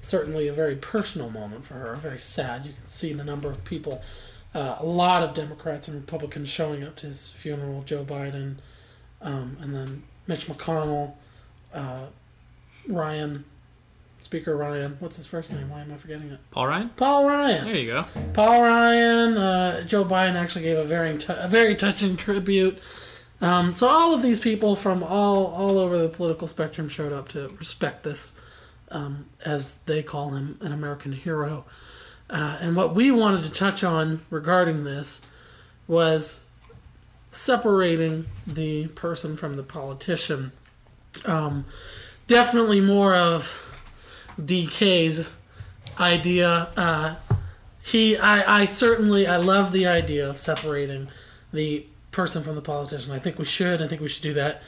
certainly 0.00 0.48
a 0.48 0.52
very 0.52 0.76
personal 0.76 1.30
moment 1.30 1.64
for 1.64 1.74
her, 1.74 1.94
very 1.96 2.20
sad. 2.20 2.64
You 2.64 2.72
can 2.72 2.86
see 2.86 3.12
the 3.12 3.24
number 3.24 3.50
of 3.50 3.64
people, 3.64 4.02
uh, 4.54 4.76
a 4.78 4.86
lot 4.86 5.22
of 5.22 5.34
Democrats 5.34 5.88
and 5.88 6.00
Republicans 6.00 6.48
showing 6.48 6.82
up 6.84 6.96
to 6.96 7.06
his 7.06 7.30
funeral. 7.30 7.82
Joe 7.82 8.04
Biden, 8.04 8.56
um, 9.20 9.56
and 9.60 9.74
then 9.74 10.04
Mitch 10.26 10.46
McConnell, 10.46 11.12
uh, 11.72 12.06
Ryan, 12.88 13.44
Speaker 14.20 14.56
Ryan. 14.56 14.96
What's 15.00 15.16
his 15.16 15.26
first 15.26 15.52
name? 15.52 15.70
Why 15.70 15.80
am 15.80 15.92
I 15.92 15.96
forgetting 15.96 16.30
it? 16.30 16.40
Paul 16.50 16.66
Ryan. 16.68 16.88
Paul 16.90 17.26
Ryan. 17.26 17.64
There 17.64 17.76
you 17.76 17.86
go. 17.86 18.04
Paul 18.32 18.62
Ryan, 18.62 19.38
uh, 19.38 19.82
Joe 19.84 20.04
Biden 20.04 20.34
actually 20.34 20.64
gave 20.64 20.78
a 20.78 20.84
very 20.84 21.16
t- 21.18 21.32
a 21.36 21.48
very 21.48 21.74
touching 21.74 22.16
tribute. 22.16 22.78
Um, 23.40 23.74
so 23.74 23.86
all 23.86 24.12
of 24.12 24.22
these 24.22 24.40
people 24.40 24.74
from 24.74 25.02
all 25.02 25.46
all 25.46 25.78
over 25.78 25.96
the 25.96 26.08
political 26.08 26.48
spectrum 26.48 26.88
showed 26.88 27.12
up 27.12 27.28
to 27.28 27.48
respect 27.58 28.02
this, 28.04 28.38
um, 28.90 29.26
as 29.44 29.78
they 29.86 30.02
call 30.02 30.30
him, 30.30 30.58
an 30.60 30.72
American 30.72 31.12
hero. 31.12 31.64
Uh, 32.30 32.58
and 32.60 32.76
what 32.76 32.94
we 32.94 33.10
wanted 33.10 33.44
to 33.44 33.50
touch 33.50 33.82
on 33.84 34.20
regarding 34.30 34.84
this 34.84 35.24
was 35.86 36.44
separating 37.30 38.26
the 38.46 38.88
person 38.88 39.36
from 39.36 39.56
the 39.56 39.62
politician. 39.62 40.52
Um, 41.26 41.64
definitely 42.26 42.80
more 42.80 43.14
of 43.14 43.52
DK's 44.40 45.34
idea. 45.98 46.68
Uh, 46.76 47.16
he, 47.82 48.16
I, 48.16 48.60
I 48.60 48.64
certainly, 48.66 49.26
I 49.26 49.36
love 49.36 49.72
the 49.72 49.86
idea 49.86 50.28
of 50.28 50.38
separating 50.38 51.08
the 51.52 51.86
person 52.12 52.42
from 52.42 52.54
the 52.54 52.62
politician. 52.62 53.12
I 53.12 53.18
think 53.18 53.38
we 53.38 53.44
should. 53.44 53.80
I 53.80 53.88
think 53.88 54.00
we 54.00 54.08
should 54.08 54.22
do 54.22 54.34
that. 54.34 54.62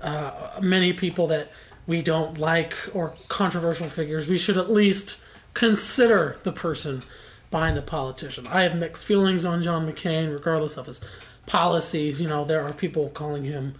Uh, 0.00 0.58
many 0.62 0.92
people 0.92 1.26
that 1.26 1.48
we 1.86 2.02
don't 2.02 2.38
like 2.38 2.74
or 2.94 3.14
controversial 3.28 3.88
figures, 3.88 4.28
we 4.28 4.38
should 4.38 4.56
at 4.56 4.70
least 4.70 5.22
consider 5.54 6.36
the 6.44 6.52
person 6.52 7.02
behind 7.50 7.76
the 7.76 7.82
politician. 7.82 8.46
I 8.46 8.62
have 8.62 8.76
mixed 8.76 9.04
feelings 9.04 9.44
on 9.44 9.62
John 9.62 9.90
McCain, 9.90 10.32
regardless 10.32 10.76
of 10.76 10.86
his 10.86 11.00
policies. 11.46 12.20
You 12.20 12.28
know, 12.28 12.44
there 12.44 12.62
are 12.62 12.72
people 12.72 13.08
calling 13.08 13.44
him 13.44 13.74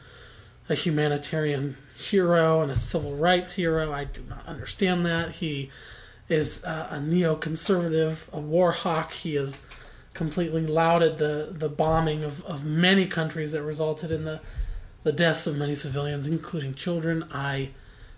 a 0.68 0.74
humanitarian 0.74 1.76
hero 2.00 2.62
and 2.62 2.70
a 2.70 2.74
civil 2.74 3.14
rights 3.16 3.54
hero. 3.54 3.92
I 3.92 4.04
do 4.04 4.22
not 4.28 4.46
understand 4.46 5.04
that. 5.06 5.36
He 5.36 5.70
is 6.28 6.64
uh, 6.64 6.88
a 6.90 6.96
neoconservative, 6.96 8.32
a 8.32 8.40
war 8.40 8.72
hawk. 8.72 9.12
He 9.12 9.34
has 9.34 9.66
completely 10.14 10.66
lauded 10.66 11.18
the, 11.18 11.48
the 11.50 11.68
bombing 11.68 12.24
of, 12.24 12.44
of 12.44 12.64
many 12.64 13.06
countries 13.06 13.52
that 13.52 13.62
resulted 13.62 14.10
in 14.10 14.24
the, 14.24 14.40
the 15.02 15.12
deaths 15.12 15.46
of 15.46 15.56
many 15.56 15.74
civilians, 15.74 16.26
including 16.26 16.74
children. 16.74 17.24
I 17.32 17.70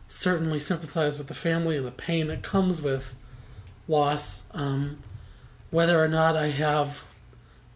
certainly 0.09 0.59
sympathize 0.59 1.19
with 1.19 1.29
the 1.29 1.35
family 1.35 1.77
and 1.77 1.87
the 1.87 1.93
pain 1.93 2.29
that 2.29 2.43
comes 2.43 2.83
with 2.83 3.15
loss. 3.89 4.45
Um, 4.53 4.99
whether 5.71 6.03
or 6.03 6.09
not 6.09 6.37
I 6.37 6.49
have 6.49 7.05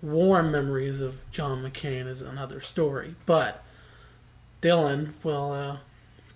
warm 0.02 0.52
memories 0.52 1.00
of 1.00 1.18
John 1.30 1.62
McCain 1.62 2.06
is 2.06 2.22
another 2.22 2.60
story. 2.60 3.14
But 3.24 3.64
Dylan 4.60 5.12
will 5.22 5.52
uh, 5.52 5.76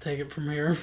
take 0.00 0.18
it 0.20 0.32
from 0.32 0.50
here. 0.50 0.76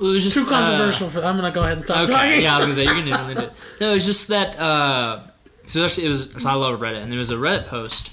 It 0.00 0.04
was 0.04 0.24
just 0.24 0.36
Too 0.36 0.44
uh, 0.44 0.48
controversial 0.48 1.10
for. 1.10 1.18
I'm 1.22 1.36
gonna 1.36 1.50
go 1.50 1.60
ahead 1.60 1.74
and 1.74 1.82
stop 1.82 2.04
Okay, 2.04 2.12
talking. 2.12 2.42
yeah, 2.42 2.54
I 2.54 2.56
was 2.56 2.64
gonna 2.64 2.74
say 2.74 2.84
you're 2.84 2.94
gonna 3.14 3.34
do 3.34 3.40
it. 3.42 3.52
No, 3.82 3.92
it's 3.94 4.06
just 4.06 4.28
that. 4.28 4.58
Uh, 4.58 5.24
so 5.66 5.84
actually, 5.84 6.06
it 6.06 6.08
was. 6.08 6.32
So 6.42 6.48
I 6.48 6.54
love 6.54 6.80
Reddit, 6.80 7.02
and 7.02 7.12
there 7.12 7.18
was 7.18 7.30
a 7.30 7.34
Reddit 7.36 7.66
post, 7.66 8.12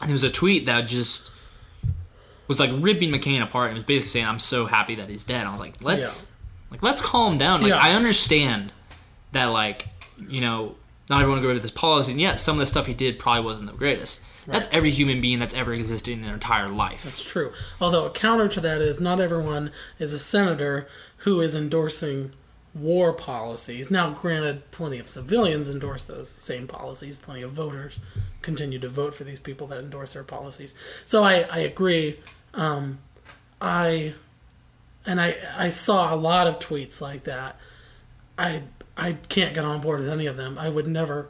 and 0.00 0.08
there 0.08 0.14
was 0.14 0.22
a 0.22 0.30
tweet 0.30 0.66
that 0.66 0.82
just 0.82 1.32
was 2.46 2.60
like 2.60 2.70
ripping 2.74 3.10
McCain 3.10 3.42
apart. 3.42 3.70
and 3.70 3.74
was 3.76 3.84
basically 3.84 4.08
saying, 4.20 4.26
"I'm 4.26 4.38
so 4.38 4.66
happy 4.66 4.94
that 4.96 5.08
he's 5.08 5.24
dead." 5.24 5.46
I 5.46 5.50
was 5.50 5.60
like, 5.60 5.82
"Let's, 5.82 6.30
like, 6.70 6.80
let's 6.82 7.02
calm 7.02 7.38
down." 7.38 7.60
Like, 7.62 7.70
Yeah. 7.70 7.80
I 7.82 7.94
understand 7.94 8.72
that, 9.32 9.46
like, 9.46 9.88
you 10.28 10.40
know, 10.40 10.76
not 11.08 11.20
everyone 11.22 11.38
agree 11.38 11.52
with 11.54 11.62
his 11.62 11.72
policies, 11.72 12.12
and 12.12 12.20
yet 12.20 12.38
some 12.38 12.54
of 12.54 12.60
the 12.60 12.66
stuff 12.66 12.86
he 12.86 12.94
did 12.94 13.18
probably 13.18 13.42
wasn't 13.44 13.68
the 13.68 13.76
greatest. 13.76 14.22
That's 14.46 14.68
every 14.72 14.90
human 14.90 15.20
being 15.20 15.38
that's 15.38 15.54
ever 15.54 15.72
existed 15.72 16.12
in 16.12 16.22
their 16.22 16.34
entire 16.34 16.68
life. 16.68 17.04
That's 17.04 17.22
true. 17.22 17.52
Although 17.80 18.06
a 18.06 18.10
counter 18.10 18.48
to 18.48 18.60
that 18.60 18.80
is 18.80 19.00
not 19.00 19.20
everyone 19.20 19.70
is 19.98 20.12
a 20.12 20.18
senator 20.18 20.88
who 21.18 21.40
is 21.40 21.54
endorsing 21.54 22.32
war 22.74 23.12
policies. 23.12 23.90
Now, 23.90 24.10
granted, 24.10 24.70
plenty 24.70 24.98
of 24.98 25.08
civilians 25.08 25.68
endorse 25.68 26.04
those 26.04 26.28
same 26.28 26.66
policies. 26.66 27.16
Plenty 27.16 27.42
of 27.42 27.52
voters 27.52 28.00
continue 28.42 28.78
to 28.78 28.88
vote 28.88 29.14
for 29.14 29.24
these 29.24 29.40
people 29.40 29.66
that 29.68 29.78
endorse 29.78 30.14
their 30.14 30.24
policies. 30.24 30.74
So 31.04 31.22
I, 31.22 31.42
I 31.50 31.58
agree. 31.58 32.18
Um, 32.54 32.98
I 33.60 34.14
and 35.06 35.20
I 35.20 35.36
I 35.56 35.68
saw 35.68 36.12
a 36.12 36.16
lot 36.16 36.46
of 36.46 36.58
tweets 36.58 37.00
like 37.00 37.24
that. 37.24 37.56
I 38.38 38.62
I 38.96 39.14
can't 39.28 39.54
get 39.54 39.64
on 39.64 39.80
board 39.80 40.00
with 40.00 40.08
any 40.08 40.26
of 40.26 40.36
them. 40.36 40.58
I 40.58 40.68
would 40.68 40.86
never 40.86 41.28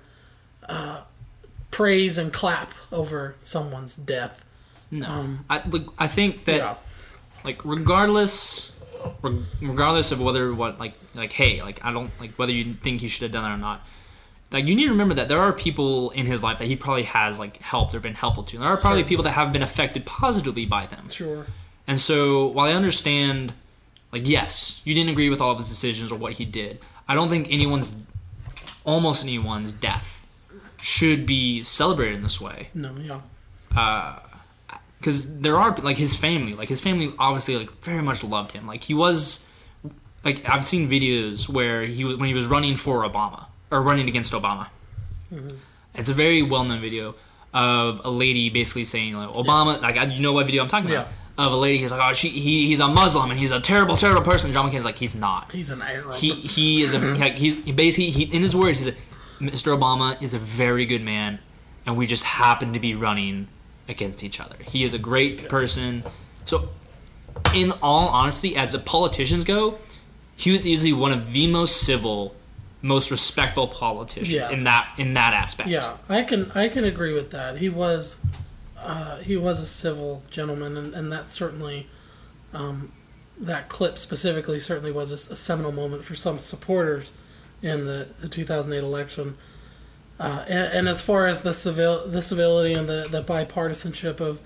uh, 0.68 1.02
praise 1.70 2.18
and 2.18 2.32
clap 2.32 2.72
over 2.92 3.36
someone's 3.42 3.96
death. 3.96 4.44
No, 4.90 5.06
Um, 5.08 5.44
I 5.48 5.62
look. 5.68 5.94
I 5.98 6.08
think 6.08 6.44
that 6.46 6.56
yeah. 6.56 6.74
like 7.44 7.64
regardless 7.64 8.72
reg- 9.22 9.44
regardless 9.62 10.10
of 10.12 10.20
whether 10.20 10.52
what 10.54 10.80
like 10.80 10.94
like 11.14 11.32
hey 11.32 11.62
like 11.62 11.84
I 11.84 11.92
don't 11.92 12.10
like 12.20 12.32
whether 12.38 12.52
you 12.52 12.74
think 12.74 13.00
he 13.00 13.08
should 13.08 13.22
have 13.22 13.32
done 13.32 13.44
that 13.44 13.52
or 13.54 13.58
not. 13.58 13.86
Like 14.50 14.66
you 14.66 14.74
need 14.74 14.84
to 14.86 14.90
remember 14.90 15.14
that 15.14 15.28
there 15.28 15.38
are 15.40 15.52
people 15.52 16.10
in 16.10 16.26
his 16.26 16.42
life 16.42 16.58
that 16.58 16.66
he 16.66 16.74
probably 16.74 17.04
has 17.04 17.38
like 17.38 17.58
helped 17.58 17.94
or 17.94 18.00
been 18.00 18.14
helpful 18.14 18.42
to. 18.44 18.58
There 18.58 18.68
are 18.68 18.76
probably 18.76 19.02
Sure. 19.02 19.08
people 19.08 19.24
that 19.24 19.32
have 19.32 19.52
been 19.52 19.62
affected 19.62 20.04
positively 20.04 20.66
by 20.66 20.86
them. 20.86 21.08
Sure. 21.08 21.46
And 21.86 22.00
so, 22.00 22.46
while 22.48 22.66
I 22.68 22.72
understand, 22.72 23.52
like, 24.12 24.26
yes, 24.26 24.80
you 24.84 24.92
didn't 24.94 25.10
agree 25.10 25.28
with 25.30 25.40
all 25.40 25.50
of 25.52 25.58
his 25.58 25.68
decisions 25.68 26.10
or 26.12 26.18
what 26.18 26.32
he 26.34 26.44
did, 26.44 26.78
I 27.08 27.14
don't 27.14 27.28
think 27.28 27.46
anyone's, 27.50 27.96
almost 28.84 29.24
anyone's 29.24 29.72
death 29.72 30.19
should 30.80 31.26
be 31.26 31.62
celebrated 31.62 32.16
in 32.16 32.22
this 32.22 32.40
way. 32.40 32.68
No, 32.74 32.94
yeah. 33.00 33.20
Uh, 33.76 34.18
because 34.98 35.38
there 35.40 35.56
are, 35.56 35.74
like, 35.76 35.96
his 35.96 36.14
family, 36.14 36.54
like, 36.54 36.68
his 36.68 36.80
family 36.80 37.12
obviously, 37.18 37.56
like, 37.56 37.70
very 37.82 38.02
much 38.02 38.22
loved 38.22 38.52
him. 38.52 38.66
Like, 38.66 38.84
he 38.84 38.92
was, 38.92 39.46
like, 40.24 40.46
I've 40.46 40.64
seen 40.66 40.90
videos 40.90 41.48
where 41.48 41.82
he 41.84 42.04
was, 42.04 42.16
when 42.16 42.28
he 42.28 42.34
was 42.34 42.46
running 42.46 42.76
for 42.76 43.02
Obama, 43.08 43.46
or 43.70 43.80
running 43.80 44.08
against 44.08 44.32
Obama. 44.32 44.68
Mm-hmm. 45.32 45.56
It's 45.94 46.08
a 46.10 46.14
very 46.14 46.42
well 46.42 46.64
known 46.64 46.80
video 46.82 47.14
of 47.54 48.02
a 48.04 48.10
lady 48.10 48.50
basically 48.50 48.84
saying, 48.84 49.14
like, 49.14 49.30
Obama, 49.30 49.72
Yes. 49.72 49.82
like, 49.82 49.96
I- 49.96 50.04
you 50.04 50.20
know 50.20 50.32
what 50.32 50.44
video 50.46 50.62
I'm 50.62 50.68
talking 50.68 50.90
about? 50.90 51.06
Yeah. 51.06 51.12
Of 51.46 51.52
a 51.52 51.56
lady 51.56 51.78
he's 51.78 51.90
like, 51.90 52.00
oh, 52.06 52.12
she, 52.12 52.28
he, 52.28 52.66
he's 52.66 52.80
a 52.80 52.88
Muslim 52.88 53.30
and 53.30 53.40
he's 53.40 53.52
a 53.52 53.60
terrible, 53.60 53.96
terrible 53.96 54.20
person. 54.20 54.52
John 54.52 54.70
McCain's 54.70 54.84
like, 54.84 54.98
he's 54.98 55.16
not. 55.16 55.50
He's 55.52 55.70
an 55.70 55.80
Arab. 55.80 56.16
He 56.16 56.32
he 56.32 56.82
is 56.82 56.92
a 56.92 56.98
like, 56.98 57.36
he's 57.36 57.64
he 57.64 57.72
basically 57.72 58.10
he, 58.10 58.24
in 58.24 58.42
his 58.42 58.54
words 58.54 58.80
he's 58.80 58.88
a, 58.88 58.96
Mr. 59.40 59.76
Obama 59.76 60.20
is 60.22 60.34
a 60.34 60.38
very 60.38 60.84
good 60.86 61.02
man, 61.02 61.38
and 61.86 61.96
we 61.96 62.06
just 62.06 62.24
happen 62.24 62.72
to 62.74 62.80
be 62.80 62.94
running 62.94 63.48
against 63.88 64.22
each 64.22 64.38
other. 64.38 64.56
He 64.68 64.84
is 64.84 64.94
a 64.94 64.98
great 64.98 65.48
person. 65.48 66.04
So, 66.44 66.68
in 67.54 67.72
all 67.82 68.08
honesty, 68.08 68.54
as 68.56 68.72
the 68.72 68.78
politicians 68.78 69.44
go, 69.44 69.78
he 70.36 70.52
was 70.52 70.66
easily 70.66 70.92
one 70.92 71.12
of 71.12 71.32
the 71.32 71.46
most 71.46 71.78
civil, 71.78 72.34
most 72.82 73.10
respectful 73.10 73.68
politicians 73.68 74.32
Yes. 74.32 74.50
in 74.50 74.64
that 74.64 74.92
in 74.98 75.14
that 75.14 75.32
aspect. 75.32 75.68
Yeah, 75.68 75.96
I 76.08 76.22
can 76.22 76.50
I 76.54 76.68
can 76.68 76.84
agree 76.84 77.12
with 77.12 77.30
that. 77.30 77.56
He 77.58 77.68
was 77.68 78.20
uh, 78.78 79.16
he 79.18 79.36
was 79.36 79.60
a 79.60 79.66
civil 79.66 80.22
gentleman, 80.30 80.76
and, 80.76 80.94
and 80.94 81.12
that 81.12 81.30
certainly 81.30 81.88
um, 82.52 82.92
that 83.38 83.68
clip 83.68 83.98
specifically 83.98 84.58
certainly 84.58 84.92
was 84.92 85.12
a 85.12 85.16
seminal 85.36 85.72
moment 85.72 86.04
for 86.04 86.14
some 86.14 86.38
supporters 86.38 87.12
in 87.62 87.86
the, 87.86 88.08
the 88.20 88.28
2008 88.28 88.82
election. 88.84 89.36
Uh, 90.18 90.44
and, 90.48 90.72
and 90.72 90.88
as 90.88 91.02
far 91.02 91.26
as 91.26 91.42
the 91.42 91.52
civil 91.54 92.06
the 92.06 92.20
civility 92.20 92.74
and 92.74 92.88
the, 92.88 93.06
the 93.10 93.22
bipartisanship 93.22 94.20
of 94.20 94.40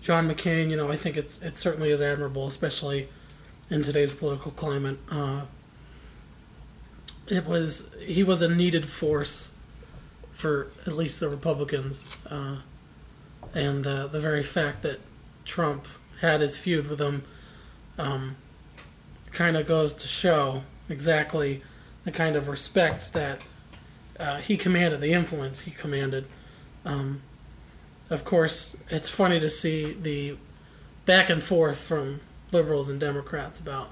John 0.00 0.28
McCain, 0.28 0.70
you 0.70 0.76
know, 0.76 0.90
I 0.90 0.96
think 0.96 1.16
it's 1.16 1.42
it 1.42 1.56
certainly 1.56 1.90
is 1.90 2.00
admirable, 2.00 2.46
especially 2.46 3.08
in 3.70 3.82
today's 3.82 4.14
political 4.14 4.50
climate. 4.52 4.98
Uh, 5.10 5.42
it 7.26 7.46
was 7.46 7.94
he 8.00 8.24
was 8.24 8.40
a 8.40 8.54
needed 8.54 8.88
force 8.88 9.54
for 10.30 10.68
at 10.86 10.92
least 10.92 11.20
the 11.20 11.28
Republicans, 11.28 12.08
uh, 12.30 12.56
and 13.54 13.86
uh, 13.86 14.06
the 14.06 14.20
very 14.20 14.42
fact 14.42 14.82
that 14.82 15.00
Trump 15.44 15.86
had 16.20 16.40
his 16.40 16.58
feud 16.58 16.88
with 16.88 17.00
him 17.00 17.24
um, 17.98 18.36
kind 19.32 19.56
of 19.56 19.66
goes 19.66 19.92
to 19.94 20.08
show 20.08 20.62
exactly 20.88 21.62
the 22.08 22.16
kind 22.16 22.36
of 22.36 22.48
respect 22.48 23.12
that 23.12 23.38
uh, 24.18 24.38
he 24.38 24.56
commanded, 24.56 24.98
the 25.02 25.12
influence 25.12 25.60
he 25.60 25.70
commanded. 25.70 26.24
Um, 26.86 27.20
of 28.08 28.24
course, 28.24 28.74
it's 28.88 29.10
funny 29.10 29.38
to 29.40 29.50
see 29.50 29.92
the 29.92 30.36
back 31.04 31.28
and 31.28 31.42
forth 31.42 31.78
from 31.78 32.20
liberals 32.50 32.88
and 32.88 32.98
Democrats 32.98 33.60
about, 33.60 33.90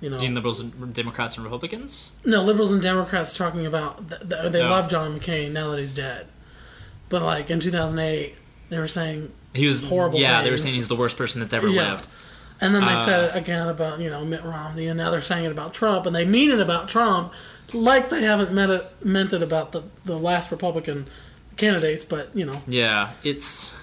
you 0.00 0.08
know, 0.08 0.18
In 0.18 0.34
liberals, 0.34 0.60
and 0.60 0.94
Democrats, 0.94 1.36
and 1.36 1.44
Republicans. 1.44 2.12
no, 2.24 2.42
liberals 2.42 2.72
and 2.72 2.80
Democrats 2.80 3.36
talking 3.36 3.66
about 3.66 4.08
th- 4.08 4.22
th- 4.26 4.50
they 4.52 4.62
No. 4.62 4.70
love 4.70 4.88
John 4.88 5.18
McCain 5.20 5.52
now 5.52 5.70
that 5.72 5.78
he's 5.78 5.92
dead, 5.94 6.26
but 7.10 7.20
like 7.22 7.50
in 7.50 7.60
2008 7.60 8.34
they 8.70 8.78
were 8.78 8.88
saying, 8.88 9.30
He 9.52 9.66
was 9.66 9.82
Horrible 9.84 10.18
Yeah, 10.18 10.42
they 10.42 10.50
were 10.50 10.56
saying 10.56 10.74
he's 10.74 10.88
the 10.88 10.96
worst 10.96 11.18
person 11.18 11.40
that's 11.40 11.52
ever 11.52 11.68
Yeah. 11.68 11.90
lived. 11.90 12.08
And 12.60 12.74
then 12.74 12.84
they 12.84 12.92
Uh. 12.92 13.04
said 13.04 13.24
it 13.30 13.36
again 13.38 13.68
about 13.68 14.00
you 14.00 14.10
know 14.10 14.24
Mitt 14.24 14.44
Romney, 14.44 14.86
and 14.86 14.98
now 14.98 15.10
they're 15.10 15.20
saying 15.20 15.44
it 15.44 15.52
about 15.52 15.74
Trump, 15.74 16.06
and 16.06 16.14
they 16.14 16.24
mean 16.24 16.50
it 16.50 16.60
about 16.60 16.88
Trump, 16.88 17.32
like 17.72 18.10
they 18.10 18.22
haven't 18.22 18.52
meant 18.52 18.70
it 18.72 18.86
meant 19.04 19.32
it 19.32 19.42
about 19.42 19.72
the 19.72 19.82
the 20.04 20.18
last 20.18 20.50
Republican 20.50 21.06
candidates, 21.56 22.04
but 22.04 22.34
you 22.34 22.44
know, 22.46 22.62
Yeah, 22.66 23.10
it's 23.22 23.74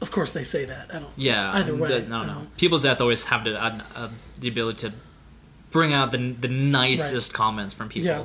of 0.00 0.10
course 0.10 0.32
they 0.32 0.44
say 0.44 0.64
that. 0.66 0.90
I 0.92 0.98
don't. 0.98 1.10
Yeah. 1.16 1.52
Either 1.52 1.74
way, 1.74 1.88
the- 1.88 2.08
no, 2.08 2.22
no. 2.24 2.46
People's 2.58 2.82
death 2.82 3.00
always 3.00 3.24
have 3.26 3.44
the, 3.44 3.62
uh, 3.62 3.78
uh, 3.94 4.08
the 4.38 4.48
ability 4.48 4.88
to 4.88 4.94
bring 5.70 5.92
out 5.92 6.12
the 6.12 6.18
the 6.40 6.48
nicest 6.48 7.32
comments 7.34 7.72
from 7.74 7.88
people. 7.88 8.08
Yeah. 8.10 8.24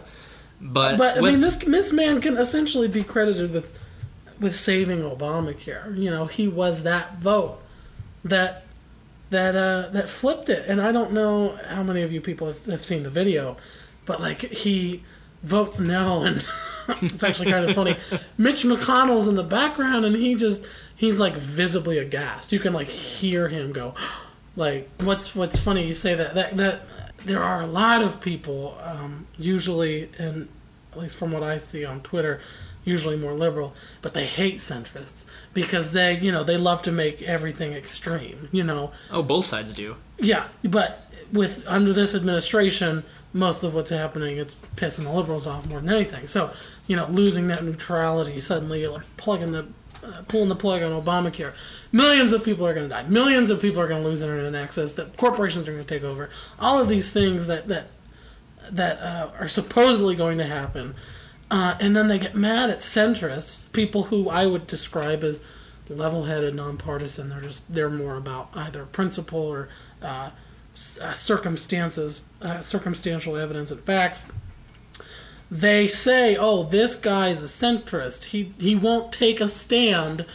But, 0.64 0.98
But 0.98 1.18
I 1.18 1.22
with- 1.22 1.32
mean, 1.34 1.42
this 1.42 1.58
this 1.58 1.92
man 1.94 2.22
can 2.22 2.38
essentially 2.38 2.88
be 2.88 3.04
credited 3.04 3.52
with 3.54 3.78
with 4.40 4.56
saving 4.56 5.02
Obamacare. 5.02 5.98
You 5.98 6.10
know, 6.10 6.26
he 6.26 6.48
was 6.48 6.84
that 6.84 7.20
vote 7.20 7.62
that 8.26 8.64
that 9.32 9.56
uh, 9.56 9.90
that 9.92 10.08
flipped 10.08 10.50
it. 10.50 10.66
And 10.68 10.80
I 10.80 10.92
don't 10.92 11.12
know 11.12 11.58
how 11.70 11.82
many 11.82 12.04
of 12.04 12.12
you 12.12 12.22
people 12.22 12.48
have, 12.48 12.66
have 12.66 12.86
seen 12.86 13.04
the 13.04 13.10
video, 13.10 13.58
but 14.06 14.22
like 14.22 14.42
he 14.42 15.04
votes 15.42 15.80
no, 15.80 16.24
and 16.24 16.46
it's 17.02 17.24
actually 17.24 17.50
kind 17.50 17.68
of 17.68 17.76
funny. 17.76 17.96
Mitch 18.38 18.64
McConnell's 18.64 19.28
in 19.28 19.36
the 19.36 19.44
background, 19.44 20.06
and 20.06 20.16
he 20.16 20.36
just 20.36 20.66
he's 20.96 21.20
like 21.20 21.34
visibly 21.34 21.98
aghast. 21.98 22.52
You 22.52 22.60
can 22.60 22.74
like 22.74 22.88
hear 22.88 23.50
him 23.50 23.74
go. 23.74 23.96
Like 24.58 24.90
what's 25.00 25.34
what's 25.34 25.58
funny? 25.58 25.88
You 25.88 25.94
say 25.94 26.14
that 26.14 26.34
that 26.34 26.58
that 26.58 26.82
there 27.26 27.42
are 27.42 27.62
a 27.62 27.66
lot 27.66 28.02
of 28.02 28.20
people, 28.20 28.78
um, 28.84 29.26
usually, 29.38 30.10
and 30.18 30.50
at 30.92 31.00
least 31.00 31.16
from 31.16 31.32
what 31.32 31.42
I 31.42 31.58
see 31.58 31.86
on 31.86 32.02
Twitter, 32.02 32.42
usually 32.84 33.18
more 33.18 33.34
liberal, 33.34 33.74
but 34.02 34.14
they 34.14 34.26
hate 34.26 34.58
centrists 34.58 35.26
because 35.54 35.94
they 35.94 36.20
you 36.20 36.32
know 36.32 36.44
they 36.44 36.58
love 36.58 36.82
to 36.84 36.92
make 36.92 37.22
everything 37.22 37.74
extreme. 37.74 38.50
You 38.52 38.64
know, 38.64 38.92
oh, 39.12 39.24
both 39.24 39.46
sides 39.46 39.74
do. 39.74 39.96
yeah, 40.20 40.48
but 40.64 41.08
with 41.32 41.64
under 41.68 41.94
this 41.94 42.16
administration, 42.16 43.04
most 43.34 43.64
of 43.64 43.74
what's 43.74 43.90
happening 43.90 44.38
it's 44.38 44.56
pissing 44.76 45.04
the 45.04 45.12
liberals 45.12 45.48
off 45.48 45.68
more 45.68 45.80
than 45.80 45.90
anything. 45.90 46.28
So 46.28 46.52
you 46.88 46.96
know, 46.96 47.08
losing 47.08 47.48
net 47.48 47.64
neutrality 47.64 48.40
suddenly, 48.40 48.86
like 48.88 49.06
plugging 49.18 49.52
the 49.52 49.68
uh, 50.04 50.24
pulling 50.28 50.50
the 50.50 50.56
plug 50.56 50.82
on 50.82 51.00
Obamacare, 51.00 51.54
millions 51.92 52.34
of 52.34 52.44
people 52.44 52.66
are 52.66 52.74
going 52.74 52.90
to 52.90 52.94
die. 52.94 53.04
Millions 53.04 53.52
of 53.52 53.62
people 53.62 53.80
are 53.80 53.88
going 53.88 54.02
to 54.02 54.08
lose 54.08 54.22
internet 54.22 54.56
access. 54.56 54.96
That 54.96 55.16
corporations 55.16 55.68
are 55.68 55.74
going 55.74 55.84
to 55.84 55.88
take 55.88 56.04
over. 56.04 56.30
All 56.60 56.80
of 56.80 56.88
these 56.90 57.12
things 57.12 57.48
that 57.48 57.68
that 57.68 57.88
that 58.72 59.00
uh, 59.00 59.30
are 59.40 59.48
supposedly 59.48 60.16
going 60.16 60.38
to 60.38 60.46
happen. 60.46 60.96
Uh, 61.52 61.76
and 61.82 61.96
then 61.98 62.08
they 62.08 62.18
get 62.18 62.34
mad 62.34 62.70
at 62.70 62.80
centrists, 62.80 63.70
people 63.74 64.04
who 64.04 64.30
I 64.30 64.46
would 64.46 64.66
describe 64.68 65.22
as 65.22 65.42
level-headed, 65.90 66.56
nonpartisan. 66.56 67.28
They're 67.30 67.42
just 67.42 67.74
they're 67.74 67.90
more 67.90 68.16
about 68.16 68.50
either 68.56 68.86
principle 68.86 69.42
or 69.42 69.68
uh, 70.02 70.30
uh, 71.02 71.14
circumstances, 71.14 72.30
uh, 72.42 72.62
circumstantial 72.62 73.36
evidence 73.36 73.70
and 73.70 73.82
facts. 73.82 74.32
They 75.52 75.88
say, 75.88 76.38
"Oh, 76.38 76.64
this 76.64 76.96
guy's 76.96 77.44
a 77.44 77.48
centrist. 77.48 78.26
He 78.26 78.54
he 78.58 78.74
won't 78.74 79.12
take 79.12 79.42
a 79.42 79.50
stand 79.50 80.26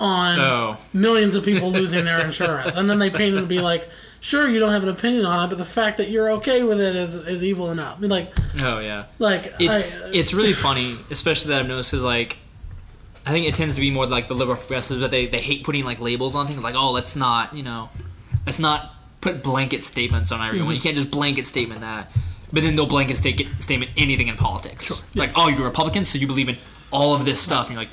on 0.00 0.40
Oh. 0.40 0.76
millions 0.92 1.36
of 1.36 1.44
people 1.44 1.70
losing 1.70 2.04
their 2.04 2.18
insurance," 2.18 2.74
and 2.74 2.90
then 2.90 2.98
they 2.98 3.10
paint 3.10 3.36
him 3.36 3.42
to 3.42 3.46
be 3.46 3.60
like. 3.60 3.88
Sure, 4.22 4.48
you 4.48 4.58
don't 4.58 4.72
have 4.72 4.84
an 4.84 4.88
opinion 4.88 5.26
on 5.26 5.44
it, 5.44 5.48
but 5.48 5.58
the 5.58 5.64
fact 5.64 5.98
that 5.98 6.08
you're 6.08 6.30
okay 6.30 6.62
with 6.62 6.80
it 6.80 6.96
is, 6.96 7.16
is 7.16 7.44
evil 7.44 7.70
enough. 7.70 7.98
I 7.98 8.00
mean, 8.00 8.10
like, 8.10 8.32
Oh 8.58 8.78
yeah. 8.78 9.04
like 9.18 9.52
It's 9.58 10.00
I, 10.00 10.10
it's 10.14 10.32
really 10.32 10.54
funny, 10.54 10.96
especially 11.10 11.50
that 11.50 11.60
I've 11.60 11.68
noticed 11.68 11.90
because 11.90 12.04
like. 12.04 12.38
I 13.24 13.30
think 13.30 13.46
it 13.46 13.54
tends 13.54 13.76
to 13.76 13.80
be 13.80 13.92
more 13.92 14.04
like 14.04 14.26
the 14.26 14.34
liberal 14.34 14.56
progressives, 14.56 14.98
but 14.98 15.12
they, 15.12 15.26
they 15.26 15.40
hate 15.40 15.62
putting 15.62 15.84
like 15.84 16.00
labels 16.00 16.34
on 16.34 16.48
things 16.48 16.60
like, 16.60 16.74
oh, 16.74 16.90
let's 16.90 17.14
not, 17.14 17.54
you 17.54 17.62
know, 17.62 17.88
let's 18.46 18.58
not 18.58 18.96
put 19.20 19.44
blanket 19.44 19.84
statements 19.84 20.32
on 20.32 20.40
everyone. 20.40 20.70
Mm-hmm. 20.70 20.74
You 20.74 20.80
can't 20.80 20.96
just 20.96 21.12
blanket 21.12 21.46
statement 21.46 21.82
that. 21.82 22.10
But 22.52 22.64
then 22.64 22.74
they'll 22.74 22.86
blanket 22.86 23.16
sta- 23.16 23.48
statement 23.60 23.92
anything 23.96 24.26
in 24.26 24.36
politics. 24.36 24.86
Sure. 24.86 24.96
Like, 25.14 25.30
oh, 25.36 25.46
you're 25.46 25.60
a 25.60 25.64
Republican, 25.64 26.04
so 26.04 26.18
you 26.18 26.26
believe 26.26 26.48
in 26.48 26.58
all 26.90 27.14
of 27.14 27.24
this 27.24 27.40
stuff. 27.40 27.68
And 27.68 27.74
you're 27.74 27.82
like, 27.84 27.92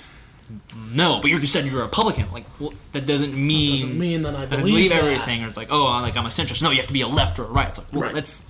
no, 0.92 1.20
but 1.22 1.30
you 1.32 1.40
just 1.40 1.54
said 1.54 1.66
you're 1.66 1.82
a 1.82 1.84
Republican. 1.84 2.32
Like, 2.32 2.46
well, 2.60 2.74
that 2.94 3.06
doesn't 3.06 3.34
mean 3.36 3.76
doesn't 3.82 4.00
mean 4.00 4.22
that 4.24 4.36
I 4.36 4.44
I 4.44 4.46
believe, 4.46 4.66
believe 4.66 4.90
that. 4.92 5.04
everything. 5.04 5.44
Or 5.44 5.48
it's 5.48 5.58
like, 5.58 5.68
oh, 5.72 5.86
I- 5.86 6.02
like 6.02 6.18
I'm 6.18 6.26
a 6.26 6.30
centrist. 6.30 6.62
No, 6.62 6.72
you 6.72 6.78
have 6.78 6.88
to 6.88 6.94
be 6.94 7.02
a 7.02 7.08
left 7.08 7.38
or 7.40 7.44
a 7.44 7.48
right. 7.48 7.68
It's 7.70 7.78
like, 7.78 7.92
well, 7.94 8.02
Right. 8.04 8.14
let's 8.16 8.46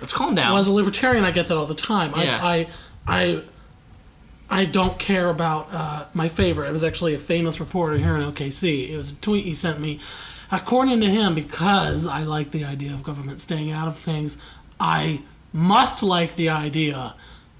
let's 0.00 0.12
calm 0.12 0.34
down. 0.34 0.52
Well, 0.52 0.60
as 0.60 0.66
a 0.68 0.72
libertarian, 0.72 1.24
I 1.24 1.30
get 1.30 1.48
that 1.48 1.56
all 1.56 1.66
the 1.66 1.74
time. 1.74 2.12
Yeah. 2.16 2.38
I, 2.44 2.66
I, 3.06 3.28
I, 3.28 3.42
I 4.48 4.64
don't 4.64 4.98
care 4.98 5.28
about 5.28 5.72
uh, 5.72 6.04
my 6.14 6.28
favorite. 6.28 6.68
It 6.68 6.72
was 6.72 6.84
actually 6.84 7.14
a 7.14 7.18
famous 7.18 7.58
reporter 7.60 7.96
here 7.98 8.16
in 8.16 8.22
OKC. 8.32 8.90
It 8.90 8.96
was 8.96 9.10
a 9.12 9.14
tweet 9.16 9.44
he 9.44 9.54
sent 9.54 9.80
me. 9.80 10.00
According 10.52 11.00
to 11.00 11.06
him, 11.10 11.34
because 11.34 12.06
I 12.06 12.20
like 12.22 12.52
the 12.52 12.64
idea 12.64 12.92
of 12.94 13.02
government 13.02 13.40
staying 13.40 13.72
out 13.72 13.88
of 13.88 13.98
things, 13.98 14.40
I 14.78 15.22
must 15.52 16.02
like 16.04 16.36
the 16.36 16.50
idea 16.50 17.14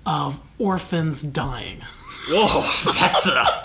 of 0.04 0.40
orphans 0.58 1.22
dying. 1.22 1.80
Whoa, 2.28 2.62
that's 2.92 3.26
a 3.26 3.64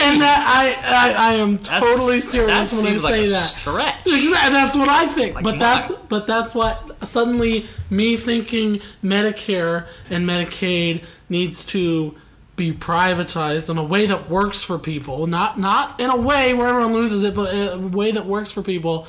and 0.00 0.20
that 0.20 0.44
I, 0.46 1.14
I 1.16 1.30
I 1.30 1.32
am 1.34 1.56
That's- 1.58 1.80
totally 1.80 2.20
serious 2.20 2.70
that 2.70 2.84
when 2.84 2.92
I 2.94 2.96
like 2.96 3.14
say 3.14 3.24
a 3.24 3.26
that. 3.28 3.48
Stretch. 3.50 4.06
Exactly, 4.06 4.52
that's 4.52 4.76
what 4.76 4.88
I 4.88 5.06
think. 5.06 5.34
Like, 5.36 5.44
but 5.44 5.58
that's 5.58 5.90
on. 5.90 5.98
but 6.08 6.26
that's 6.26 6.54
what 6.54 7.06
suddenly 7.06 7.66
me 7.90 8.16
thinking 8.16 8.80
Medicare 9.02 9.86
and 10.10 10.26
Medicaid 10.28 11.04
needs 11.28 11.64
to 11.66 12.14
be 12.54 12.70
privatized 12.72 13.70
in 13.70 13.78
a 13.78 13.82
way 13.84 14.06
that 14.06 14.28
works 14.28 14.62
for 14.62 14.78
people, 14.78 15.26
not 15.26 15.58
not 15.58 15.98
in 15.98 16.10
a 16.10 16.16
way 16.16 16.52
where 16.54 16.68
everyone 16.68 16.92
loses 16.92 17.24
it, 17.24 17.34
but 17.34 17.52
a 17.52 17.78
way 17.78 18.12
that 18.12 18.26
works 18.26 18.50
for 18.50 18.62
people. 18.62 19.06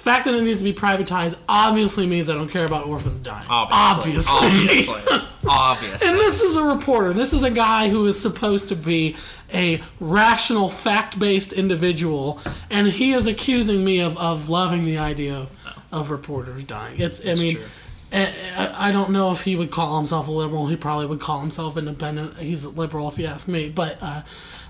The 0.00 0.04
fact 0.04 0.24
that 0.24 0.34
it 0.34 0.42
needs 0.42 0.58
to 0.58 0.64
be 0.64 0.72
privatized 0.72 1.36
obviously 1.46 2.06
means 2.06 2.30
I 2.30 2.34
don't 2.34 2.48
care 2.48 2.64
about 2.64 2.86
orphans 2.86 3.20
dying. 3.20 3.46
Obviously. 3.50 4.24
Obviously. 4.30 4.94
Obviously. 4.94 5.28
Obviously. 5.46 6.08
And 6.08 6.18
this 6.18 6.40
is 6.42 6.56
a 6.56 6.64
reporter. 6.64 7.12
This 7.12 7.34
is 7.34 7.42
a 7.42 7.50
guy 7.50 7.90
who 7.90 8.06
is 8.06 8.18
supposed 8.18 8.70
to 8.70 8.76
be 8.76 9.14
a 9.52 9.82
rational, 10.00 10.70
fact 10.70 11.18
based 11.18 11.52
individual, 11.52 12.40
and 12.70 12.86
he 12.86 13.12
is 13.12 13.26
accusing 13.26 13.84
me 13.84 14.00
of, 14.00 14.16
of 14.16 14.48
loving 14.48 14.86
the 14.86 14.96
idea 14.96 15.34
of, 15.36 15.52
of 15.92 16.10
reporters 16.10 16.64
dying. 16.64 16.98
It's, 16.98 17.20
I 17.26 17.34
mean, 17.34 17.56
true. 17.56 17.64
I, 18.10 18.34
I- 18.56 18.88
I 18.88 18.92
don't 18.92 19.10
know 19.10 19.32
if 19.32 19.42
he 19.42 19.54
would 19.54 19.70
call 19.70 19.98
himself 19.98 20.28
a 20.28 20.32
liberal. 20.32 20.66
He 20.68 20.76
probably 20.76 21.04
would 21.06 21.20
call 21.20 21.40
himself 21.40 21.76
independent. 21.76 22.38
He's 22.38 22.64
a 22.64 22.70
liberal, 22.70 23.06
if 23.08 23.18
you 23.18 23.26
ask 23.26 23.48
me. 23.48 23.68
But 23.68 23.98
uh, 24.02 24.22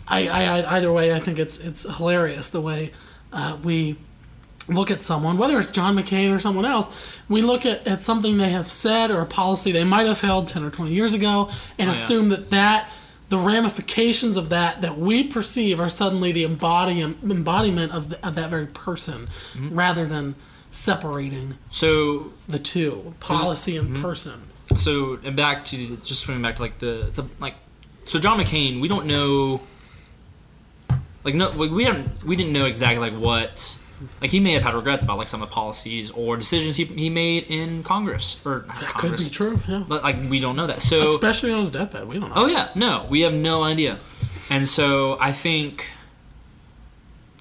I, 0.08 0.26
I, 0.28 0.42
I, 0.60 0.76
either 0.76 0.92
way, 0.92 1.14
I 1.14 1.20
think 1.20 1.38
it's 1.38 1.58
it's 1.60 1.82
hilarious 1.98 2.50
the 2.50 2.60
way 2.60 2.90
uh, 3.32 3.56
we 3.62 3.96
look 4.70 4.90
at 4.90 5.02
someone, 5.02 5.38
whether 5.38 5.58
it's 5.58 5.70
John 5.70 5.96
McCain 5.96 6.34
or 6.34 6.38
someone 6.38 6.64
else, 6.64 6.90
we 7.28 7.42
look 7.42 7.66
at, 7.66 7.86
at 7.86 8.00
something 8.00 8.38
they 8.38 8.50
have 8.50 8.66
said 8.66 9.10
or 9.10 9.20
a 9.20 9.26
policy 9.26 9.72
they 9.72 9.84
might 9.84 10.06
have 10.06 10.20
held 10.20 10.48
10 10.48 10.64
or 10.64 10.70
20 10.70 10.92
years 10.92 11.14
ago 11.14 11.50
and 11.78 11.88
oh, 11.88 11.92
assume 11.92 12.28
that 12.28 12.50
that 12.50 12.90
the 13.28 13.38
ramifications 13.38 14.36
of 14.36 14.48
that 14.48 14.80
that 14.80 14.98
we 14.98 15.24
perceive 15.24 15.80
are 15.80 15.88
suddenly 15.88 16.32
the 16.32 16.42
embody, 16.42 17.00
embodiment 17.00 17.92
of, 17.92 18.10
the, 18.10 18.26
of 18.26 18.34
that 18.34 18.50
very 18.50 18.66
person 18.66 19.28
mm-hmm. 19.52 19.74
rather 19.74 20.06
than 20.06 20.34
separating 20.72 21.56
so 21.70 22.32
the 22.48 22.58
two 22.58 23.14
policy 23.20 23.76
and 23.76 23.90
mm-hmm. 23.90 24.02
person. 24.02 24.42
So 24.76 25.18
and 25.24 25.36
back 25.36 25.64
to 25.66 25.96
just 25.98 26.22
swimming 26.22 26.42
back 26.42 26.56
to 26.56 26.62
like 26.62 26.78
the 26.78 27.10
to 27.14 27.26
like 27.40 27.54
so 28.04 28.18
John 28.18 28.38
McCain, 28.38 28.80
we 28.80 28.88
don't 28.88 29.06
know 29.06 29.60
like 31.24 31.34
no 31.34 31.50
like, 31.50 31.70
we 31.70 31.84
haven't 31.84 32.24
we 32.24 32.36
didn't 32.36 32.52
know 32.52 32.66
exactly 32.66 33.10
like 33.10 33.18
what 33.18 33.78
like 34.20 34.30
he 34.30 34.40
may 34.40 34.52
have 34.52 34.62
had 34.62 34.74
regrets 34.74 35.04
about 35.04 35.18
like 35.18 35.28
some 35.28 35.42
of 35.42 35.48
the 35.48 35.54
policies 35.54 36.10
or 36.12 36.36
decisions 36.36 36.76
he, 36.76 36.84
he 36.84 37.10
made 37.10 37.44
in 37.50 37.82
Congress 37.82 38.40
or 38.46 38.64
not 38.66 38.76
could 38.98 39.16
be 39.16 39.24
true 39.28 39.60
yeah 39.68 39.84
but 39.86 40.02
like 40.02 40.16
we 40.30 40.40
don't 40.40 40.56
know 40.56 40.66
that. 40.66 40.80
So 40.82 41.10
especially 41.14 41.52
on 41.52 41.60
his 41.60 41.70
deathbed 41.70 42.08
we 42.08 42.18
don't 42.18 42.28
know 42.30 42.34
Oh 42.36 42.46
yeah, 42.46 42.70
no, 42.74 43.06
we 43.10 43.20
have 43.22 43.34
no 43.34 43.62
idea, 43.62 43.98
and 44.48 44.68
so 44.68 45.18
I 45.20 45.32
think, 45.32 45.90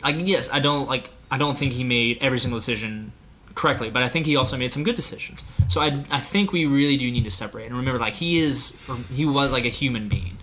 like 0.03 0.17
yes, 0.19 0.49
I 0.51 0.59
don't 0.59 0.87
like 0.87 1.09
I 1.31 1.37
don't 1.37 1.57
think 1.57 1.73
he 1.73 1.83
made 1.83 2.17
every 2.21 2.39
single 2.39 2.59
decision 2.59 3.11
correctly, 3.55 3.89
but 3.89 4.03
I 4.03 4.09
think 4.09 4.25
he 4.25 4.35
also 4.35 4.57
made 4.57 4.71
some 4.71 4.83
good 4.83 4.95
decisions. 4.95 5.43
So 5.67 5.81
I 5.81 6.03
I 6.09 6.19
think 6.21 6.51
we 6.51 6.65
really 6.65 6.97
do 6.97 7.09
need 7.11 7.23
to 7.25 7.31
separate 7.31 7.67
and 7.67 7.75
remember 7.77 7.99
like 7.99 8.13
he 8.15 8.39
is 8.39 8.77
or 8.87 8.95
he 9.13 9.25
was 9.25 9.51
like 9.51 9.65
a 9.65 9.69
human 9.69 10.07
being, 10.09 10.37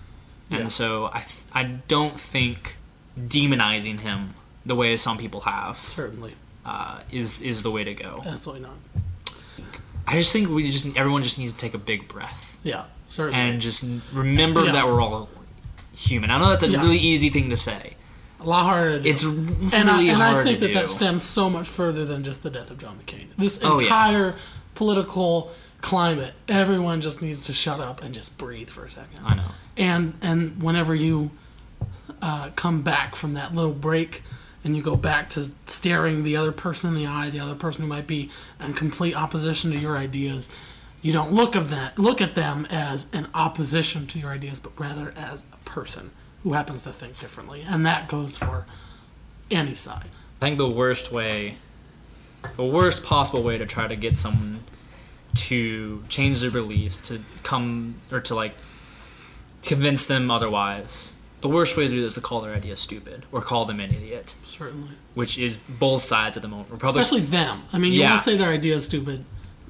and 0.51 0.61
Yeah. 0.61 0.69
so 0.69 1.07
I 1.07 1.25
I 1.53 1.63
don't 1.89 2.21
think 2.21 2.77
demonizing 3.19 4.01
him 4.01 4.35
the 4.67 4.75
way 4.75 4.97
some 4.97 5.17
people 5.19 5.41
have 5.43 5.77
certainly 5.79 6.35
uh, 6.65 7.01
is 7.11 7.41
is 7.41 7.63
the 7.63 7.71
way 7.71 7.85
to 7.85 7.95
go. 7.95 8.23
absolutely 8.27 8.63
not 8.63 8.77
I 10.09 10.19
just 10.19 10.33
think 10.33 10.49
we 10.51 10.71
just 10.71 10.87
everyone 10.97 11.23
just 11.23 11.39
needs 11.39 11.53
to 11.53 11.59
take 11.59 11.75
a 11.75 11.79
big 11.79 12.09
breath 12.09 12.59
yeah 12.63 12.85
certainly 13.07 13.39
and 13.41 13.61
just 13.61 13.85
remember 14.13 14.65
Yeah. 14.65 14.73
that 14.73 14.87
we're 14.87 15.01
all 15.01 15.29
human. 15.95 16.31
I 16.31 16.39
know 16.39 16.49
that's 16.51 16.63
a 16.65 16.69
Yeah. 16.69 16.81
really 16.81 16.99
easy 16.99 17.31
thing 17.31 17.49
to 17.51 17.57
say. 17.57 17.95
a 18.39 18.45
lot 18.45 18.65
harder. 18.65 19.01
It's 19.03 19.25
really 19.25 19.71
and 19.73 19.89
I, 19.89 20.03
and 20.03 20.17
hard 20.17 20.37
I 20.37 20.45
think 20.45 20.61
that 20.61 20.69
do. 20.69 20.75
that 20.75 20.91
stems 20.91 21.25
so 21.25 21.49
much 21.49 21.67
further 21.67 22.05
than 22.05 22.23
just 22.23 22.43
the 22.43 22.51
death 22.51 22.71
of 22.71 22.77
John 22.79 22.99
McCain. 22.99 23.29
This 23.39 23.61
Oh, 23.65 23.79
yeah. 23.81 23.85
entire 23.87 24.35
political 24.75 25.53
climate, 25.81 26.35
everyone 26.49 27.01
just 27.01 27.23
needs 27.23 27.47
to 27.47 27.53
shut 27.55 27.81
up 27.81 28.03
and 28.03 28.15
just 28.15 28.37
breathe 28.37 28.69
for 28.69 28.85
a 28.85 28.91
second. 28.91 29.21
I 29.25 29.35
know. 29.37 29.51
And 29.79 30.15
and 30.21 30.63
whenever 30.63 30.95
you 30.95 31.31
uh, 32.21 32.51
come 32.57 32.83
back 32.83 33.17
from 33.17 33.33
that 33.35 33.55
little 33.55 33.73
break 33.73 34.23
and 34.67 34.75
you 34.75 34.83
go 34.83 34.97
back 34.97 35.31
to 35.31 35.49
staring 35.67 36.25
the 36.25 36.37
other 36.37 36.51
person 36.51 36.91
in 36.91 36.97
the 36.97 37.07
eye, 37.07 37.31
the 37.31 37.39
other 37.39 37.55
person 37.55 37.83
who 37.83 37.87
might 37.89 38.09
be 38.09 38.29
in 38.61 38.75
complete 38.75 39.15
opposition 39.15 39.71
to 39.71 39.79
your 39.79 39.97
ideas, 39.97 40.51
you 41.03 41.13
don't 41.13 41.33
look 41.33 41.55
of 41.55 41.71
that 41.71 41.97
look 42.01 42.21
at 42.21 42.35
them 42.35 42.67
as 42.69 43.09
an 43.15 43.29
opposition 43.33 44.09
to 44.09 44.19
your 44.19 44.31
ideas, 44.31 44.59
but 44.59 44.73
rather 44.77 45.15
as 45.17 45.45
a 45.53 45.65
person 45.65 46.11
who 46.43 46.55
happens 46.55 46.83
to 46.83 46.91
think 46.91 47.17
differently. 47.17 47.65
And 47.67 47.87
that 47.87 48.09
goes 48.09 48.37
for 48.37 48.67
any 49.53 49.77
side. 49.77 50.07
I 50.41 50.47
think 50.47 50.59
the 50.59 50.69
worst 50.69 51.13
way, 51.13 51.59
the 52.57 52.65
worst 52.65 53.05
possible 53.05 53.45
way 53.45 53.59
to 53.59 53.67
try 53.67 53.87
to 53.87 53.95
get 53.95 54.19
someone 54.19 54.65
to 55.37 56.03
change 56.09 56.41
their 56.41 56.51
beliefs, 56.51 57.07
to 57.07 57.21
come 57.45 57.95
or 58.11 58.21
to 58.23 58.35
like 58.35 58.55
convince 59.63 60.07
them 60.07 60.29
otherwise. 60.29 61.15
The 61.43 61.49
worst 61.49 61.77
way 61.77 61.85
to 61.85 61.91
do 61.91 62.01
this 62.01 62.13
is 62.13 62.15
to 62.15 62.21
call 62.21 62.41
their 62.41 62.55
idea 62.55 62.77
stupid 62.77 63.27
or 63.31 63.41
call 63.43 63.67
them 63.67 63.79
an 63.81 63.91
idiot, 63.95 64.35
Certainly. 64.47 64.89
which 65.15 65.39
is 65.39 65.59
both 65.69 66.03
sides 66.03 66.37
at 66.37 66.43
the 66.43 66.49
moment. 66.49 66.71
Republic, 66.71 67.03
Especially 67.03 67.25
them. 67.27 67.63
I 67.73 67.79
mean, 67.79 67.93
you 67.93 68.01
Yeah. 68.01 68.11
won't 68.13 68.23
say 68.23 68.37
their 68.37 68.51
idea 68.51 68.75
is 68.77 68.87
stupid. 68.87 69.25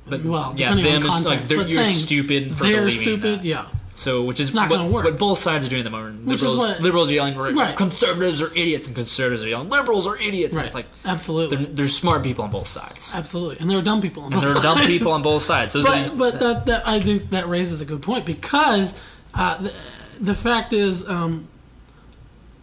but 0.08 0.24
well, 0.24 0.54
yeah, 0.56 0.72
them 0.74 1.02
is 1.02 1.08
context, 1.08 1.52
like 1.52 1.68
you're 1.68 1.82
stupid 1.84 2.56
for 2.56 2.62
They're 2.64 2.90
stupid, 2.92 3.40
that. 3.40 3.44
yeah. 3.44 3.66
So, 3.94 4.22
which 4.22 4.38
is 4.40 4.54
not 4.54 4.68
what, 4.70 4.76
gonna 4.76 4.90
work. 4.90 5.04
what 5.06 5.18
both 5.18 5.38
sides 5.38 5.66
are 5.66 5.70
doing 5.70 5.80
at 5.80 5.84
the 5.84 5.90
moment. 5.90 6.26
Which 6.26 6.34
is 6.36 6.42
Liberals, 6.42 6.58
what- 6.68 6.80
liberals 6.82 7.10
are 7.10 7.14
yelling, 7.14 7.36
Right. 7.36 7.74
conservatives 7.76 8.40
are 8.42 8.52
idiots, 8.54 8.86
and 8.86 8.94
conservatives 8.94 9.42
are 9.42 9.48
yelling, 9.48 9.68
liberals 9.70 10.06
are 10.06 10.16
idiots. 10.18 10.50
And 10.52 10.58
Right. 10.58 10.66
it's 10.66 10.74
like 10.74 10.86
Absolutely. 11.04 11.64
there's 11.72 11.96
smart 11.96 12.22
people 12.22 12.44
on 12.44 12.50
both 12.50 12.68
sides. 12.68 13.12
Absolutely. 13.16 13.56
And 13.58 13.68
there 13.70 13.78
are 13.78 13.82
dumb 13.82 14.00
people 14.02 14.22
on 14.24 14.32
And 14.32 14.40
both 14.42 14.50
there 14.50 14.58
are 14.58 14.62
dumb 14.62 14.76
sides. 14.76 14.86
people 14.88 15.12
on 15.12 15.22
both 15.22 15.42
sides. 15.42 15.72
Those 15.72 15.86
But, 15.86 16.16
but 16.18 16.38
that, 16.40 16.66
that 16.66 16.86
I 16.86 17.00
think 17.00 17.30
that 17.30 17.48
raises 17.48 17.80
a 17.80 17.84
good 17.86 18.02
point 18.02 18.26
because 18.26 18.94
uh, 19.34 19.56
the, 19.62 19.72
the 20.20 20.34
fact 20.34 20.72
is, 20.74 21.08
um, 21.08 21.48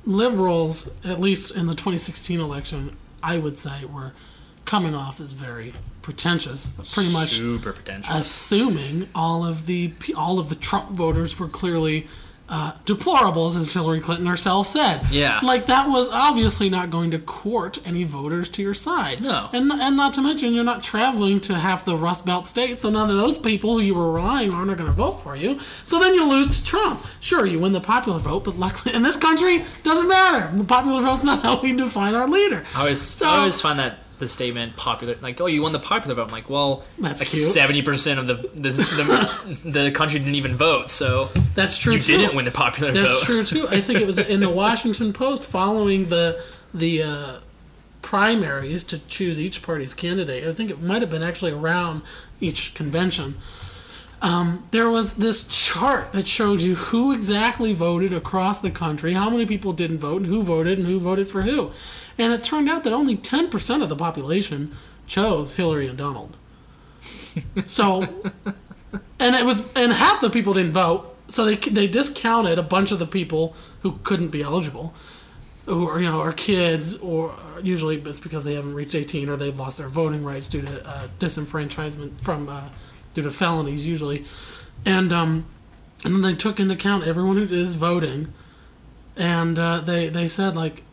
liberals, 0.06 0.90
at 1.04 1.20
least 1.20 1.56
in 1.56 1.68
the 1.68 1.74
2016 1.74 2.40
election, 2.40 2.98
I 3.22 3.38
would 3.38 3.58
say, 3.58 3.86
were 3.86 4.14
coming 4.66 4.96
off 4.96 5.20
as 5.20 5.34
very 5.34 5.74
pretentious, 6.02 6.72
pretty 6.94 7.12
much 7.14 7.32
super 7.32 7.74
pretentious. 7.74 8.14
assuming 8.14 9.10
all 9.14 9.46
of 9.46 9.66
the 9.66 9.94
all 10.16 10.40
of 10.40 10.50
the 10.50 10.56
Trump 10.56 10.92
voters 10.92 11.40
were 11.40 11.48
clearly 11.48 12.08
uh, 12.50 12.74
deplorables, 12.86 13.56
as 13.58 13.72
Hillary 13.74 14.00
Clinton 14.02 14.26
herself 14.28 14.68
said. 14.68 15.10
Yeah. 15.12 15.40
like 15.44 15.68
that 15.68 15.88
was 15.90 16.10
obviously 16.12 16.70
not 16.70 16.90
going 16.90 17.12
to 17.12 17.20
court 17.20 17.80
any 17.86 18.04
voters 18.04 18.50
to 18.50 18.62
your 18.62 18.74
side. 18.74 19.22
No. 19.22 19.50
and 19.54 19.72
and 19.72 19.96
not 19.98 20.14
to 20.16 20.22
mention 20.22 20.54
you're 20.54 20.64
not 20.64 20.84
traveling 20.84 21.40
to 21.42 21.56
half 21.58 21.86
the 21.86 21.96
Rust 21.98 22.26
Belt 22.26 22.46
states, 22.46 22.82
so 22.82 22.90
none 22.90 23.10
of 23.10 23.16
those 23.16 23.38
people 23.38 23.74
who 23.74 23.80
you 23.80 23.96
were 23.96 24.12
relying 24.12 24.52
on 24.52 24.70
are 24.70 24.76
going 24.76 24.90
to 24.90 24.96
vote 24.96 25.14
for 25.22 25.36
you. 25.36 25.60
So 25.86 26.00
then 26.00 26.14
you 26.14 26.30
lose 26.30 26.60
to 26.60 26.66
Trump. 26.66 27.06
Sure, 27.22 27.46
you 27.46 27.60
win 27.60 27.72
the 27.72 27.82
popular 27.82 28.20
vote, 28.20 28.44
but 28.44 28.58
luckily 28.58 28.94
in 28.94 29.04
this 29.04 29.18
country 29.18 29.64
doesn't 29.84 30.08
matter. 30.08 30.56
The 30.56 30.66
popular 30.66 31.02
vote's 31.02 31.24
not 31.24 31.42
how 31.44 31.62
we 31.62 31.74
define 31.74 32.14
our 32.14 32.28
leader. 32.28 32.66
I 32.76 32.80
always, 32.82 33.02
So- 33.02 33.26
I 33.26 33.38
always 33.38 33.60
find 33.62 33.80
that 33.80 34.00
the 34.24 34.28
statement 34.28 34.76
popular, 34.78 35.16
like, 35.22 35.40
oh, 35.42 35.46
you 35.48 35.62
won 35.62 35.72
the 35.74 35.80
popular 35.80 36.16
vote. 36.16 36.26
I'm 36.28 36.32
like, 36.32 36.50
well, 36.50 36.84
That's 36.98 37.22
like 37.22 37.30
cute. 37.30 37.44
seventy 37.44 37.82
percent 37.82 38.20
of 38.20 38.28
the, 38.28 38.50
this, 38.56 38.78
the 39.64 39.70
the 39.70 39.92
country 39.92 40.20
didn't 40.20 40.36
even 40.36 40.56
vote, 40.56 40.90
so 40.90 41.30
That's 41.56 41.78
true. 41.78 41.94
you 41.94 42.00
too. 42.02 42.18
didn't 42.18 42.36
win 42.36 42.46
the 42.46 42.52
popular 42.52 42.92
That's 42.92 43.08
vote. 43.08 43.24
true 43.24 43.44
too. 43.44 43.68
I 43.70 43.82
think 43.82 44.00
it 44.00 44.08
was 44.08 44.18
in 44.20 44.40
the 44.40 44.50
Washington 44.64 45.14
Post 45.14 45.44
following 45.44 46.10
the 46.10 46.42
the 46.74 47.04
uh, 47.04 47.40
primaries 48.02 48.84
to 48.86 49.00
choose 49.08 49.40
each 49.42 49.62
party's 49.62 49.94
candidate. 49.94 50.48
I 50.48 50.54
think 50.54 50.70
it 50.70 50.82
might 50.82 51.02
have 51.02 51.12
been 51.12 51.24
actually 51.24 51.52
around 51.52 52.02
each 52.42 52.74
convention. 52.74 53.38
Um, 54.24 54.66
there 54.72 54.90
was 54.90 55.16
this 55.16 55.46
chart 55.50 56.14
that 56.14 56.30
showed 56.30 56.62
you 56.62 56.76
who 56.76 57.12
exactly 57.12 57.74
voted 57.74 58.14
across 58.14 58.62
the 58.62 58.72
country, 58.72 59.14
how 59.14 59.30
many 59.30 59.46
people 59.46 59.74
didn't 59.74 60.00
vote, 60.00 60.22
and 60.22 60.28
who 60.28 60.42
voted, 60.42 60.78
and 60.78 60.88
who 60.88 60.98
voted 60.98 61.28
for 61.28 61.42
who. 61.42 61.72
And 62.18 62.32
it 62.32 62.42
turned 62.42 62.70
out 62.70 62.86
that 62.86 62.94
only 62.94 63.18
10% 63.18 63.84
of 63.84 63.90
the 63.90 63.98
population 63.98 64.72
chose 65.08 65.56
Hillary 65.56 65.88
and 65.88 65.98
Donald. 65.98 66.38
So, 67.66 68.04
and 69.20 69.36
it 69.36 69.44
was, 69.44 69.64
and 69.76 69.92
half 69.92 70.22
the 70.22 70.30
people 70.30 70.54
didn't 70.54 70.74
vote. 70.74 71.16
So 71.28 71.46
they 71.46 71.56
they 71.56 71.88
discounted 71.88 72.60
a 72.60 72.64
bunch 72.64 72.92
of 72.92 73.00
the 73.00 73.08
people 73.08 73.56
who 73.82 73.94
couldn't 74.04 74.28
be 74.28 74.44
eligible, 74.44 74.94
who 75.66 75.88
are 75.88 76.00
you 76.00 76.08
know 76.08 76.20
are 76.20 76.32
kids 76.32 76.96
or 76.98 77.34
usually 77.64 77.98
it's 77.98 78.20
because 78.20 78.44
they 78.44 78.54
haven't 78.54 78.76
reached 78.76 78.94
18 78.94 79.30
or 79.30 79.36
they've 79.36 79.58
lost 79.58 79.80
their 79.80 79.90
voting 79.90 80.24
rights 80.24 80.48
due 80.48 80.62
to 80.62 80.88
uh, 80.88 81.08
disenfranchisement 81.18 82.22
from 82.22 82.50
uh, 82.50 82.70
due 83.14 83.22
to 83.24 83.32
felonies 83.32 83.86
usually, 83.86 84.26
and 84.86 85.12
um, 85.14 85.46
and 86.04 86.16
then 86.16 86.22
they 86.22 86.36
took 86.36 86.60
into 86.60 86.74
account 86.74 87.06
everyone 87.06 87.38
who 87.38 87.54
is 87.54 87.76
voting, 87.76 88.34
and 89.16 89.58
uh, 89.60 89.80
they 89.82 90.10
they 90.10 90.28
said 90.28 90.56
like 90.56 90.84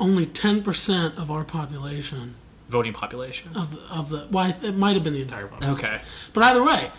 only 0.00 0.26
10% 0.26 1.16
of 1.16 1.30
our 1.30 1.44
population 1.44 2.34
Voting 2.68 2.92
population. 2.92 3.54
of 3.54 3.72
the, 3.74 3.80
of 3.88 4.08
the 4.08 4.26
well 4.30 4.52
it 4.62 4.76
might 4.76 4.94
have 4.94 5.04
been 5.04 5.12
the 5.12 5.22
entire 5.22 5.46
population 5.46 5.84
Okay. 5.84 6.00
but 6.32 6.42
either 6.42 6.64
way, 6.64 6.90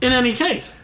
in 0.00 0.12
any 0.12 0.32
case, 0.32 0.78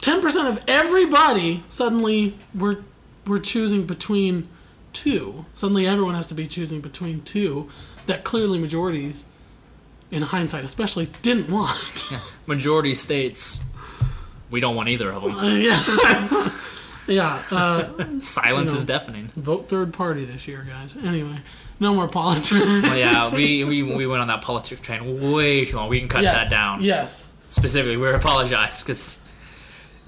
ten 0.00 0.20
percent 0.20 0.46
of 0.48 0.62
everybody 0.68 1.64
suddenly 1.68 2.36
were 2.54 2.80
we're 3.26 3.38
choosing 3.40 3.86
between 3.86 4.48
two. 4.92 5.46
Suddenly, 5.54 5.86
everyone 5.86 6.14
has 6.14 6.26
to 6.28 6.34
be 6.34 6.46
choosing 6.46 6.80
between 6.80 7.22
two 7.22 7.68
that 8.06 8.22
clearly 8.24 8.58
majorities, 8.58 9.24
in 10.10 10.22
hindsight 10.22 10.64
especially, 10.64 11.08
didn't 11.22 11.50
want. 11.50 12.06
Majority 12.46 12.94
states 12.94 13.64
we 14.50 14.60
don't 14.60 14.76
want 14.76 14.88
either 14.88 15.10
of 15.10 15.22
them. 15.22 15.34
Uh, 15.34 15.48
yeah. 15.48 16.50
yeah. 17.08 17.42
Uh, 17.50 18.20
Silence 18.20 18.70
You 18.70 18.74
know. 18.76 18.78
is 18.78 18.84
deafening. 18.84 19.32
vote 19.36 19.68
third 19.68 19.92
party 19.92 20.24
this 20.24 20.46
year, 20.46 20.64
guys. 20.68 20.96
Anyway, 20.96 21.38
no 21.80 21.94
more 21.94 22.08
politics. 22.08 22.52
Well, 22.52 22.96
yeah, 22.96 23.34
we, 23.34 23.64
we 23.64 23.82
we 23.82 24.06
went 24.06 24.22
on 24.22 24.28
that 24.28 24.42
politics 24.42 24.80
train 24.80 25.32
way 25.32 25.64
too 25.64 25.76
long. 25.76 25.88
We 25.88 25.98
can 25.98 26.08
cut 26.08 26.22
yes. 26.22 26.44
that 26.44 26.50
down. 26.50 26.82
Yes. 26.82 27.32
Specifically, 27.48 27.96
we 27.96 28.08
apologize 28.12 28.82
because 28.82 29.26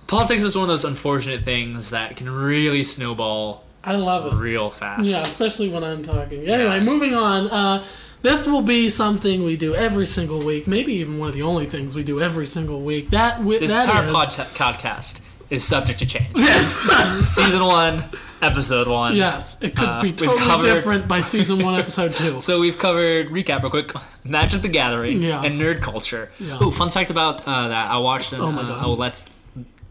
politics 0.06 0.42
is 0.42 0.54
one 0.56 0.62
of 0.62 0.68
those 0.68 0.84
unfortunate 0.84 1.44
things 1.44 1.90
that 1.90 2.16
can 2.16 2.28
really 2.30 2.84
snowball 2.84 3.64
I 3.84 3.96
love 3.96 4.32
it. 4.32 4.36
real 4.36 4.70
fast. 4.70 5.04
Yeah, 5.04 5.18
especially 5.22 5.68
when 5.68 5.82
I'm 5.84 6.02
talking. 6.02 6.46
Anyway, 6.48 6.76
Yeah. 6.76 6.80
moving 6.80 7.14
on. 7.14 7.48
Uh, 7.48 7.84
this 8.22 8.46
will 8.46 8.62
be 8.62 8.88
something 8.88 9.44
we 9.44 9.56
do 9.56 9.74
every 9.74 10.06
single 10.06 10.40
week. 10.40 10.66
Maybe 10.66 10.94
even 10.94 11.18
one 11.18 11.28
of 11.28 11.34
the 11.34 11.42
only 11.42 11.66
things 11.66 11.94
we 11.94 12.02
do 12.02 12.20
every 12.20 12.46
single 12.46 12.80
week. 12.82 13.10
That 13.10 13.38
wi- 13.38 13.58
This 13.60 13.70
that 13.70 13.84
entire 13.84 14.06
is- 14.06 14.12
pod- 14.12 14.30
podcast 14.54 15.22
is 15.50 15.64
subject 15.64 15.98
to 16.00 16.06
change. 16.06 16.28
Yes. 16.36 16.74
Season 17.36 17.64
one, 17.64 18.04
episode 18.42 18.86
one. 18.88 19.16
yes, 19.16 19.56
it 19.62 19.74
could 19.76 19.88
Uh, 19.88 20.02
be 20.02 20.12
totally 20.12 20.38
covered- 20.38 20.74
different 20.74 21.08
by 21.08 21.20
season 21.20 21.64
one, 21.64 21.74
episode 21.78 22.14
two. 22.14 22.40
So 22.48 22.60
we've 22.60 22.78
covered 22.78 23.28
recap 23.30 23.62
real 23.62 23.70
quick: 23.70 23.92
Magic 24.24 24.60
the 24.62 24.68
Gathering 24.68 25.22
Yeah. 25.22 25.42
and 25.42 25.58
nerd 25.60 25.80
culture. 25.80 26.30
Yeah. 26.38 26.58
Oh, 26.60 26.70
fun 26.70 26.90
fact 26.90 27.10
about 27.10 27.46
uh, 27.46 27.68
that! 27.68 27.90
I 27.90 27.98
watched 27.98 28.32
an, 28.32 28.40
Oh 28.40 28.52
my 28.52 28.62
uh, 28.62 28.66
God. 28.68 28.84
oh, 28.86 28.92
let's 28.94 29.24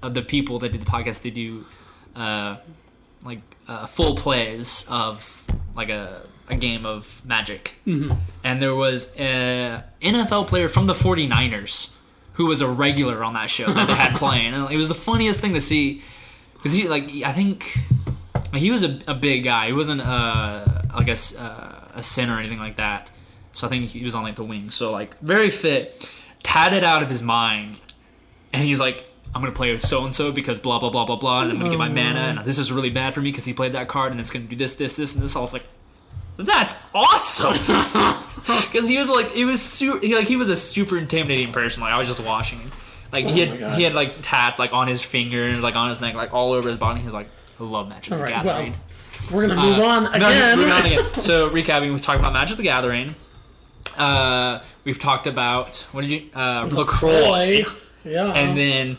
uh, 0.04 0.10
the 0.10 0.22
people 0.22 0.60
that 0.60 0.72
did 0.74 0.82
the 0.82 0.86
podcast. 0.92 1.22
They 1.24 1.32
do 1.32 1.66
uh, 2.16 2.58
like 3.26 3.42
uh, 3.68 3.86
full 3.88 4.16
plays 4.16 4.86
of 4.90 5.44
like 5.76 5.90
a 5.90 6.22
a 6.50 6.56
game 6.56 6.86
of 6.86 7.24
Magic, 7.26 7.80
mm-hmm. 7.86 8.14
and 8.44 8.62
there 8.62 8.76
was 8.76 9.14
a 9.18 9.84
NFL 10.02 10.48
player 10.48 10.70
from 10.70 10.88
the 10.88 10.94
49ers 10.94 11.94
who 12.34 12.46
was 12.46 12.62
a 12.62 12.68
regular 12.68 13.24
on 13.24 13.34
that 13.34 13.50
show 13.50 13.66
that 13.66 13.88
they 13.88 13.96
had 13.96 14.16
playing, 14.18 14.54
and 14.54 14.72
it 14.72 14.78
was 14.78 14.90
the 14.90 14.96
funniest 14.96 15.42
thing 15.42 15.54
to 15.54 15.62
see 15.62 16.02
because 16.54 16.74
he 16.74 16.88
like 16.88 17.12
I 17.26 17.32
think 17.32 17.78
he 18.54 18.72
was 18.72 18.84
a, 18.84 19.00
a 19.08 19.14
big 19.14 19.44
guy. 19.44 19.68
He 19.68 19.74
wasn't 19.74 20.02
uh, 20.02 20.66
like 20.96 21.08
a, 21.08 21.18
uh, 21.40 21.88
a 21.96 22.04
sin 22.04 22.30
or 22.30 22.40
anything 22.40 22.60
like 22.60 22.78
that. 22.78 23.12
So 23.54 23.68
I 23.68 23.70
think 23.70 23.90
he 23.90 24.04
was 24.04 24.16
on 24.16 24.24
like 24.24 24.36
the 24.36 24.44
wing. 24.44 24.70
So 24.70 24.92
like 24.92 25.18
very 25.20 25.50
fit, 25.50 26.10
tatted 26.44 26.84
out 26.84 27.04
of 27.04 27.10
his 27.10 27.22
mind, 27.22 27.78
and 28.54 28.64
he's 28.64 28.80
like, 28.80 29.06
I'm 29.34 29.42
gonna 29.42 29.54
play 29.54 29.72
with 29.72 29.82
so 29.82 30.06
and 30.06 30.14
so 30.14 30.32
because 30.32 30.60
blah 30.60 30.80
blah 30.80 30.90
blah 30.90 31.06
blah 31.06 31.18
blah, 31.18 31.42
and 31.42 31.52
I'm 31.52 31.58
gonna 31.58 31.72
get 31.72 31.80
my 31.80 31.90
mana, 31.90 32.20
and 32.20 32.40
this 32.46 32.58
is 32.58 32.72
really 32.72 32.90
bad 32.90 33.14
for 33.14 33.22
me 33.22 33.32
because 33.32 33.46
he 33.46 33.54
played 33.54 33.74
that 33.74 33.88
card, 33.88 34.12
and 34.12 34.20
it's 34.20 34.30
gonna 34.30 34.46
do 34.46 34.56
this 34.56 34.76
this 34.76 34.96
this 34.96 35.16
and 35.16 35.24
this. 35.24 35.36
I 35.36 35.42
was 35.42 35.54
like, 35.54 35.64
that's 36.38 36.78
awesome. 36.94 38.24
Because 38.48 38.88
he 38.88 38.98
was 38.98 39.10
like, 39.10 39.36
it 39.36 39.44
was 39.44 39.62
su- 39.62 40.00
he, 40.00 40.16
like 40.16 40.26
he 40.26 40.38
was 40.38 40.50
a 40.50 40.56
super 40.56 40.98
intimidating 40.98 41.52
person. 41.52 41.82
Like 41.84 41.94
I 41.94 41.98
was 41.98 42.08
just 42.08 42.22
watching 42.22 42.60
him. 42.60 42.72
Like 43.12 43.26
he 43.26 43.44
Oh 43.44 43.46
my 43.50 43.56
had 43.58 43.72
he 43.72 43.84
had 43.84 43.94
like 43.94 44.14
tats 44.22 44.58
like 44.58 44.72
on 44.72 44.88
his 44.88 45.04
fingers, 45.04 45.60
like 45.60 45.76
on 45.76 45.90
his 45.90 46.00
neck, 46.00 46.14
like 46.16 46.34
all 46.34 46.54
over 46.54 46.70
his 46.70 46.78
body. 46.78 47.02
He 47.02 47.06
was 47.06 47.14
like, 47.14 47.28
I 47.60 47.64
love 47.66 47.90
Magic 47.90 48.14
All 48.14 48.18
the 48.20 48.24
right, 48.24 48.32
Gathering. 48.42 48.72
well, 48.72 49.36
we're 49.38 49.48
gonna 49.50 49.62
move 49.62 49.80
on 49.80 50.06
Uh, 50.08 50.18
no, 50.18 50.30
again. 50.30 50.58
moving 50.58 50.72
on 50.72 50.86
again. 50.86 51.06
So 51.16 51.50
recapping, 51.50 51.92
we've 51.92 52.02
talked 52.02 52.20
about 52.22 52.32
Magic 52.32 52.56
the 52.56 52.64
Gathering. 52.64 53.16
Uh, 53.98 54.62
we've 54.86 54.98
talked 55.00 55.28
about 55.28 55.80
what 55.92 56.04
did 56.04 56.12
you 56.12 56.30
uh, 56.34 56.70
LaCroix, 56.72 57.66
yeah. 58.06 58.32
and 58.32 58.56
then 58.58 58.98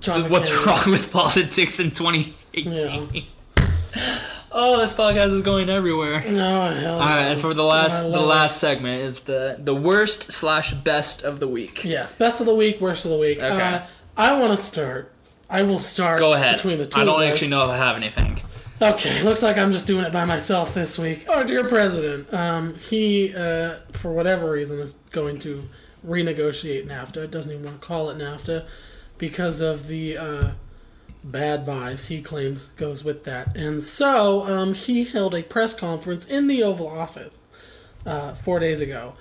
John 0.00 0.30
what's 0.30 0.50
wrong 0.64 0.90
with 0.90 1.12
politics 1.12 1.78
in 1.80 1.90
2018. 1.90 3.24
Oh, 4.52 4.78
this 4.80 4.92
podcast 4.92 5.32
is 5.32 5.42
going 5.42 5.68
everywhere. 5.68 6.24
No, 6.30 6.70
hell. 6.70 6.94
All 6.94 7.00
right, 7.00 7.26
and 7.26 7.40
for 7.40 7.54
the 7.54 7.64
last 7.64 8.02
the 8.02 8.20
last 8.20 8.58
segment 8.58 9.02
is 9.02 9.20
the 9.20 9.56
the 9.58 9.74
worst 9.74 10.32
slash 10.32 10.72
best 10.72 11.22
of 11.22 11.40
the 11.40 11.48
week. 11.48 11.84
Yes, 11.84 12.14
best 12.14 12.40
of 12.40 12.46
the 12.46 12.54
week, 12.54 12.80
worst 12.80 13.04
of 13.04 13.10
the 13.10 13.18
week. 13.18 13.38
Okay. 13.38 13.60
Uh, 13.60 13.82
I 14.16 14.38
want 14.38 14.56
to 14.56 14.62
start. 14.62 15.12
I 15.48 15.62
will 15.62 15.78
start. 15.78 16.18
Go 16.18 16.32
ahead. 16.32 16.56
Between 16.56 16.78
the 16.78 16.86
two 16.86 17.00
I 17.00 17.04
don't 17.04 17.22
actually 17.22 17.50
know 17.50 17.64
if 17.64 17.70
I 17.70 17.76
have 17.76 17.96
anything. 17.96 18.38
Okay, 18.80 19.22
looks 19.24 19.42
like 19.42 19.58
I'm 19.58 19.72
just 19.72 19.86
doing 19.86 20.04
it 20.04 20.12
by 20.12 20.24
myself 20.24 20.74
this 20.74 20.98
week. 20.98 21.28
Our 21.28 21.44
dear 21.44 21.64
president, 21.68 22.32
um, 22.34 22.74
he, 22.74 23.34
uh, 23.34 23.76
for 23.92 24.12
whatever 24.12 24.50
reason, 24.50 24.80
is 24.80 24.94
going 25.10 25.38
to 25.40 25.62
renegotiate 26.06 26.86
NAFTA. 26.86 27.18
It 27.18 27.30
doesn't 27.30 27.52
even 27.52 27.64
want 27.64 27.80
to 27.80 27.86
call 27.86 28.10
it 28.10 28.18
NAFTA 28.18 28.66
because 29.18 29.60
of 29.60 29.86
the 29.86 30.16
uh, 30.16 30.50
bad 31.24 31.64
vibes 31.64 32.08
he 32.08 32.20
claims 32.20 32.68
goes 32.68 33.04
with 33.04 33.24
that. 33.24 33.56
And 33.56 33.82
so 33.82 34.46
um, 34.46 34.74
he 34.74 35.04
held 35.04 35.34
a 35.34 35.42
press 35.42 35.74
conference 35.74 36.26
in 36.26 36.46
the 36.46 36.62
Oval 36.62 36.88
Office 36.88 37.38
uh, 38.04 38.34
four 38.34 38.58
days 38.58 38.80
ago, 38.80 39.14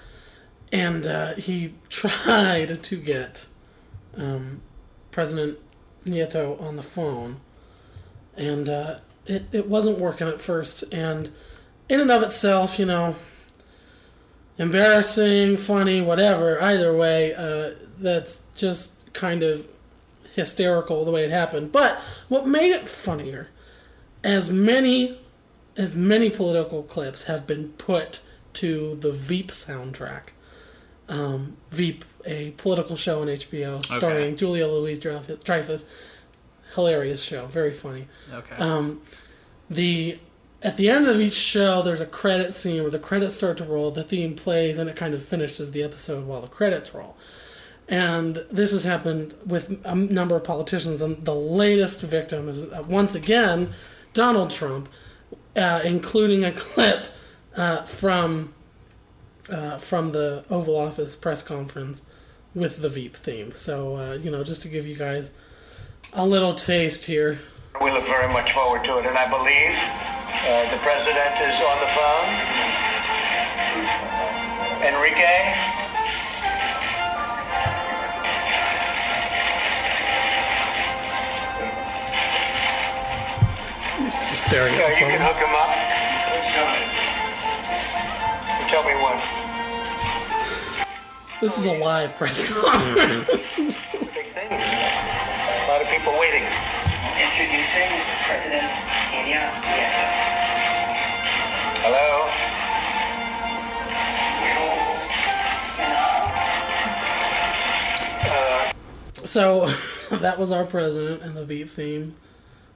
and 0.72 1.06
uh, 1.06 1.36
he 1.36 1.76
tried 1.90 2.84
to 2.84 2.96
get 2.98 3.48
um, 4.18 4.62
President 5.12 5.60
Nieto 6.06 6.60
on 6.62 6.76
the 6.76 6.84
phone, 6.84 7.42
and 8.36 8.68
uh, 8.68 9.00
it, 9.26 9.46
it 9.52 9.68
wasn't 9.68 10.00
working 10.00 10.28
at 10.28 10.42
first. 10.42 10.84
And 10.92 11.30
in 11.90 12.00
and 12.00 12.12
of 12.12 12.24
itself, 12.24 12.80
you 12.80 12.86
know, 12.86 13.16
embarrassing, 14.58 15.58
funny, 15.58 16.02
whatever, 16.02 16.62
either 16.62 16.96
way, 16.96 17.36
uh, 17.36 17.72
that's 18.00 18.46
just 18.56 19.14
kind 19.14 19.44
of 19.44 19.68
hysterical 20.34 21.06
the 21.06 21.12
way 21.12 21.24
it 21.24 21.32
happened. 21.32 21.72
But 21.72 22.00
what 22.28 22.48
made 22.48 22.72
it 22.72 22.88
funnier, 22.88 23.50
as 24.24 24.52
many 24.52 25.18
as 25.78 25.96
many 25.96 26.30
political 26.30 26.84
clips 26.84 27.26
have 27.26 27.48
been 27.48 27.70
put 27.70 28.22
to 28.54 28.96
the 28.96 29.12
Veep 29.12 29.52
soundtrack. 29.52 30.24
Um, 31.08 31.58
Veep, 31.72 32.06
a 32.26 32.52
political 32.52 32.96
show 32.96 33.22
on 33.22 33.28
HBO 33.28 33.84
starring 33.84 34.36
Julia 34.36 34.68
Louise 34.68 35.00
Dreyfus. 35.00 35.40
Dreyfus. 35.44 35.86
Hilarious 36.76 37.22
show, 37.22 37.48
very 37.48 37.74
funny. 37.74 38.08
Okay. 38.34 38.56
Um, 38.56 39.02
the 39.70 40.20
at 40.64 40.78
the 40.78 40.90
end 40.90 41.08
of 41.08 41.20
each 41.20 41.34
show, 41.34 41.82
there's 41.82 42.02
a 42.02 42.06
credit 42.06 42.54
scene 42.54 42.82
where 42.82 42.92
the 42.92 43.00
credits 43.00 43.36
start 43.36 43.58
to 43.58 43.64
roll, 43.64 43.92
the 43.92 44.04
theme 44.04 44.36
plays, 44.36 44.78
and 44.78 44.90
it 44.90 44.96
kind 44.96 45.14
of 45.14 45.24
finishes 45.24 45.72
the 45.72 45.82
episode 45.82 46.28
while 46.28 46.42
the 46.42 46.48
credits 46.48 46.94
roll. 46.94 47.18
And 47.92 48.46
this 48.50 48.72
has 48.72 48.86
happened 48.86 49.36
with 49.46 49.78
a 49.84 49.94
number 49.94 50.38
of 50.38 50.46
politicians, 50.46 51.02
and 51.02 51.26
the 51.26 51.36
latest 51.36 52.02
victim 52.02 52.48
is 52.48 52.72
uh, 52.72 52.86
once 52.88 53.16
again 53.16 53.74
Donald 54.14 54.50
Trump, 54.50 54.88
uh, 55.58 55.82
including 55.84 56.46
a 56.46 56.52
clip 56.56 57.08
uh, 57.58 57.84
from 57.84 58.54
uh, 59.52 59.78
from 59.78 60.14
the 60.14 60.46
Oval 60.50 60.78
Office 60.78 61.18
press 61.18 61.44
conference 61.44 62.04
with 62.56 62.82
the 62.82 62.88
Veep 62.88 63.14
theme. 63.14 63.52
So 63.52 63.98
uh, 63.98 64.14
you 64.14 64.32
know, 64.32 64.42
just 64.42 64.62
to 64.62 64.70
give 64.70 64.88
you 64.88 64.96
guys 64.96 65.34
a 66.14 66.26
little 66.26 66.54
taste 66.54 67.06
here. 67.06 67.40
We 67.84 67.92
look 67.92 68.06
very 68.06 68.32
much 68.32 68.54
forward 68.54 68.86
to 68.86 69.00
it, 69.00 69.06
and 69.06 69.18
I 69.18 69.30
believe 69.30 69.76
uh, 70.48 70.72
the 70.72 70.78
president 70.78 71.36
is 71.42 71.60
on 71.60 71.80
the 71.82 71.88
phone. 71.92 72.28
Enrique? 74.88 75.81
Staring 84.52 84.74
Yeah, 84.74 84.82
at 84.82 84.96
the 84.96 85.00
you 85.00 85.08
can 85.08 85.22
hook 85.24 85.40
him 85.40 85.56
up. 85.56 85.72
You 88.60 88.68
tell 88.68 88.84
me 88.84 88.92
when. 89.00 89.16
This 91.40 91.58
is 91.58 91.64
a 91.64 91.80
live 91.82 92.18
press 92.18 92.46
mm-hmm. 92.46 92.60
conference. 92.60 93.32
Big 94.14 94.28
thing. 94.36 94.52
A 94.52 95.68
lot 95.72 95.82
of 95.82 95.88
people 95.88 96.12
waiting. 96.20 96.44
Introducing 97.16 97.96
President 98.28 98.68
Peña 99.08 99.56
Nieto. 99.72 100.04
Hello? 101.88 102.28
Uh. 108.28 109.26
so 109.26 109.66
that 110.18 110.38
was 110.38 110.52
our 110.52 110.66
president 110.66 111.22
and 111.22 111.38
the 111.38 111.46
Veep 111.46 111.70
theme 111.70 112.18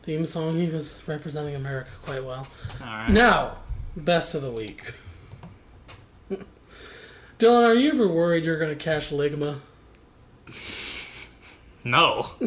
theme 0.06 0.26
song. 0.26 0.58
He 0.58 0.68
was 0.68 1.03
representing 1.08 1.56
America 1.56 1.91
quite 2.03 2.24
well. 2.24 2.47
All 2.82 2.88
right. 2.88 3.10
Now, 3.10 3.58
best 3.95 4.36
of 4.36 4.41
the 4.41 4.51
week. 4.51 4.93
Dylan, 7.39 7.66
are 7.66 7.74
you 7.74 7.89
ever 7.91 8.08
worried 8.08 8.45
you're 8.45 8.60
going 8.60 8.76
to 8.76 8.84
catch 8.84 9.10
ligma? 9.10 9.60
No. 11.88 12.32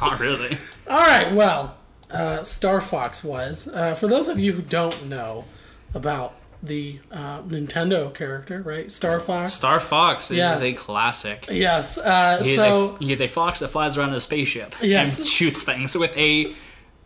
Not 0.00 0.20
really. 0.20 0.56
All 0.88 1.00
right, 1.00 1.34
well, 1.34 1.76
uh, 2.12 2.44
Star 2.44 2.80
Fox 2.80 3.24
was. 3.24 3.66
Uh, 3.66 3.96
for 3.96 4.06
those 4.06 4.28
of 4.28 4.38
you 4.38 4.52
who 4.52 4.62
don't 4.62 5.08
know 5.08 5.44
about 5.92 6.34
the 6.62 6.98
uh, 7.12 7.40
Nintendo 7.42 8.12
character, 8.12 8.62
right? 8.62 8.90
Star 8.90 9.20
Fox. 9.20 9.52
Star 9.52 9.78
Fox 9.80 10.30
is 10.30 10.38
Yes. 10.38 10.62
a 10.62 10.72
classic. 10.72 11.46
Yes. 11.50 11.98
Uh, 11.98 12.40
He 12.42 12.52
is, 12.54 12.56
so 12.58 12.96
a, 12.96 12.98
he 13.04 13.12
is 13.12 13.20
a 13.20 13.28
fox 13.28 13.60
that 13.60 13.68
flies 13.68 13.96
around 13.96 14.08
in 14.10 14.14
a 14.16 14.20
spaceship 14.20 14.74
Yes. 14.82 15.18
and 15.18 15.26
shoots 15.26 15.62
things 15.62 15.96
with 15.96 16.16
a 16.16 16.52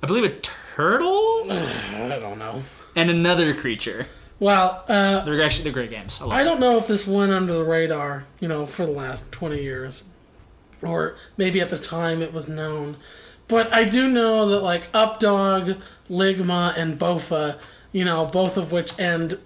I 0.02 0.06
believe 0.06 0.24
a 0.24 0.30
turtle 0.40 1.46
I 1.50 2.18
don't 2.20 2.38
know. 2.38 2.62
and 2.96 3.10
another 3.10 3.54
creature. 3.54 4.06
Well, 4.40 4.84
uh, 4.88 5.20
They're 5.24 5.40
actually 5.42 5.64
they're 5.64 5.72
great 5.72 5.90
games. 5.90 6.20
I 6.20 6.40
I 6.40 6.44
don't 6.44 6.58
know 6.58 6.76
if 6.78 6.86
this 6.88 7.06
went 7.06 7.30
under 7.32 7.52
the 7.52 7.64
radar, 7.64 8.24
you 8.40 8.48
know, 8.48 8.66
for 8.66 8.84
the 8.86 8.90
last 8.92 9.30
20 9.32 9.62
years. 9.62 10.02
Or 10.82 11.14
maybe 11.36 11.60
at 11.60 11.70
the 11.70 11.78
time 11.78 12.22
it 12.22 12.32
was 12.32 12.48
known. 12.48 12.96
But 13.46 13.72
I 13.72 13.84
do 13.88 14.08
know 14.08 14.48
that, 14.48 14.60
like, 14.60 14.90
Updog, 14.92 15.80
Ligma, 16.10 16.76
and 16.76 16.98
Bofa, 16.98 17.58
you 17.92 18.04
know, 18.04 18.26
both 18.26 18.56
of 18.56 18.72
which 18.72 18.98
end 18.98 19.38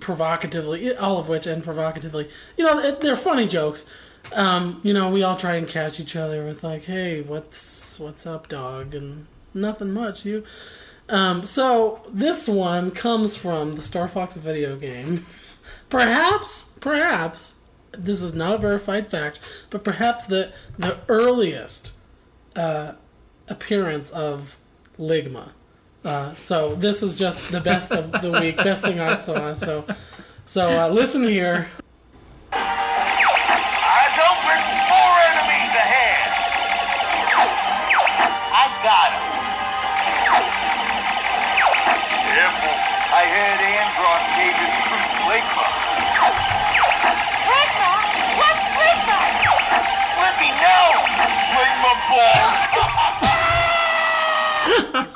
provocatively, 0.00 0.94
all 0.96 1.18
of 1.18 1.28
which 1.28 1.46
end 1.46 1.64
provocatively. 1.64 2.28
You 2.56 2.64
know, 2.64 2.90
they're 2.92 3.16
funny 3.16 3.46
jokes. 3.46 3.86
Um, 4.32 4.80
you 4.82 4.92
know, 4.92 5.08
we 5.10 5.22
all 5.22 5.36
try 5.36 5.54
and 5.54 5.68
catch 5.68 6.00
each 6.00 6.16
other 6.16 6.44
with, 6.44 6.64
like, 6.64 6.84
hey, 6.84 7.22
what's 7.22 7.98
what's 8.00 8.26
up, 8.26 8.48
dog? 8.48 8.94
And 8.94 9.26
nothing 9.54 9.92
much. 9.92 10.24
You. 10.24 10.44
Um, 11.08 11.46
so 11.46 12.00
this 12.12 12.48
one 12.48 12.90
comes 12.90 13.36
from 13.36 13.76
the 13.76 13.82
Star 13.82 14.08
Fox 14.08 14.36
video 14.36 14.76
game. 14.76 15.24
Perhaps, 15.88 16.70
perhaps 16.80 17.54
this 17.92 18.20
is 18.20 18.34
not 18.34 18.56
a 18.56 18.58
verified 18.58 19.08
fact, 19.08 19.38
but 19.70 19.84
perhaps 19.84 20.26
the 20.26 20.52
the 20.78 20.98
earliest 21.08 21.92
uh, 22.56 22.92
appearance 23.48 24.10
of 24.10 24.56
Ligma. 24.98 25.50
Uh, 26.06 26.30
so 26.30 26.76
this 26.76 27.02
is 27.02 27.16
just 27.16 27.50
the 27.50 27.60
best 27.60 27.90
of 27.90 28.12
the 28.22 28.30
week, 28.30 28.56
best 28.58 28.80
thing 28.80 29.00
I 29.00 29.16
saw. 29.16 29.52
So, 29.54 29.84
so 30.44 30.62
uh, 30.62 30.88
listen 30.88 31.26
here. 31.26 31.66
Eyes 32.54 34.14
open, 34.22 34.60
four 34.86 35.12
enemies 35.26 35.74
ahead. 35.74 36.30
I 38.54 38.70
got 38.86 39.10
him. 39.18 39.26
Careful. 42.22 42.76
I 43.10 43.26
heard 43.26 43.66
Andross 43.66 44.30
gave 44.38 44.54
his 44.62 44.78
troops 44.86 45.18
Ligma. 45.26 45.66
Ligma? 47.50 47.98
What's 48.38 48.62
Ligma? 48.78 49.18
Slippy, 50.14 50.54
no! 50.54 51.02
Ligma 51.50 51.98
balls! 52.06 52.62